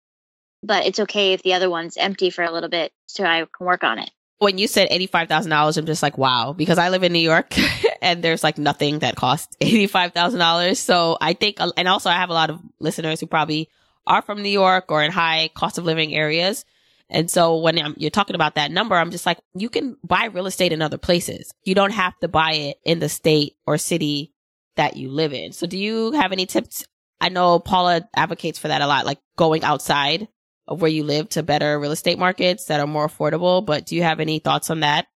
but 0.63 0.85
it's 0.85 0.99
okay 1.01 1.33
if 1.33 1.43
the 1.43 1.53
other 1.53 1.69
one's 1.69 1.97
empty 1.97 2.29
for 2.29 2.43
a 2.43 2.51
little 2.51 2.69
bit 2.69 2.91
so 3.05 3.23
I 3.25 3.45
can 3.55 3.65
work 3.65 3.83
on 3.83 3.99
it. 3.99 4.09
When 4.39 4.57
you 4.57 4.67
said 4.67 4.89
$85,000, 4.89 5.77
I'm 5.77 5.85
just 5.85 6.03
like, 6.03 6.17
wow, 6.17 6.53
because 6.53 6.77
I 6.77 6.89
live 6.89 7.03
in 7.03 7.13
New 7.13 7.19
York 7.19 7.55
and 8.01 8.23
there's 8.23 8.43
like 8.43 8.57
nothing 8.57 8.99
that 8.99 9.15
costs 9.15 9.55
$85,000. 9.61 10.75
So 10.77 11.17
I 11.21 11.33
think, 11.33 11.61
uh, 11.61 11.71
and 11.77 11.87
also 11.87 12.09
I 12.09 12.15
have 12.15 12.29
a 12.29 12.33
lot 12.33 12.49
of 12.49 12.59
listeners 12.79 13.19
who 13.19 13.27
probably 13.27 13.69
are 14.07 14.21
from 14.21 14.41
New 14.41 14.49
York 14.49 14.85
or 14.89 15.03
in 15.03 15.11
high 15.11 15.49
cost 15.53 15.77
of 15.77 15.85
living 15.85 16.13
areas. 16.13 16.65
And 17.09 17.29
so 17.29 17.57
when 17.59 17.77
I'm, 17.77 17.93
you're 17.97 18.09
talking 18.09 18.35
about 18.35 18.55
that 18.55 18.71
number, 18.71 18.95
I'm 18.95 19.11
just 19.11 19.25
like, 19.25 19.39
you 19.53 19.69
can 19.69 19.97
buy 20.03 20.25
real 20.25 20.47
estate 20.47 20.73
in 20.73 20.81
other 20.81 20.97
places. 20.97 21.53
You 21.63 21.75
don't 21.75 21.91
have 21.91 22.17
to 22.19 22.27
buy 22.27 22.53
it 22.53 22.77
in 22.83 22.99
the 22.99 23.09
state 23.09 23.55
or 23.67 23.77
city 23.77 24.33
that 24.75 24.97
you 24.97 25.09
live 25.09 25.33
in. 25.33 25.51
So 25.51 25.67
do 25.67 25.77
you 25.77 26.13
have 26.13 26.31
any 26.31 26.45
tips? 26.45 26.85
I 27.21 27.29
know 27.29 27.59
Paula 27.59 28.09
advocates 28.15 28.57
for 28.57 28.69
that 28.69 28.81
a 28.81 28.87
lot, 28.87 29.05
like 29.05 29.19
going 29.37 29.63
outside 29.63 30.27
of 30.67 30.81
where 30.81 30.91
you 30.91 31.03
live 31.03 31.29
to 31.29 31.43
better 31.43 31.79
real 31.79 31.91
estate 31.91 32.19
markets 32.19 32.65
that 32.65 32.79
are 32.79 32.87
more 32.87 33.07
affordable. 33.07 33.65
But 33.65 33.85
do 33.85 33.95
you 33.95 34.03
have 34.03 34.19
any 34.19 34.39
thoughts 34.39 34.69
on 34.69 34.81
that? 34.81 35.07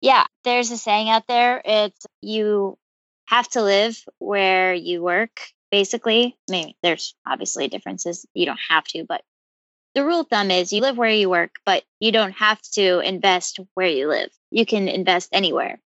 Yeah, 0.00 0.24
there's 0.44 0.70
a 0.70 0.78
saying 0.78 1.08
out 1.08 1.26
there. 1.28 1.62
It's 1.64 2.06
you 2.20 2.76
have 3.26 3.48
to 3.50 3.62
live 3.62 3.96
where 4.18 4.74
you 4.74 5.02
work, 5.02 5.40
basically. 5.70 6.36
I 6.48 6.52
mean, 6.52 6.74
there's 6.82 7.14
obviously 7.26 7.68
differences. 7.68 8.26
You 8.34 8.46
don't 8.46 8.58
have 8.68 8.84
to, 8.88 9.04
but 9.08 9.22
the 9.94 10.04
rule 10.04 10.20
of 10.20 10.28
thumb 10.28 10.50
is 10.50 10.72
you 10.72 10.80
live 10.80 10.96
where 10.96 11.10
you 11.10 11.28
work, 11.28 11.56
but 11.66 11.84
you 12.00 12.12
don't 12.12 12.32
have 12.32 12.60
to 12.72 13.00
invest 13.00 13.60
where 13.74 13.88
you 13.88 14.08
live. 14.08 14.30
You 14.50 14.64
can 14.66 14.88
invest 14.88 15.28
anywhere. 15.32 15.78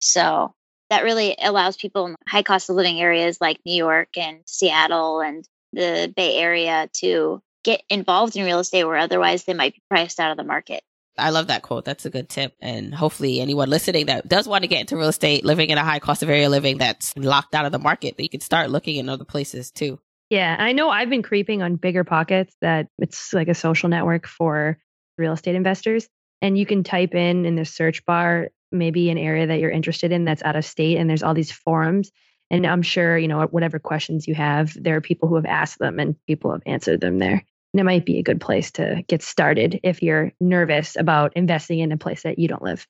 So 0.00 0.54
that 0.90 1.04
really 1.04 1.36
allows 1.40 1.76
people 1.76 2.06
in 2.06 2.16
high 2.28 2.42
cost 2.42 2.68
of 2.68 2.76
living 2.76 3.00
areas 3.00 3.38
like 3.40 3.60
New 3.64 3.76
York 3.76 4.18
and 4.18 4.40
Seattle 4.46 5.20
and 5.20 5.48
the 5.72 6.12
Bay 6.14 6.36
Area 6.36 6.88
to 7.00 7.42
get 7.64 7.82
involved 7.88 8.36
in 8.36 8.44
real 8.44 8.60
estate 8.60 8.84
where 8.84 8.96
otherwise 8.96 9.44
they 9.44 9.54
might 9.54 9.74
be 9.74 9.82
priced 9.88 10.20
out 10.20 10.30
of 10.30 10.36
the 10.36 10.44
market. 10.44 10.82
I 11.16 11.30
love 11.30 11.46
that 11.46 11.62
quote. 11.62 11.84
That's 11.84 12.06
a 12.06 12.10
good 12.10 12.28
tip. 12.28 12.54
And 12.60 12.94
hopefully 12.94 13.40
anyone 13.40 13.70
listening 13.70 14.06
that 14.06 14.28
does 14.28 14.48
want 14.48 14.64
to 14.64 14.68
get 14.68 14.80
into 14.80 14.96
real 14.96 15.08
estate, 15.08 15.44
living 15.44 15.70
in 15.70 15.78
a 15.78 15.84
high 15.84 16.00
cost 16.00 16.22
of 16.22 16.28
area 16.28 16.48
living 16.48 16.78
that's 16.78 17.16
locked 17.16 17.54
out 17.54 17.66
of 17.66 17.72
the 17.72 17.78
market, 17.78 18.16
that 18.16 18.22
you 18.22 18.28
can 18.28 18.40
start 18.40 18.70
looking 18.70 18.96
in 18.96 19.08
other 19.08 19.24
places 19.24 19.70
too. 19.70 20.00
Yeah. 20.30 20.56
I 20.58 20.72
know 20.72 20.90
I've 20.90 21.10
been 21.10 21.22
creeping 21.22 21.62
on 21.62 21.78
BiggerPockets 21.78 22.52
that 22.60 22.88
it's 22.98 23.32
like 23.32 23.48
a 23.48 23.54
social 23.54 23.88
network 23.88 24.26
for 24.26 24.78
real 25.16 25.32
estate 25.32 25.54
investors. 25.54 26.08
And 26.42 26.58
you 26.58 26.66
can 26.66 26.82
type 26.82 27.14
in 27.14 27.46
in 27.46 27.54
the 27.54 27.64
search 27.64 28.04
bar 28.04 28.48
maybe 28.74 29.10
an 29.10 29.18
area 29.18 29.46
that 29.46 29.60
you're 29.60 29.70
interested 29.70 30.12
in 30.12 30.24
that's 30.24 30.42
out 30.42 30.56
of 30.56 30.64
state 30.64 30.98
and 30.98 31.08
there's 31.08 31.22
all 31.22 31.34
these 31.34 31.52
forums 31.52 32.10
and 32.50 32.66
i'm 32.66 32.82
sure 32.82 33.16
you 33.16 33.28
know 33.28 33.42
whatever 33.46 33.78
questions 33.78 34.26
you 34.28 34.34
have 34.34 34.76
there 34.80 34.96
are 34.96 35.00
people 35.00 35.28
who 35.28 35.36
have 35.36 35.46
asked 35.46 35.78
them 35.78 35.98
and 35.98 36.16
people 36.26 36.52
have 36.52 36.62
answered 36.66 37.00
them 37.00 37.18
there 37.18 37.32
and 37.32 37.42
it 37.78 37.84
might 37.84 38.06
be 38.06 38.18
a 38.18 38.22
good 38.22 38.40
place 38.40 38.72
to 38.72 39.02
get 39.08 39.22
started 39.22 39.80
if 39.82 40.02
you're 40.02 40.32
nervous 40.40 40.96
about 40.96 41.36
investing 41.36 41.80
in 41.80 41.92
a 41.92 41.96
place 41.96 42.22
that 42.22 42.38
you 42.38 42.48
don't 42.48 42.62
live. 42.62 42.86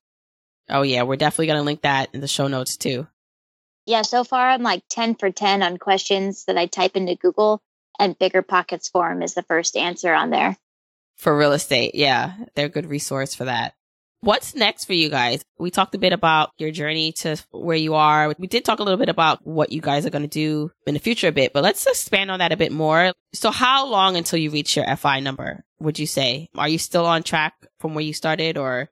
Oh 0.69 0.83
yeah 0.83 1.03
we're 1.03 1.17
definitely 1.17 1.47
going 1.47 1.59
to 1.59 1.65
link 1.65 1.83
that 1.83 2.11
in 2.15 2.21
the 2.21 2.29
show 2.29 2.49
notes 2.49 2.77
too. 2.77 3.07
Yeah 3.87 4.03
so 4.03 4.25
far 4.25 4.49
i'm 4.51 4.63
like 4.63 4.83
10 4.89 5.17
for 5.17 5.31
10 5.31 5.63
on 5.63 5.77
questions 5.77 6.45
that 6.47 6.57
i 6.57 6.67
type 6.67 6.97
into 6.97 7.17
google 7.17 7.63
and 7.99 8.19
BiggerPockets 8.19 8.91
forum 8.91 9.23
is 9.23 9.35
the 9.35 9.43
first 9.43 9.77
answer 9.77 10.13
on 10.13 10.31
there. 10.31 10.57
For 11.17 11.37
real 11.37 11.53
estate 11.53 11.95
yeah 11.95 12.35
they're 12.55 12.67
a 12.67 12.71
good 12.71 12.87
resource 12.87 13.35
for 13.35 13.45
that 13.45 13.75
What's 14.25 14.55
next 14.55 14.87
for 14.87 14.95
you 14.95 15.11
guys? 15.11 15.45
We 15.59 15.71
talked 15.71 15.95
a 15.95 15.99
bit 15.99 16.15
about 16.15 16.53
your 16.57 16.71
journey 16.71 17.13
to 17.13 17.37
where 17.51 17.77
you 17.77 17.93
are. 17.93 18.35
We 18.39 18.47
did 18.47 18.65
talk 18.65 18.79
a 18.79 18.83
little 18.83 18.97
bit 18.97 19.11
about 19.11 19.47
what 19.47 19.71
you 19.71 19.83
guys 19.83 20.07
are 20.07 20.11
going 20.11 20.23
to 20.23 20.29
do 20.29 20.71
in 20.87 20.95
the 20.95 21.01
future 21.01 21.29
a 21.29 21.33
bit, 21.33 21.53
but 21.53 21.63
let's 21.63 21.87
expand 21.87 22.31
on 22.31 22.39
that 22.39 22.51
a 22.51 22.57
bit 22.57 22.73
more. 22.73 23.13
So 23.35 23.51
how 23.51 23.87
long 23.87 24.17
until 24.17 24.39
you 24.39 24.49
reach 24.49 24.77
your 24.77 24.97
FI 24.97 25.21
number, 25.21 25.63
would 25.79 25.99
you 25.99 26.07
say? 26.07 26.49
Are 26.57 26.71
you 26.71 26.79
still 26.79 27.05
on 27.05 27.23
track 27.23 27.53
from 27.81 27.95
where 27.95 28.05
you 28.05 28.15
started 28.15 28.57
or 28.57 28.89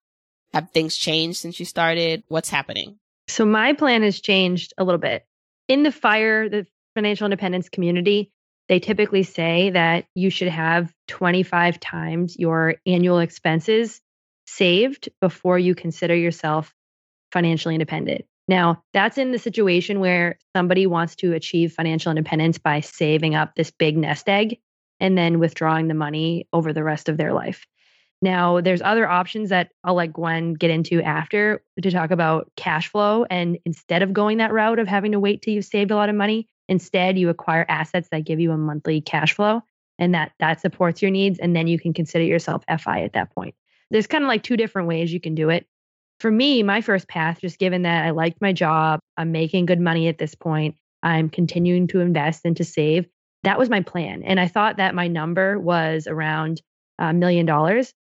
have 0.52 0.70
things 0.70 0.96
changed 0.96 1.38
since 1.38 1.58
you 1.58 1.64
started? 1.64 2.24
What's 2.28 2.50
happening? 2.50 2.98
So 3.28 3.46
my 3.46 3.72
plan 3.72 4.02
has 4.02 4.20
changed 4.20 4.74
a 4.76 4.84
little 4.84 5.00
bit. 5.00 5.24
In 5.66 5.82
the 5.82 5.92
FIRE, 5.92 6.50
the 6.50 6.66
financial 6.94 7.24
independence 7.24 7.70
community, 7.70 8.30
they 8.68 8.80
typically 8.80 9.22
say 9.22 9.70
that 9.70 10.04
you 10.14 10.28
should 10.28 10.48
have 10.48 10.92
25 11.08 11.80
times 11.80 12.38
your 12.38 12.74
annual 12.84 13.18
expenses 13.18 14.01
saved 14.56 15.08
before 15.20 15.58
you 15.58 15.74
consider 15.74 16.14
yourself 16.14 16.74
financially 17.32 17.74
independent. 17.74 18.24
Now, 18.48 18.82
that's 18.92 19.18
in 19.18 19.32
the 19.32 19.38
situation 19.38 20.00
where 20.00 20.38
somebody 20.54 20.86
wants 20.86 21.16
to 21.16 21.32
achieve 21.32 21.72
financial 21.72 22.10
independence 22.10 22.58
by 22.58 22.80
saving 22.80 23.34
up 23.34 23.54
this 23.54 23.70
big 23.70 23.96
nest 23.96 24.28
egg 24.28 24.58
and 25.00 25.16
then 25.16 25.38
withdrawing 25.38 25.88
the 25.88 25.94
money 25.94 26.48
over 26.52 26.72
the 26.72 26.84
rest 26.84 27.08
of 27.08 27.16
their 27.16 27.32
life. 27.32 27.66
Now, 28.20 28.60
there's 28.60 28.82
other 28.82 29.08
options 29.08 29.48
that 29.48 29.70
I'll 29.82 29.94
let 29.94 30.12
Gwen 30.12 30.54
get 30.54 30.70
into 30.70 31.02
after 31.02 31.64
to 31.80 31.90
talk 31.90 32.10
about 32.10 32.50
cash 32.56 32.88
flow. 32.88 33.24
And 33.28 33.58
instead 33.64 34.02
of 34.02 34.12
going 34.12 34.38
that 34.38 34.52
route 34.52 34.78
of 34.78 34.86
having 34.86 35.12
to 35.12 35.20
wait 35.20 35.42
till 35.42 35.54
you've 35.54 35.64
saved 35.64 35.90
a 35.90 35.96
lot 35.96 36.08
of 36.08 36.14
money, 36.14 36.46
instead 36.68 37.18
you 37.18 37.30
acquire 37.30 37.66
assets 37.68 38.08
that 38.12 38.24
give 38.24 38.38
you 38.38 38.52
a 38.52 38.56
monthly 38.56 39.00
cash 39.00 39.34
flow 39.34 39.62
and 39.98 40.14
that 40.14 40.32
that 40.38 40.60
supports 40.60 41.02
your 41.02 41.10
needs. 41.10 41.40
And 41.40 41.56
then 41.56 41.66
you 41.66 41.80
can 41.80 41.92
consider 41.92 42.24
yourself 42.24 42.62
FI 42.68 43.02
at 43.02 43.14
that 43.14 43.34
point 43.34 43.54
there's 43.92 44.06
kind 44.06 44.24
of 44.24 44.28
like 44.28 44.42
two 44.42 44.56
different 44.56 44.88
ways 44.88 45.12
you 45.12 45.20
can 45.20 45.34
do 45.34 45.50
it. 45.50 45.66
For 46.18 46.30
me, 46.30 46.62
my 46.62 46.80
first 46.80 47.08
path, 47.08 47.40
just 47.40 47.58
given 47.58 47.82
that 47.82 48.04
I 48.04 48.10
liked 48.10 48.40
my 48.40 48.52
job, 48.52 49.00
I'm 49.16 49.32
making 49.32 49.66
good 49.66 49.80
money 49.80 50.08
at 50.08 50.18
this 50.18 50.34
point, 50.34 50.76
I'm 51.02 51.28
continuing 51.28 51.88
to 51.88 52.00
invest 52.00 52.42
and 52.44 52.56
to 52.56 52.64
save. 52.64 53.06
That 53.42 53.58
was 53.58 53.68
my 53.68 53.82
plan. 53.82 54.22
And 54.22 54.38
I 54.38 54.48
thought 54.48 54.76
that 54.76 54.94
my 54.94 55.08
number 55.08 55.58
was 55.58 56.06
around 56.06 56.62
uh, 57.00 57.06
a 57.06 57.12
million 57.12 57.44
dollars, 57.44 57.92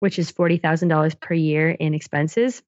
which 0.00 0.18
is 0.18 0.32
$40,000 0.32 1.20
per 1.20 1.34
year 1.34 1.70
in 1.70 1.94
expenses. 1.94 2.62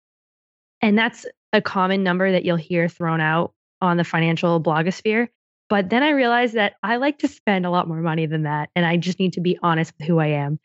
And 0.83 0.99
that's 0.99 1.25
a 1.53 1.63
common 1.63 2.03
number 2.03 2.33
that 2.33 2.45
you'll 2.45 2.57
hear 2.57 2.89
thrown 2.89 3.21
out 3.21 3.55
on 3.81 3.97
the 3.97 4.05
financial 4.05 4.61
blogosphere. 4.61 5.29
But 5.69 5.89
then 5.89 6.03
I 6.03 6.11
realized 6.11 6.55
that 6.55 6.75
I 6.83 6.97
like 6.97 7.19
to 7.19 7.29
spend 7.29 7.65
a 7.65 7.71
lot 7.71 7.89
more 7.89 8.01
money 8.01 8.27
than 8.27 8.43
that. 8.43 8.71
And 8.77 8.85
I 8.85 8.97
just 8.97 9.19
need 9.19 9.35
to 9.35 9.41
be 9.41 9.59
honest 9.63 9.93
with 9.99 10.07
who 10.07 10.19
I 10.19 10.29
am. 10.29 10.59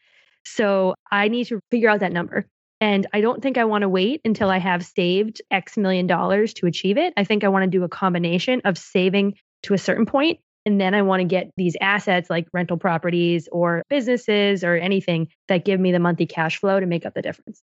So 0.45 0.95
I 1.11 1.27
need 1.27 1.47
to 1.47 1.59
figure 1.71 1.89
out 1.89 1.99
that 2.01 2.11
number. 2.11 2.45
And 2.79 3.05
I 3.13 3.21
don't 3.21 3.43
think 3.43 3.59
I 3.59 3.65
want 3.65 3.83
to 3.83 3.89
wait 3.89 4.21
until 4.25 4.49
I 4.49 4.57
have 4.57 4.83
saved 4.83 5.41
X 5.51 5.77
million 5.77 6.07
dollars 6.07 6.53
to 6.55 6.65
achieve 6.65 6.97
it. 6.97 7.13
I 7.15 7.23
think 7.23 7.43
I 7.43 7.49
want 7.49 7.63
to 7.63 7.69
do 7.69 7.83
a 7.83 7.89
combination 7.89 8.61
of 8.65 8.77
saving 8.77 9.35
to 9.63 9.75
a 9.75 9.77
certain 9.77 10.05
point, 10.05 10.39
And 10.65 10.81
then 10.81 10.93
I 10.93 11.03
want 11.03 11.21
to 11.21 11.27
get 11.27 11.51
these 11.57 11.75
assets 11.79 12.29
like 12.29 12.47
rental 12.53 12.77
properties 12.77 13.47
or 13.51 13.83
businesses 13.89 14.63
or 14.63 14.75
anything 14.75 15.27
that 15.47 15.65
give 15.65 15.79
me 15.79 15.91
the 15.91 15.99
monthly 15.99 16.25
cash 16.25 16.59
flow 16.59 16.79
to 16.79 16.85
make 16.85 17.05
up 17.05 17.13
the 17.13 17.21
difference. 17.21 17.61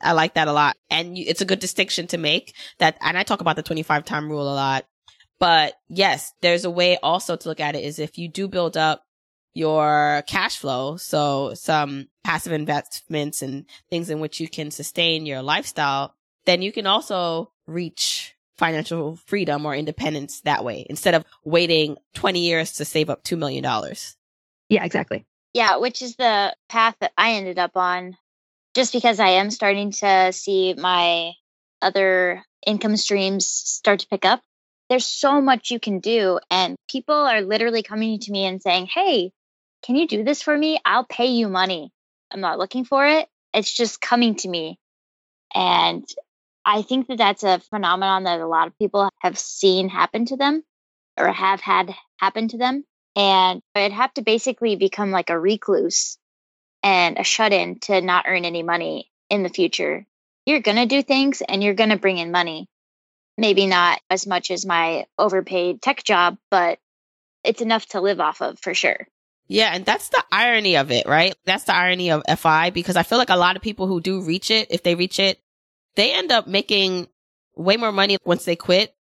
I 0.00 0.12
like 0.12 0.34
that 0.34 0.48
a 0.48 0.52
lot. 0.52 0.76
And 0.90 1.18
it's 1.18 1.40
a 1.40 1.46
good 1.46 1.58
distinction 1.58 2.06
to 2.08 2.18
make 2.18 2.54
that. 2.78 2.96
And 3.00 3.18
I 3.18 3.22
talk 3.24 3.40
about 3.40 3.56
the 3.56 3.62
25 3.62 4.04
time 4.04 4.30
rule 4.30 4.50
a 4.50 4.54
lot. 4.54 4.86
But 5.40 5.74
yes, 5.88 6.32
there's 6.40 6.64
a 6.64 6.70
way 6.70 6.96
also 7.02 7.36
to 7.36 7.48
look 7.48 7.60
at 7.60 7.76
it 7.76 7.84
is 7.84 7.98
if 7.98 8.18
you 8.18 8.28
do 8.28 8.48
build 8.48 8.76
up 8.76 9.04
your 9.58 10.22
cash 10.26 10.58
flow. 10.58 10.96
So 10.96 11.52
some 11.54 12.08
passive 12.22 12.52
investments 12.52 13.42
and 13.42 13.66
things 13.90 14.08
in 14.08 14.20
which 14.20 14.38
you 14.38 14.48
can 14.48 14.70
sustain 14.70 15.26
your 15.26 15.42
lifestyle, 15.42 16.14
then 16.46 16.62
you 16.62 16.70
can 16.70 16.86
also 16.86 17.50
reach 17.66 18.36
financial 18.56 19.16
freedom 19.26 19.66
or 19.66 19.74
independence 19.74 20.40
that 20.42 20.64
way 20.64 20.86
instead 20.88 21.14
of 21.14 21.24
waiting 21.44 21.96
20 22.14 22.40
years 22.40 22.72
to 22.74 22.84
save 22.84 23.10
up 23.10 23.24
$2 23.24 23.36
million. 23.36 23.64
Yeah, 24.68 24.84
exactly. 24.84 25.26
Yeah, 25.54 25.78
which 25.78 26.02
is 26.02 26.16
the 26.16 26.54
path 26.68 26.94
that 27.00 27.12
I 27.16 27.32
ended 27.32 27.58
up 27.58 27.76
on 27.76 28.16
just 28.74 28.92
because 28.92 29.18
I 29.18 29.30
am 29.30 29.50
starting 29.50 29.90
to 29.92 30.32
see 30.32 30.74
my 30.74 31.32
other 31.82 32.44
income 32.66 32.96
streams 32.96 33.46
start 33.46 34.00
to 34.00 34.08
pick 34.08 34.24
up. 34.24 34.40
There's 34.88 35.06
so 35.06 35.40
much 35.40 35.70
you 35.70 35.80
can 35.80 35.98
do. 35.98 36.38
And 36.50 36.76
people 36.88 37.14
are 37.14 37.40
literally 37.40 37.82
coming 37.82 38.20
to 38.20 38.32
me 38.32 38.44
and 38.44 38.62
saying, 38.62 38.86
Hey, 38.86 39.32
can 39.82 39.96
you 39.96 40.06
do 40.06 40.24
this 40.24 40.42
for 40.42 40.56
me? 40.56 40.80
I'll 40.84 41.04
pay 41.04 41.26
you 41.26 41.48
money. 41.48 41.92
I'm 42.30 42.40
not 42.40 42.58
looking 42.58 42.84
for 42.84 43.06
it. 43.06 43.28
It's 43.54 43.72
just 43.72 44.00
coming 44.00 44.34
to 44.36 44.48
me. 44.48 44.78
And 45.54 46.04
I 46.64 46.82
think 46.82 47.08
that 47.08 47.18
that's 47.18 47.44
a 47.44 47.60
phenomenon 47.70 48.24
that 48.24 48.40
a 48.40 48.46
lot 48.46 48.66
of 48.66 48.78
people 48.78 49.08
have 49.20 49.38
seen 49.38 49.88
happen 49.88 50.26
to 50.26 50.36
them 50.36 50.62
or 51.16 51.28
have 51.28 51.60
had 51.60 51.94
happen 52.18 52.48
to 52.48 52.58
them. 52.58 52.84
And 53.16 53.62
I'd 53.74 53.92
have 53.92 54.12
to 54.14 54.22
basically 54.22 54.76
become 54.76 55.10
like 55.10 55.30
a 55.30 55.38
recluse 55.38 56.18
and 56.82 57.18
a 57.18 57.24
shut 57.24 57.52
in 57.52 57.80
to 57.80 58.00
not 58.00 58.26
earn 58.28 58.44
any 58.44 58.62
money 58.62 59.10
in 59.30 59.42
the 59.42 59.48
future. 59.48 60.06
You're 60.46 60.60
going 60.60 60.76
to 60.76 60.86
do 60.86 61.02
things 61.02 61.42
and 61.42 61.62
you're 61.62 61.74
going 61.74 61.90
to 61.90 61.96
bring 61.98 62.18
in 62.18 62.30
money. 62.30 62.68
Maybe 63.36 63.66
not 63.66 64.00
as 64.10 64.26
much 64.26 64.50
as 64.50 64.66
my 64.66 65.06
overpaid 65.18 65.80
tech 65.80 66.02
job, 66.04 66.38
but 66.50 66.78
it's 67.44 67.62
enough 67.62 67.86
to 67.86 68.00
live 68.00 68.20
off 68.20 68.42
of 68.42 68.58
for 68.58 68.74
sure. 68.74 69.06
Yeah, 69.48 69.70
and 69.72 69.84
that's 69.84 70.10
the 70.10 70.22
irony 70.30 70.76
of 70.76 70.90
it, 70.90 71.06
right? 71.06 71.34
That's 71.46 71.64
the 71.64 71.74
irony 71.74 72.10
of 72.10 72.22
FI 72.38 72.70
because 72.70 72.96
I 72.96 73.02
feel 73.02 73.18
like 73.18 73.30
a 73.30 73.36
lot 73.36 73.56
of 73.56 73.62
people 73.62 73.86
who 73.86 74.00
do 74.00 74.20
reach 74.22 74.50
it, 74.50 74.68
if 74.70 74.82
they 74.82 74.94
reach 74.94 75.18
it, 75.18 75.40
they 75.96 76.12
end 76.12 76.30
up 76.30 76.46
making 76.46 77.08
way 77.56 77.76
more 77.76 77.92
money 77.92 78.18
once 78.24 78.44
they 78.44 78.56
quit, 78.56 78.94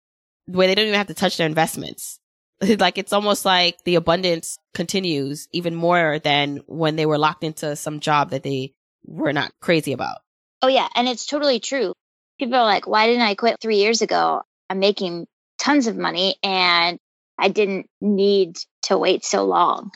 where 0.46 0.68
they 0.68 0.74
don't 0.76 0.86
even 0.86 0.98
have 0.98 1.08
to 1.08 1.14
touch 1.14 1.36
their 1.36 1.48
investments. 1.48 2.20
like 2.78 2.96
it's 2.96 3.12
almost 3.12 3.44
like 3.44 3.82
the 3.84 3.96
abundance 3.96 4.56
continues 4.72 5.48
even 5.52 5.74
more 5.74 6.18
than 6.20 6.60
when 6.66 6.96
they 6.96 7.06
were 7.06 7.18
locked 7.18 7.44
into 7.44 7.76
some 7.76 8.00
job 8.00 8.30
that 8.30 8.42
they 8.42 8.72
were 9.04 9.32
not 9.32 9.52
crazy 9.60 9.92
about. 9.92 10.18
Oh, 10.62 10.68
yeah. 10.68 10.88
And 10.94 11.08
it's 11.08 11.26
totally 11.26 11.60
true. 11.60 11.92
People 12.38 12.56
are 12.56 12.64
like, 12.64 12.86
why 12.86 13.06
didn't 13.06 13.22
I 13.22 13.34
quit 13.34 13.60
three 13.60 13.78
years 13.78 14.00
ago? 14.00 14.42
I'm 14.70 14.78
making 14.78 15.26
tons 15.58 15.86
of 15.86 15.96
money 15.96 16.36
and 16.42 16.98
I 17.38 17.48
didn't 17.48 17.86
need 18.00 18.56
to 18.84 18.96
wait 18.96 19.24
so 19.24 19.44
long. 19.44 19.90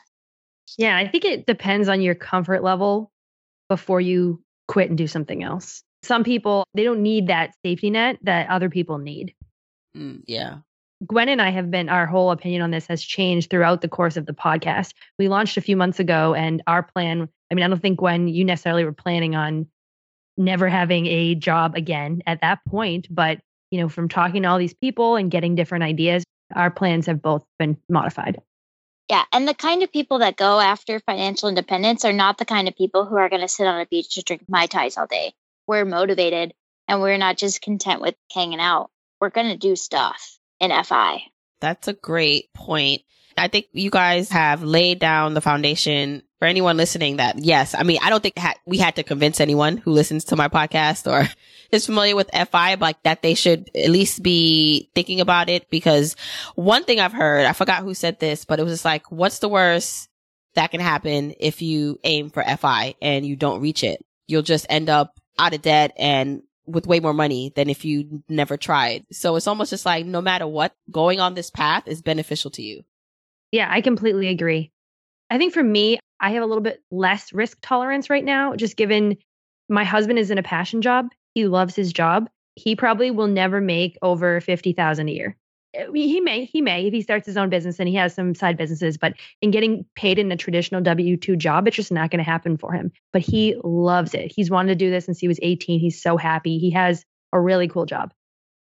Yeah, 0.79 0.97
I 0.97 1.09
think 1.09 1.25
it 1.25 1.47
depends 1.47 1.89
on 1.89 2.01
your 2.01 2.15
comfort 2.15 2.63
level 2.63 3.11
before 3.69 4.01
you 4.01 4.43
quit 4.69 4.89
and 4.89 4.99
do 4.99 5.07
something 5.07 5.43
else. 5.43 5.83
Some 6.03 6.25
people, 6.25 6.65
they 6.75 6.85
don't 6.85 7.03
need 7.03 7.27
that 7.27 7.55
safety 7.65 7.91
net 7.91 8.19
that 8.23 8.49
other 8.49 8.71
people 8.71 8.99
need. 8.99 9.35
Mm, 9.97 10.23
yeah. 10.27 10.59
Gwen 11.07 11.29
and 11.29 11.41
I 11.41 11.51
have 11.51 11.71
been, 11.71 11.89
our 11.89 12.07
whole 12.07 12.31
opinion 12.31 12.63
on 12.63 12.71
this 12.71 12.87
has 12.87 13.03
changed 13.03 13.51
throughout 13.51 13.81
the 13.81 13.89
course 13.89 14.17
of 14.17 14.27
the 14.27 14.33
podcast. 14.33 14.93
We 15.19 15.29
launched 15.29 15.57
a 15.57 15.63
few 15.63 15.77
months 15.77 15.99
ago, 15.99 16.35
and 16.35 16.63
our 16.67 16.83
plan 16.83 17.29
I 17.51 17.55
mean, 17.55 17.65
I 17.65 17.69
don't 17.69 17.83
think, 17.83 17.99
Gwen, 17.99 18.29
you 18.29 18.45
necessarily 18.45 18.85
were 18.85 18.93
planning 18.93 19.35
on 19.35 19.67
never 20.37 20.69
having 20.69 21.07
a 21.07 21.35
job 21.35 21.75
again 21.75 22.23
at 22.27 22.41
that 22.43 22.61
point, 22.65 23.09
but, 23.11 23.41
you 23.71 23.81
know, 23.81 23.89
from 23.89 24.09
talking 24.09 24.43
to 24.43 24.49
all 24.49 24.59
these 24.59 24.75
people 24.75 25.17
and 25.17 25.31
getting 25.31 25.55
different 25.55 25.85
ideas, 25.85 26.23
our 26.55 26.71
plans 26.71 27.07
have 27.07 27.21
both 27.21 27.45
been 27.59 27.77
modified. 27.89 28.41
Yeah. 29.11 29.25
And 29.33 29.47
the 29.47 29.55
kind 29.55 29.83
of 29.83 29.93
people 29.93 30.21
that 30.21 30.37
go 30.37 30.61
after 30.61 31.01
financial 31.01 31.49
independence 31.49 32.05
are 32.05 32.13
not 32.13 32.39
the 32.39 32.45
kind 32.45 32.69
of 32.69 32.77
people 32.77 33.07
who 33.07 33.17
are 33.17 33.29
going 33.29 33.43
to 33.43 33.49
sit 33.49 33.67
on 33.67 33.81
a 33.81 33.87
beach 33.87 34.15
to 34.15 34.23
drink 34.23 34.45
Mai 34.49 34.67
Tais 34.67 34.97
all 34.97 35.09
day. 35.09 35.35
We're 35.67 35.85
motivated 35.85 36.55
and 36.87 37.03
we're 37.03 37.19
not 37.19 37.37
just 37.37 37.61
content 37.61 38.01
with 38.01 38.15
hanging 38.33 38.61
out. 38.61 38.91
We're 39.21 39.31
going 39.31 39.49
to 39.49 39.57
do 39.57 39.75
stuff 39.75 40.39
in 40.61 40.71
FI. 40.85 41.23
That's 41.61 41.89
a 41.89 41.93
great 41.93 42.53
point. 42.55 43.03
I 43.37 43.49
think 43.49 43.67
you 43.73 43.91
guys 43.91 44.31
have 44.31 44.63
laid 44.63 45.01
down 45.01 45.35
the 45.35 45.41
foundation 45.41 46.23
for 46.41 46.47
anyone 46.47 46.79
listening 46.79 47.19
that 47.19 47.39
yes, 47.39 47.75
I 47.79 47.83
mean, 47.83 47.99
I 48.03 48.09
don't 48.09 48.23
think 48.23 48.39
ha- 48.39 48.55
we 48.65 48.79
had 48.79 48.97
to 48.97 49.03
convince 49.03 49.41
anyone 49.41 49.77
who 49.77 49.93
listens 49.93 50.25
to 50.25 50.37
my 50.37 50.49
podcast 50.49 51.07
or 51.07 51.29
is 51.71 51.85
familiar 51.85 52.17
with 52.17 52.31
FI, 52.33 52.75
like 52.75 53.01
that 53.03 53.21
they 53.21 53.35
should 53.35 53.71
at 53.75 53.91
least 53.91 54.23
be 54.23 54.91
thinking 54.95 55.21
about 55.21 55.51
it 55.51 55.69
because 55.69 56.17
one 56.55 56.85
thing 56.85 56.99
I've 56.99 57.13
heard, 57.13 57.45
I 57.45 57.53
forgot 57.53 57.83
who 57.83 57.93
said 57.93 58.19
this, 58.19 58.47
but 58.47 58.59
it 58.59 58.63
was 58.63 58.73
just 58.73 58.87
like, 58.87 59.13
what's 59.13 59.41
the 59.41 59.51
worst 59.51 60.09
that 60.55 60.71
can 60.71 60.81
happen 60.81 61.35
if 61.39 61.61
you 61.61 62.01
aim 62.05 62.31
for 62.31 62.43
FI 62.43 62.95
and 63.03 63.27
you 63.27 63.37
don't 63.37 63.61
reach 63.61 63.85
it? 63.85 64.03
You'll 64.27 64.41
just 64.41 64.65
end 64.71 64.89
up 64.89 65.21
out 65.39 65.53
of 65.53 65.61
debt 65.61 65.93
and 65.99 66.43
with 66.65 66.87
way 66.87 67.01
more 67.01 67.13
money 67.13 67.53
than 67.55 67.69
if 67.69 67.85
you 67.85 68.23
never 68.31 68.57
tried. 68.57 69.05
So 69.13 69.37
it's 69.37 69.47
almost 69.47 69.71
just 69.71 69.85
like 69.85 70.07
no 70.07 70.23
matter 70.23 70.47
what, 70.47 70.75
going 70.91 71.21
on 71.21 71.35
this 71.35 71.51
path 71.51 71.87
is 71.87 72.01
beneficial 72.01 72.51
to 72.53 72.63
you. 72.63 72.83
Yeah, 73.53 73.69
I 73.71 73.83
completely 73.83 74.29
agree. 74.29 74.73
I 75.29 75.37
think 75.37 75.53
for 75.53 75.63
me, 75.63 75.99
I 76.21 76.31
have 76.33 76.43
a 76.43 76.47
little 76.47 76.63
bit 76.63 76.83
less 76.91 77.33
risk 77.33 77.59
tolerance 77.63 78.11
right 78.11 78.25
now, 78.25 78.55
just 78.55 78.77
given 78.77 79.17
my 79.69 79.85
husband 79.85 80.19
is 80.19 80.31
in 80.31 80.39
a 80.39 80.43
passion 80.43 80.83
job. 80.83 81.09
He 81.35 81.47
loves 81.47 81.75
his 81.75 81.93
job. 81.93 82.29
He 82.57 82.77
probably 82.77 83.11
will 83.11 83.29
never 83.29 83.61
make 83.61 83.97
over 84.03 84.41
50,000 84.41 85.09
a 85.09 85.13
year. 85.13 85.37
Uh, 85.79 85.93
he 85.93 86.21
may, 86.21 86.45
he 86.45 86.61
may 86.61 86.87
if 86.89 86.93
he 86.93 87.01
starts 87.01 87.27
his 87.27 87.37
own 87.37 87.49
business 87.49 87.79
and 87.79 87.89
he 87.89 87.95
has 87.95 88.13
some 88.13 88.35
side 88.35 88.57
businesses, 88.57 88.99
but 88.99 89.15
in 89.41 89.53
getting 89.53 89.85
paid 89.95 90.19
in 90.19 90.33
a 90.33 90.37
traditional 90.37 90.81
W 90.83 91.17
2 91.17 91.37
job, 91.37 91.69
it's 91.69 91.77
just 91.77 91.93
not 91.93 92.11
going 92.11 92.19
to 92.19 92.29
happen 92.29 92.59
for 92.59 92.73
him. 92.73 92.91
But 93.13 93.23
he 93.23 93.57
loves 93.63 94.13
it. 94.13 94.33
He's 94.35 94.51
wanted 94.51 94.71
to 94.71 94.85
do 94.85 94.91
this 94.91 95.05
since 95.05 95.21
he 95.21 95.29
was 95.29 95.39
18. 95.41 95.81
He's 95.81 96.03
so 96.03 96.17
happy. 96.17 96.59
He 96.59 96.71
has 96.71 97.05
a 97.33 97.41
really 97.41 97.69
cool 97.69 97.87
job. 97.87 98.13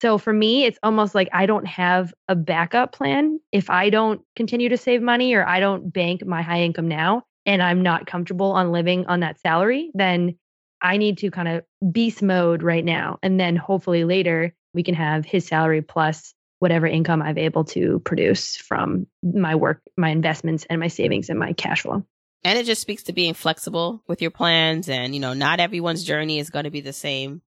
So 0.02 0.18
for 0.18 0.32
me, 0.32 0.64
it's 0.64 0.78
almost 0.82 1.14
like 1.14 1.28
I 1.32 1.46
don't 1.46 1.66
have 1.66 2.12
a 2.28 2.34
backup 2.34 2.92
plan. 2.92 3.40
If 3.52 3.70
I 3.70 3.90
don't 3.90 4.22
continue 4.34 4.70
to 4.70 4.76
save 4.76 5.02
money 5.02 5.34
or 5.34 5.46
I 5.46 5.60
don't 5.60 5.92
bank 5.92 6.24
my 6.24 6.42
high 6.42 6.62
income 6.62 6.88
now 6.88 7.24
and 7.46 7.62
I'm 7.62 7.82
not 7.82 8.06
comfortable 8.06 8.52
on 8.52 8.72
living 8.72 9.06
on 9.06 9.20
that 9.20 9.40
salary, 9.40 9.90
then 9.94 10.36
I 10.82 10.98
need 10.98 11.18
to 11.18 11.30
kind 11.30 11.48
of 11.48 11.64
beast 11.92 12.22
mode 12.22 12.62
right 12.62 12.84
now. 12.84 13.18
And 13.22 13.40
then 13.40 13.56
hopefully 13.56 14.04
later 14.04 14.54
we 14.74 14.82
can 14.82 14.94
have 14.94 15.24
his 15.24 15.46
salary 15.46 15.80
plus 15.80 16.34
whatever 16.58 16.86
income 16.86 17.22
I've 17.22 17.38
able 17.38 17.64
to 17.66 18.00
produce 18.00 18.56
from 18.56 19.06
my 19.22 19.54
work, 19.54 19.80
my 19.96 20.10
investments 20.10 20.66
and 20.68 20.80
my 20.80 20.88
savings 20.88 21.30
and 21.30 21.38
my 21.38 21.52
cash 21.52 21.82
flow. 21.82 22.04
And 22.44 22.58
it 22.58 22.66
just 22.66 22.82
speaks 22.82 23.04
to 23.04 23.12
being 23.12 23.34
flexible 23.34 24.02
with 24.06 24.20
your 24.20 24.30
plans 24.30 24.88
and, 24.88 25.14
you 25.14 25.20
know, 25.20 25.32
not 25.32 25.60
everyone's 25.60 26.04
journey 26.04 26.38
is 26.38 26.50
going 26.50 26.64
to 26.64 26.70
be 26.70 26.80
the 26.80 26.92
same 26.92 27.42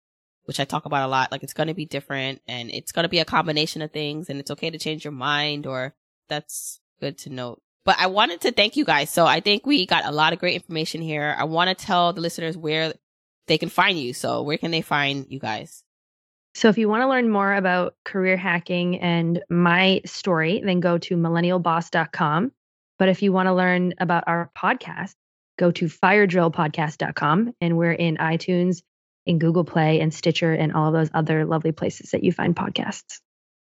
which 0.50 0.60
I 0.60 0.66
talk 0.66 0.86
about 0.86 1.06
a 1.06 1.12
lot. 1.12 1.32
Like 1.32 1.43
it's 1.43 1.54
going 1.54 1.68
to 1.68 1.76
be 1.76 1.86
different 1.86 2.41
and 2.47 2.72
it's 2.72 2.91
going 2.91 3.04
to 3.04 3.10
be 3.10 3.20
a 3.20 3.26
combination 3.26 3.84
of 3.84 3.91
things 3.91 4.32
and 4.32 4.39
it's 4.39 4.50
okay 4.50 4.72
to 4.72 4.80
change 4.80 5.06
your 5.06 5.12
mind 5.12 5.68
or 5.68 5.93
that's 6.28 6.80
good 7.00 7.20
to 7.20 7.30
note. 7.30 7.62
But 7.86 7.97
I 7.99 8.07
wanted 8.07 8.41
to 8.41 8.51
thank 8.51 8.75
you 8.75 8.86
guys. 8.86 9.09
So 9.09 9.25
I 9.25 9.39
think 9.39 9.65
we 9.65 9.86
got 9.86 10.05
a 10.05 10.11
lot 10.11 10.34
of 10.34 10.39
great 10.39 10.55
information 10.55 11.01
here. 11.01 11.36
I 11.38 11.45
want 11.45 11.75
to 11.75 11.86
tell 11.86 12.13
the 12.13 12.21
listeners 12.21 12.57
where 12.57 12.93
they 13.47 13.57
can 13.57 13.69
find 13.69 13.99
you. 13.99 14.13
So 14.13 14.43
where 14.43 14.57
can 14.57 14.71
they 14.71 14.82
find 14.82 15.25
you 15.30 15.39
guys? 15.39 15.84
So 16.55 16.69
if 16.69 16.77
you 16.77 16.89
want 16.89 17.03
to 17.03 17.07
learn 17.07 17.30
more 17.30 17.53
about 17.53 17.95
career 18.03 18.36
hacking 18.36 18.99
and 18.99 19.41
my 19.49 20.01
story, 20.05 20.61
then 20.63 20.80
go 20.80 20.97
to 20.97 21.15
millennialboss.com. 21.15 22.51
But 22.97 23.09
if 23.09 23.21
you 23.21 23.32
want 23.32 23.47
to 23.47 23.53
learn 23.53 23.93
about 23.99 24.25
our 24.27 24.51
podcast, 24.57 25.13
go 25.57 25.71
to 25.71 25.86
firedrillpodcast.com 25.86 27.53
and 27.61 27.77
we're 27.77 27.93
in 27.93 28.17
iTunes 28.17 28.82
in 29.25 29.39
Google 29.39 29.63
Play 29.63 30.01
and 30.01 30.13
Stitcher 30.13 30.53
and 30.53 30.73
all 30.73 30.88
of 30.88 30.93
those 30.93 31.09
other 31.13 31.45
lovely 31.45 31.71
places 31.71 32.11
that 32.11 32.23
you 32.23 32.32
find 32.32 32.55
podcasts. 32.55 33.19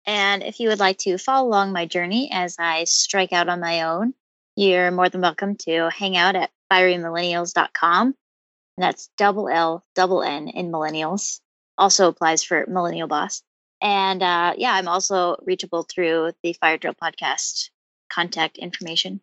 And 0.06 0.44
if 0.44 0.60
you 0.60 0.70
would 0.70 0.80
like 0.80 0.98
to 1.00 1.18
follow 1.18 1.48
along 1.48 1.72
my 1.72 1.86
journey 1.86 2.30
as 2.32 2.58
I 2.60 2.84
strike 2.84 3.34
out 3.34 3.50
on 3.50 3.60
my 3.60 3.82
own, 3.82 4.14
you're 4.56 4.92
more 4.92 5.10
than 5.10 5.22
welcome 5.22 5.56
to 5.58 5.90
hang 5.90 6.16
out 6.16 6.36
at 6.36 6.52
fierymillennials.com. 6.72 8.08
And 8.08 8.84
that's 8.84 9.10
double 9.18 9.50
L, 9.50 9.84
double 9.96 10.22
N 10.22 10.50
in 10.50 10.72
millennials. 10.72 11.40
Also 11.78 12.08
applies 12.08 12.44
for 12.44 12.66
Millennial 12.68 13.08
Boss. 13.08 13.42
And 13.82 14.22
uh, 14.22 14.54
yeah, 14.58 14.74
I'm 14.74 14.88
also 14.88 15.38
reachable 15.46 15.84
through 15.84 16.32
the 16.44 16.54
Fire 16.54 16.78
Drill 16.78 16.94
podcast 16.94 17.70
contact 18.10 18.58
information. 18.58 19.22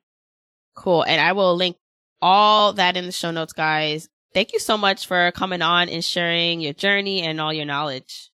Cool. 0.74 1.02
And 1.02 1.20
I 1.20 1.32
will 1.32 1.54
link 1.54 1.76
all 2.20 2.72
that 2.74 2.96
in 2.96 3.06
the 3.06 3.12
show 3.12 3.30
notes, 3.30 3.52
guys. 3.52 4.08
Thank 4.34 4.52
you 4.52 4.58
so 4.58 4.78
much 4.78 5.06
for 5.06 5.30
coming 5.32 5.62
on 5.62 5.88
and 5.88 6.04
sharing 6.04 6.60
your 6.60 6.72
journey 6.72 7.22
and 7.22 7.40
all 7.40 7.52
your 7.52 7.66
knowledge. 7.66 8.31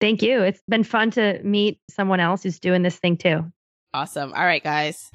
Thank 0.00 0.22
you. 0.22 0.42
It's 0.42 0.62
been 0.68 0.84
fun 0.84 1.10
to 1.12 1.40
meet 1.42 1.80
someone 1.90 2.20
else 2.20 2.42
who's 2.42 2.58
doing 2.58 2.82
this 2.82 2.96
thing 2.96 3.16
too. 3.18 3.44
Awesome. 3.92 4.32
All 4.32 4.44
right, 4.44 4.62
guys. 4.62 5.10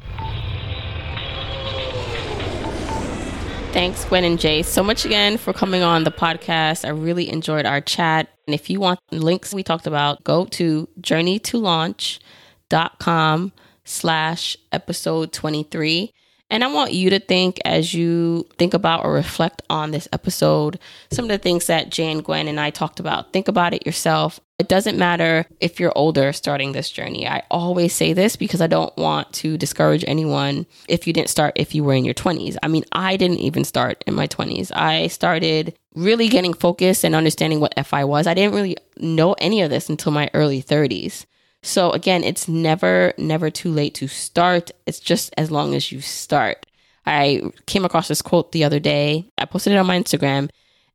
Thanks, 3.71 4.03
Gwen 4.05 4.23
and 4.23 4.39
Jay, 4.39 4.61
so 4.63 4.83
much 4.83 5.03
again 5.03 5.37
for 5.37 5.51
coming 5.51 5.81
on 5.81 6.05
the 6.05 6.11
podcast. 6.11 6.85
I 6.85 6.91
really 6.91 7.29
enjoyed 7.29 7.65
our 7.65 7.81
chat. 7.81 8.29
And 8.47 8.53
if 8.53 8.69
you 8.69 8.79
want 8.79 9.01
links 9.11 9.53
we 9.53 9.63
talked 9.63 9.85
about, 9.85 10.23
go 10.23 10.45
to 10.45 10.87
journeytolaunch.com 11.01 13.51
slash 13.83 14.57
episode 14.71 15.33
23. 15.33 16.13
And 16.49 16.63
I 16.63 16.67
want 16.67 16.93
you 16.93 17.09
to 17.09 17.19
think 17.19 17.59
as 17.65 17.93
you 17.93 18.47
think 18.57 18.73
about 18.73 19.03
or 19.03 19.11
reflect 19.13 19.63
on 19.69 19.91
this 19.91 20.07
episode, 20.13 20.79
some 21.11 21.25
of 21.25 21.29
the 21.29 21.39
things 21.39 21.65
that 21.67 21.89
Jane, 21.89 22.21
Gwen, 22.21 22.47
and 22.47 22.59
I 22.59 22.69
talked 22.69 22.99
about. 22.99 23.33
Think 23.33 23.47
about 23.47 23.73
it 23.73 23.85
yourself. 23.85 24.39
It 24.59 24.69
doesn't 24.69 24.97
matter 24.97 25.47
if 25.59 25.79
you're 25.79 25.91
older 25.95 26.31
starting 26.31 26.71
this 26.71 26.91
journey. 26.91 27.27
I 27.27 27.43
always 27.49 27.93
say 27.93 28.13
this 28.13 28.35
because 28.35 28.61
I 28.61 28.67
don't 28.67 28.95
want 28.95 29.33
to 29.33 29.57
discourage 29.57 30.05
anyone 30.07 30.67
if 30.87 31.07
you 31.07 31.13
didn't 31.13 31.29
start 31.29 31.53
if 31.55 31.73
you 31.73 31.83
were 31.83 31.93
in 31.93 32.05
your 32.05 32.13
20s. 32.13 32.55
I 32.61 32.67
mean, 32.67 32.85
I 32.91 33.17
didn't 33.17 33.39
even 33.39 33.63
start 33.63 34.03
in 34.05 34.13
my 34.13 34.27
20s. 34.27 34.71
I 34.73 35.07
started 35.07 35.75
really 35.95 36.27
getting 36.27 36.53
focused 36.53 37.03
and 37.03 37.15
understanding 37.15 37.59
what 37.59 37.73
FI 37.85 38.03
was. 38.05 38.27
I 38.27 38.33
didn't 38.33 38.55
really 38.55 38.77
know 38.97 39.33
any 39.39 39.61
of 39.61 39.71
this 39.71 39.89
until 39.89 40.11
my 40.11 40.29
early 40.33 40.61
30s. 40.61 41.25
So 41.65 41.89
again, 41.89 42.23
it's 42.23 42.47
never, 42.47 43.13
never 43.17 43.49
too 43.49 43.71
late 43.71 43.95
to 43.95 44.07
start. 44.07 44.69
It's 44.85 44.99
just 44.99 45.33
as 45.35 45.49
long 45.49 45.73
as 45.73 45.91
you 45.91 45.99
start. 45.99 46.67
I 47.07 47.41
came 47.65 47.83
across 47.83 48.07
this 48.07 48.21
quote 48.21 48.51
the 48.51 48.63
other 48.63 48.79
day. 48.79 49.25
I 49.39 49.45
posted 49.45 49.73
it 49.73 49.77
on 49.77 49.87
my 49.87 49.99
Instagram 49.99 50.49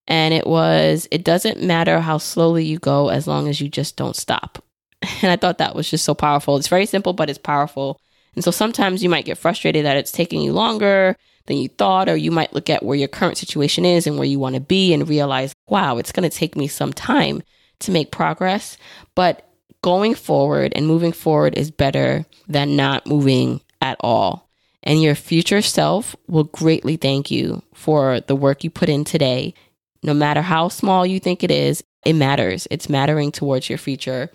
and 0.07 0.33
it 0.33 0.47
was, 0.47 1.09
it 1.11 1.25
doesn't 1.25 1.61
matter 1.61 1.99
how 1.99 2.19
slowly 2.19 2.65
you 2.65 2.79
go 2.79 3.09
as 3.09 3.27
long 3.27 3.49
as 3.49 3.61
you 3.61 3.69
just 3.69 3.97
don't 3.97 4.17
stop. 4.17 4.65
And 5.23 5.33
I 5.33 5.37
thought 5.37 5.59
that 5.59 5.75
was 5.75 5.91
just 5.91 6.05
so 6.05 6.15
powerful. 6.15 6.57
It's 6.57 6.69
very 6.69 6.87
simple, 6.87 7.15
but 7.15 7.29
it's 7.29 7.39
powerful. 7.39 8.01
And 8.35 8.45
so 8.45 8.51
sometimes 8.51 9.03
you 9.03 9.09
might 9.09 9.25
get 9.25 9.39
frustrated 9.39 9.85
that 9.85 9.97
it's 9.97 10.13
taking 10.13 10.41
you 10.41 10.53
longer 10.53 11.17
than 11.47 11.57
you 11.57 11.69
thought, 11.69 12.09
or 12.09 12.17
you 12.17 12.31
might 12.31 12.53
look 12.53 12.71
at 12.71 12.85
where 12.85 12.97
your 12.97 13.09
current 13.09 13.39
situation 13.39 13.85
is 13.85 14.07
and 14.07 14.17
where 14.17 14.27
you 14.27 14.39
want 14.39 14.55
to 14.55 14.61
be 14.61 14.93
and 14.93 15.09
realize, 15.09 15.53
wow, 15.69 15.97
it's 15.97 16.13
going 16.13 16.29
to 16.29 16.37
take 16.37 16.55
me 16.55 16.69
some 16.69 16.93
time 16.93 17.43
to 17.81 17.91
make 17.91 18.13
progress. 18.13 18.77
But 19.15 19.50
going 19.83 20.15
forward 20.15 20.73
and 20.75 20.87
moving 20.87 21.13
forward 21.13 21.57
is 21.57 21.71
better 21.71 22.27
than 22.49 22.77
not 22.77 23.07
moving 23.07 23.61
at 23.81 23.97
all. 24.01 24.49
And 24.83 25.03
your 25.03 25.15
future 25.15 25.63
self 25.63 26.17
will 26.27 26.45
greatly 26.45 26.97
thank 26.97 27.31
you 27.31 27.63
for 27.75 28.21
the 28.21 28.37
work 28.37 28.65
you 28.65 28.71
put 28.71 28.89
in 28.89 29.05
today. 29.05 29.55
No 30.03 30.15
matter 30.15 30.43
how 30.43 30.69
small 30.69 31.05
you 31.05 31.21
think 31.21 31.43
it 31.43 31.51
is, 31.51 31.85
it 32.05 32.15
matters. 32.15 32.67
It's 32.71 32.89
mattering 32.89 33.31
towards 33.31 33.69
your 33.69 33.79
future. 33.79 34.31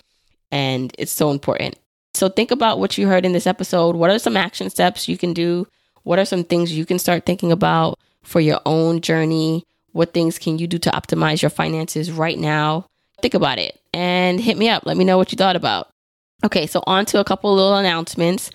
And 0.51 0.93
it's 0.99 1.11
so 1.11 1.31
important. 1.31 1.75
So 2.13 2.29
think 2.29 2.51
about 2.51 2.79
what 2.79 2.97
you 2.97 3.07
heard 3.07 3.25
in 3.25 3.33
this 3.33 3.47
episode. 3.47 3.95
What 3.95 4.11
are 4.11 4.19
some 4.19 4.37
action 4.37 4.69
steps 4.69 5.07
you 5.07 5.17
can 5.17 5.33
do? 5.33 5.67
What 6.03 6.19
are 6.19 6.25
some 6.25 6.43
things 6.43 6.71
you 6.71 6.85
can 6.85 6.99
start 6.99 7.25
thinking 7.25 7.51
about 7.51 7.99
for 8.23 8.39
your 8.39 8.61
own 8.65 9.01
journey? 9.01 9.65
What 9.91 10.13
things 10.13 10.37
can 10.37 10.59
you 10.59 10.67
do 10.67 10.77
to 10.77 10.91
optimize 10.91 11.41
your 11.41 11.49
finances 11.49 12.11
right 12.11 12.37
now? 12.37 12.87
Think 13.21 13.33
about 13.33 13.57
it 13.57 13.79
and 13.95 14.41
hit 14.41 14.57
me 14.57 14.67
up. 14.67 14.85
Let 14.85 14.97
me 14.97 15.05
know 15.05 15.17
what 15.17 15.31
you 15.31 15.37
thought 15.37 15.55
about. 15.55 15.87
Okay, 16.43 16.67
so 16.67 16.83
on 16.85 17.05
to 17.05 17.21
a 17.21 17.23
couple 17.23 17.55
little 17.55 17.77
announcements. 17.77 18.51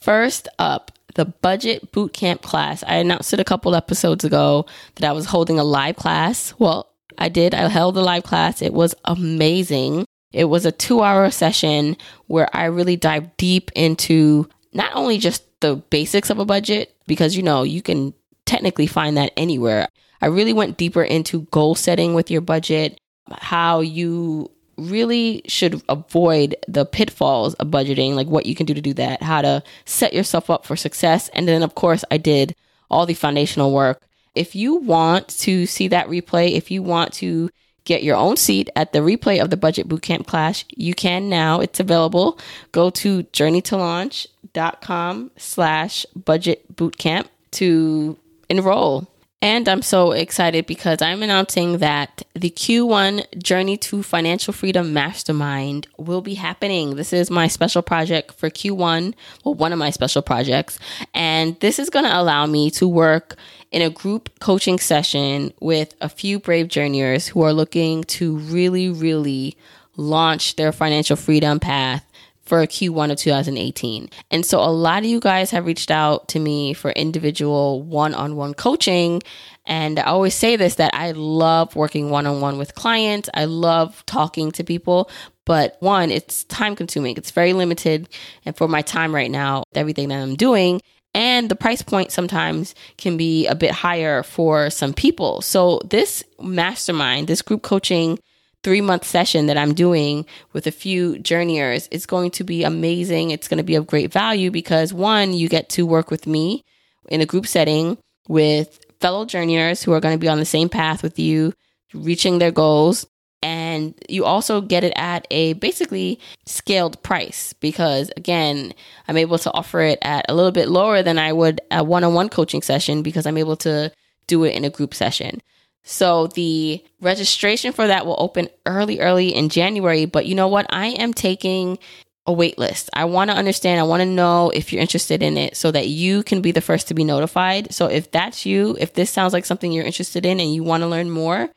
First 0.00 0.48
up, 0.58 0.90
the 1.14 1.26
budget 1.26 1.92
bootcamp 1.92 2.42
class. 2.42 2.82
I 2.84 2.96
announced 2.96 3.32
it 3.32 3.38
a 3.38 3.44
couple 3.44 3.76
episodes 3.76 4.24
ago 4.24 4.66
that 4.96 5.08
I 5.08 5.12
was 5.12 5.26
holding 5.26 5.60
a 5.60 5.64
live 5.64 5.94
class. 5.94 6.54
Well, 6.58 6.90
I 7.16 7.28
did. 7.28 7.54
I 7.54 7.68
held 7.68 7.96
a 7.96 8.02
live 8.02 8.24
class. 8.24 8.62
It 8.62 8.74
was 8.74 8.96
amazing. 9.04 10.06
It 10.32 10.46
was 10.46 10.66
a 10.66 10.72
two 10.72 11.02
hour 11.02 11.30
session 11.30 11.96
where 12.26 12.48
I 12.52 12.64
really 12.64 12.96
dived 12.96 13.36
deep 13.36 13.70
into 13.76 14.48
not 14.72 14.90
only 14.96 15.18
just 15.18 15.44
the 15.60 15.76
basics 15.76 16.30
of 16.30 16.40
a 16.40 16.44
budget, 16.44 16.96
because 17.06 17.36
you 17.36 17.44
know, 17.44 17.62
you 17.62 17.80
can 17.80 18.12
technically 18.44 18.88
find 18.88 19.16
that 19.16 19.32
anywhere. 19.36 19.86
I 20.20 20.26
really 20.26 20.52
went 20.52 20.78
deeper 20.78 21.04
into 21.04 21.42
goal 21.52 21.76
setting 21.76 22.14
with 22.14 22.28
your 22.28 22.40
budget, 22.40 23.00
how 23.30 23.80
you 23.80 24.50
really 24.80 25.42
should 25.46 25.82
avoid 25.88 26.56
the 26.66 26.84
pitfalls 26.84 27.54
of 27.54 27.68
budgeting, 27.68 28.14
like 28.14 28.26
what 28.26 28.46
you 28.46 28.54
can 28.54 28.66
do 28.66 28.74
to 28.74 28.80
do 28.80 28.94
that, 28.94 29.22
how 29.22 29.42
to 29.42 29.62
set 29.84 30.12
yourself 30.12 30.50
up 30.50 30.66
for 30.66 30.76
success. 30.76 31.28
And 31.34 31.46
then, 31.46 31.62
of 31.62 31.74
course, 31.74 32.04
I 32.10 32.16
did 32.16 32.56
all 32.90 33.06
the 33.06 33.14
foundational 33.14 33.72
work. 33.72 34.02
If 34.34 34.54
you 34.54 34.76
want 34.76 35.28
to 35.40 35.66
see 35.66 35.88
that 35.88 36.08
replay, 36.08 36.52
if 36.52 36.70
you 36.70 36.82
want 36.82 37.12
to 37.14 37.50
get 37.84 38.02
your 38.02 38.16
own 38.16 38.36
seat 38.36 38.68
at 38.76 38.92
the 38.92 39.00
replay 39.00 39.42
of 39.42 39.50
the 39.50 39.56
budget 39.56 39.88
bootcamp 39.88 40.26
class, 40.26 40.64
you 40.76 40.94
can 40.94 41.28
now. 41.28 41.60
It's 41.60 41.80
available. 41.80 42.38
Go 42.72 42.90
to 42.90 43.24
journeytolaunch.com 43.24 45.30
slash 45.36 46.06
budget 46.14 46.76
bootcamp 46.76 47.26
to 47.52 48.16
enroll. 48.48 49.09
And 49.42 49.70
I'm 49.70 49.80
so 49.80 50.12
excited 50.12 50.66
because 50.66 51.00
I'm 51.00 51.22
announcing 51.22 51.78
that 51.78 52.22
the 52.34 52.50
Q1 52.50 53.42
Journey 53.42 53.78
to 53.78 54.02
Financial 54.02 54.52
Freedom 54.52 54.92
Mastermind 54.92 55.86
will 55.96 56.20
be 56.20 56.34
happening. 56.34 56.96
This 56.96 57.14
is 57.14 57.30
my 57.30 57.48
special 57.48 57.80
project 57.80 58.32
for 58.32 58.50
Q1, 58.50 59.14
well, 59.42 59.54
one 59.54 59.72
of 59.72 59.78
my 59.78 59.88
special 59.88 60.20
projects. 60.20 60.78
And 61.14 61.58
this 61.60 61.78
is 61.78 61.88
going 61.88 62.04
to 62.04 62.14
allow 62.14 62.44
me 62.44 62.70
to 62.72 62.86
work 62.86 63.36
in 63.72 63.80
a 63.80 63.88
group 63.88 64.28
coaching 64.40 64.78
session 64.78 65.54
with 65.58 65.94
a 66.02 66.10
few 66.10 66.38
brave 66.38 66.68
journeyers 66.68 67.26
who 67.28 67.40
are 67.42 67.54
looking 67.54 68.04
to 68.04 68.36
really, 68.36 68.90
really 68.90 69.56
launch 69.96 70.56
their 70.56 70.70
financial 70.70 71.16
freedom 71.16 71.58
path 71.58 72.04
for 72.50 72.66
Q1 72.66 73.12
of 73.12 73.16
2018. 73.16 74.10
And 74.32 74.44
so 74.44 74.58
a 74.58 74.74
lot 74.74 75.04
of 75.04 75.08
you 75.08 75.20
guys 75.20 75.52
have 75.52 75.66
reached 75.66 75.92
out 75.92 76.26
to 76.30 76.40
me 76.40 76.74
for 76.74 76.90
individual 76.90 77.80
one 77.80 78.12
on 78.12 78.34
one 78.34 78.54
coaching. 78.54 79.22
And 79.66 80.00
I 80.00 80.06
always 80.06 80.34
say 80.34 80.56
this 80.56 80.74
that 80.74 80.92
I 80.92 81.12
love 81.12 81.76
working 81.76 82.10
one 82.10 82.26
on 82.26 82.40
one 82.40 82.58
with 82.58 82.74
clients, 82.74 83.30
I 83.34 83.44
love 83.44 84.04
talking 84.04 84.50
to 84.50 84.64
people. 84.64 85.08
But 85.44 85.76
one, 85.78 86.10
it's 86.10 86.42
time 86.44 86.74
consuming, 86.74 87.16
it's 87.16 87.30
very 87.30 87.52
limited. 87.52 88.08
And 88.44 88.56
for 88.56 88.66
my 88.66 88.82
time 88.82 89.14
right 89.14 89.30
now, 89.30 89.62
everything 89.76 90.08
that 90.08 90.20
I'm 90.20 90.34
doing, 90.34 90.80
and 91.14 91.48
the 91.48 91.56
price 91.56 91.82
point 91.82 92.10
sometimes 92.10 92.74
can 92.96 93.16
be 93.16 93.46
a 93.46 93.54
bit 93.54 93.70
higher 93.70 94.24
for 94.24 94.70
some 94.70 94.92
people. 94.92 95.40
So, 95.40 95.80
this 95.88 96.24
mastermind, 96.40 97.28
this 97.28 97.42
group 97.42 97.62
coaching 97.62 98.18
three 98.62 98.80
month 98.80 99.04
session 99.04 99.46
that 99.46 99.56
I'm 99.56 99.74
doing 99.74 100.26
with 100.52 100.66
a 100.66 100.72
few 100.72 101.18
journeyers 101.18 101.88
is 101.88 102.06
going 102.06 102.30
to 102.32 102.44
be 102.44 102.64
amazing. 102.64 103.30
It's 103.30 103.48
going 103.48 103.58
to 103.58 103.64
be 103.64 103.74
of 103.74 103.86
great 103.86 104.12
value 104.12 104.50
because 104.50 104.92
one, 104.92 105.32
you 105.32 105.48
get 105.48 105.68
to 105.70 105.86
work 105.86 106.10
with 106.10 106.26
me 106.26 106.64
in 107.08 107.20
a 107.20 107.26
group 107.26 107.46
setting 107.46 107.98
with 108.28 108.80
fellow 109.00 109.24
journeyers 109.24 109.82
who 109.82 109.92
are 109.92 110.00
going 110.00 110.14
to 110.14 110.20
be 110.20 110.28
on 110.28 110.38
the 110.38 110.44
same 110.44 110.68
path 110.68 111.02
with 111.02 111.18
you, 111.18 111.52
reaching 111.94 112.38
their 112.38 112.52
goals. 112.52 113.06
And 113.42 113.94
you 114.06 114.26
also 114.26 114.60
get 114.60 114.84
it 114.84 114.92
at 114.96 115.26
a 115.30 115.54
basically 115.54 116.20
scaled 116.44 117.02
price 117.02 117.54
because, 117.54 118.10
again, 118.14 118.74
I'm 119.08 119.16
able 119.16 119.38
to 119.38 119.52
offer 119.52 119.80
it 119.80 119.98
at 120.02 120.26
a 120.28 120.34
little 120.34 120.52
bit 120.52 120.68
lower 120.68 121.02
than 121.02 121.18
I 121.18 121.32
would 121.32 121.58
a 121.70 121.82
one 121.82 122.04
on 122.04 122.12
one 122.12 122.28
coaching 122.28 122.60
session 122.60 123.02
because 123.02 123.26
I'm 123.26 123.38
able 123.38 123.56
to 123.58 123.90
do 124.26 124.44
it 124.44 124.54
in 124.54 124.64
a 124.66 124.70
group 124.70 124.92
session. 124.92 125.40
So 125.82 126.28
the 126.28 126.84
registration 127.00 127.72
for 127.72 127.86
that 127.86 128.06
will 128.06 128.16
open 128.18 128.48
early, 128.66 129.00
early 129.00 129.34
in 129.34 129.48
January. 129.48 130.04
But 130.04 130.26
you 130.26 130.34
know 130.34 130.48
what? 130.48 130.66
I 130.70 130.88
am 130.88 131.14
taking 131.14 131.78
a 132.26 132.32
wait 132.32 132.58
list. 132.58 132.90
I 132.92 133.06
want 133.06 133.30
to 133.30 133.36
understand, 133.36 133.80
I 133.80 133.84
want 133.84 134.02
to 134.02 134.06
know 134.06 134.50
if 134.50 134.72
you're 134.72 134.82
interested 134.82 135.22
in 135.22 135.36
it 135.36 135.56
so 135.56 135.70
that 135.70 135.86
you 135.88 136.22
can 136.22 136.42
be 136.42 136.52
the 136.52 136.60
first 136.60 136.88
to 136.88 136.94
be 136.94 137.04
notified. 137.04 137.72
So 137.74 137.86
if 137.86 138.10
that's 138.10 138.44
you, 138.44 138.76
if 138.78 138.92
this 138.94 139.10
sounds 139.10 139.32
like 139.32 139.46
something 139.46 139.72
you're 139.72 139.84
interested 139.84 140.26
in 140.26 140.38
and 140.38 140.54
you 140.54 140.62
want 140.62 140.82
to 140.82 140.86
learn 140.86 141.10
more, 141.10 141.48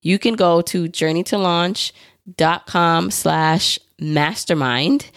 you 0.00 0.18
can 0.18 0.34
go 0.34 0.62
to 0.62 0.88
journeytolaunch.com 0.88 3.10
slash 3.10 3.78
mastermind. 4.00 5.10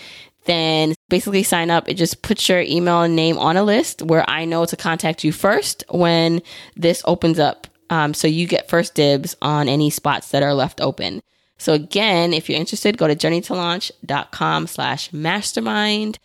Then 0.45 0.95
basically 1.09 1.43
sign 1.43 1.69
up. 1.69 1.87
It 1.87 1.93
just 1.93 2.21
puts 2.21 2.49
your 2.49 2.61
email 2.61 3.01
and 3.01 3.15
name 3.15 3.37
on 3.37 3.55
a 3.55 3.63
list 3.63 4.01
where 4.01 4.29
I 4.29 4.43
know 4.45 4.65
to 4.65 4.75
contact 4.75 5.23
you 5.23 5.31
first 5.31 5.85
when 5.89 6.41
this 6.75 7.01
opens 7.05 7.39
up 7.39 7.67
um, 7.89 8.13
so 8.13 8.27
you 8.27 8.47
get 8.47 8.69
first 8.69 8.95
dibs 8.95 9.35
on 9.41 9.67
any 9.67 9.89
spots 9.89 10.29
that 10.31 10.43
are 10.43 10.53
left 10.53 10.81
open. 10.81 11.21
So 11.57 11.73
again, 11.73 12.33
if 12.33 12.49
you're 12.49 12.59
interested, 12.59 12.97
go 12.97 13.07
to 13.07 13.15
journeytolaunch.com 13.15 14.67
slash 14.67 15.11
mastermind. 15.11 16.19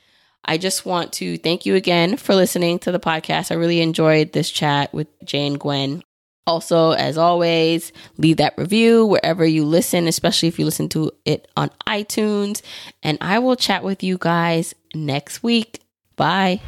I 0.45 0.59
just 0.59 0.85
want 0.87 1.13
to 1.15 1.39
thank 1.39 1.67
you 1.67 1.75
again 1.75 2.17
for 2.17 2.35
listening 2.35 2.79
to 2.81 2.93
the 2.93 3.01
podcast. 3.01 3.51
I 3.51 3.55
really 3.55 3.81
enjoyed 3.81 4.33
this 4.33 4.51
chat 4.51 4.93
with 4.93 5.09
Jane 5.25 5.55
Gwen. 5.55 6.03
Also, 6.47 6.91
as 6.91 7.17
always, 7.17 7.91
leave 8.19 8.37
that 8.37 8.53
review 8.59 9.07
wherever 9.07 9.47
you 9.47 9.65
listen, 9.65 10.07
especially 10.07 10.49
if 10.49 10.59
you 10.59 10.67
listen 10.67 10.91
to 10.91 11.11
it 11.25 11.49
on 11.57 11.71
iTunes. 11.87 12.61
And 13.03 13.17
I 13.23 13.39
will 13.39 13.57
chat 13.57 13.83
with 13.83 14.03
you 14.03 14.19
guys 14.19 14.75
next 14.95 15.43
week. 15.43 15.81
Bye. 16.17 16.61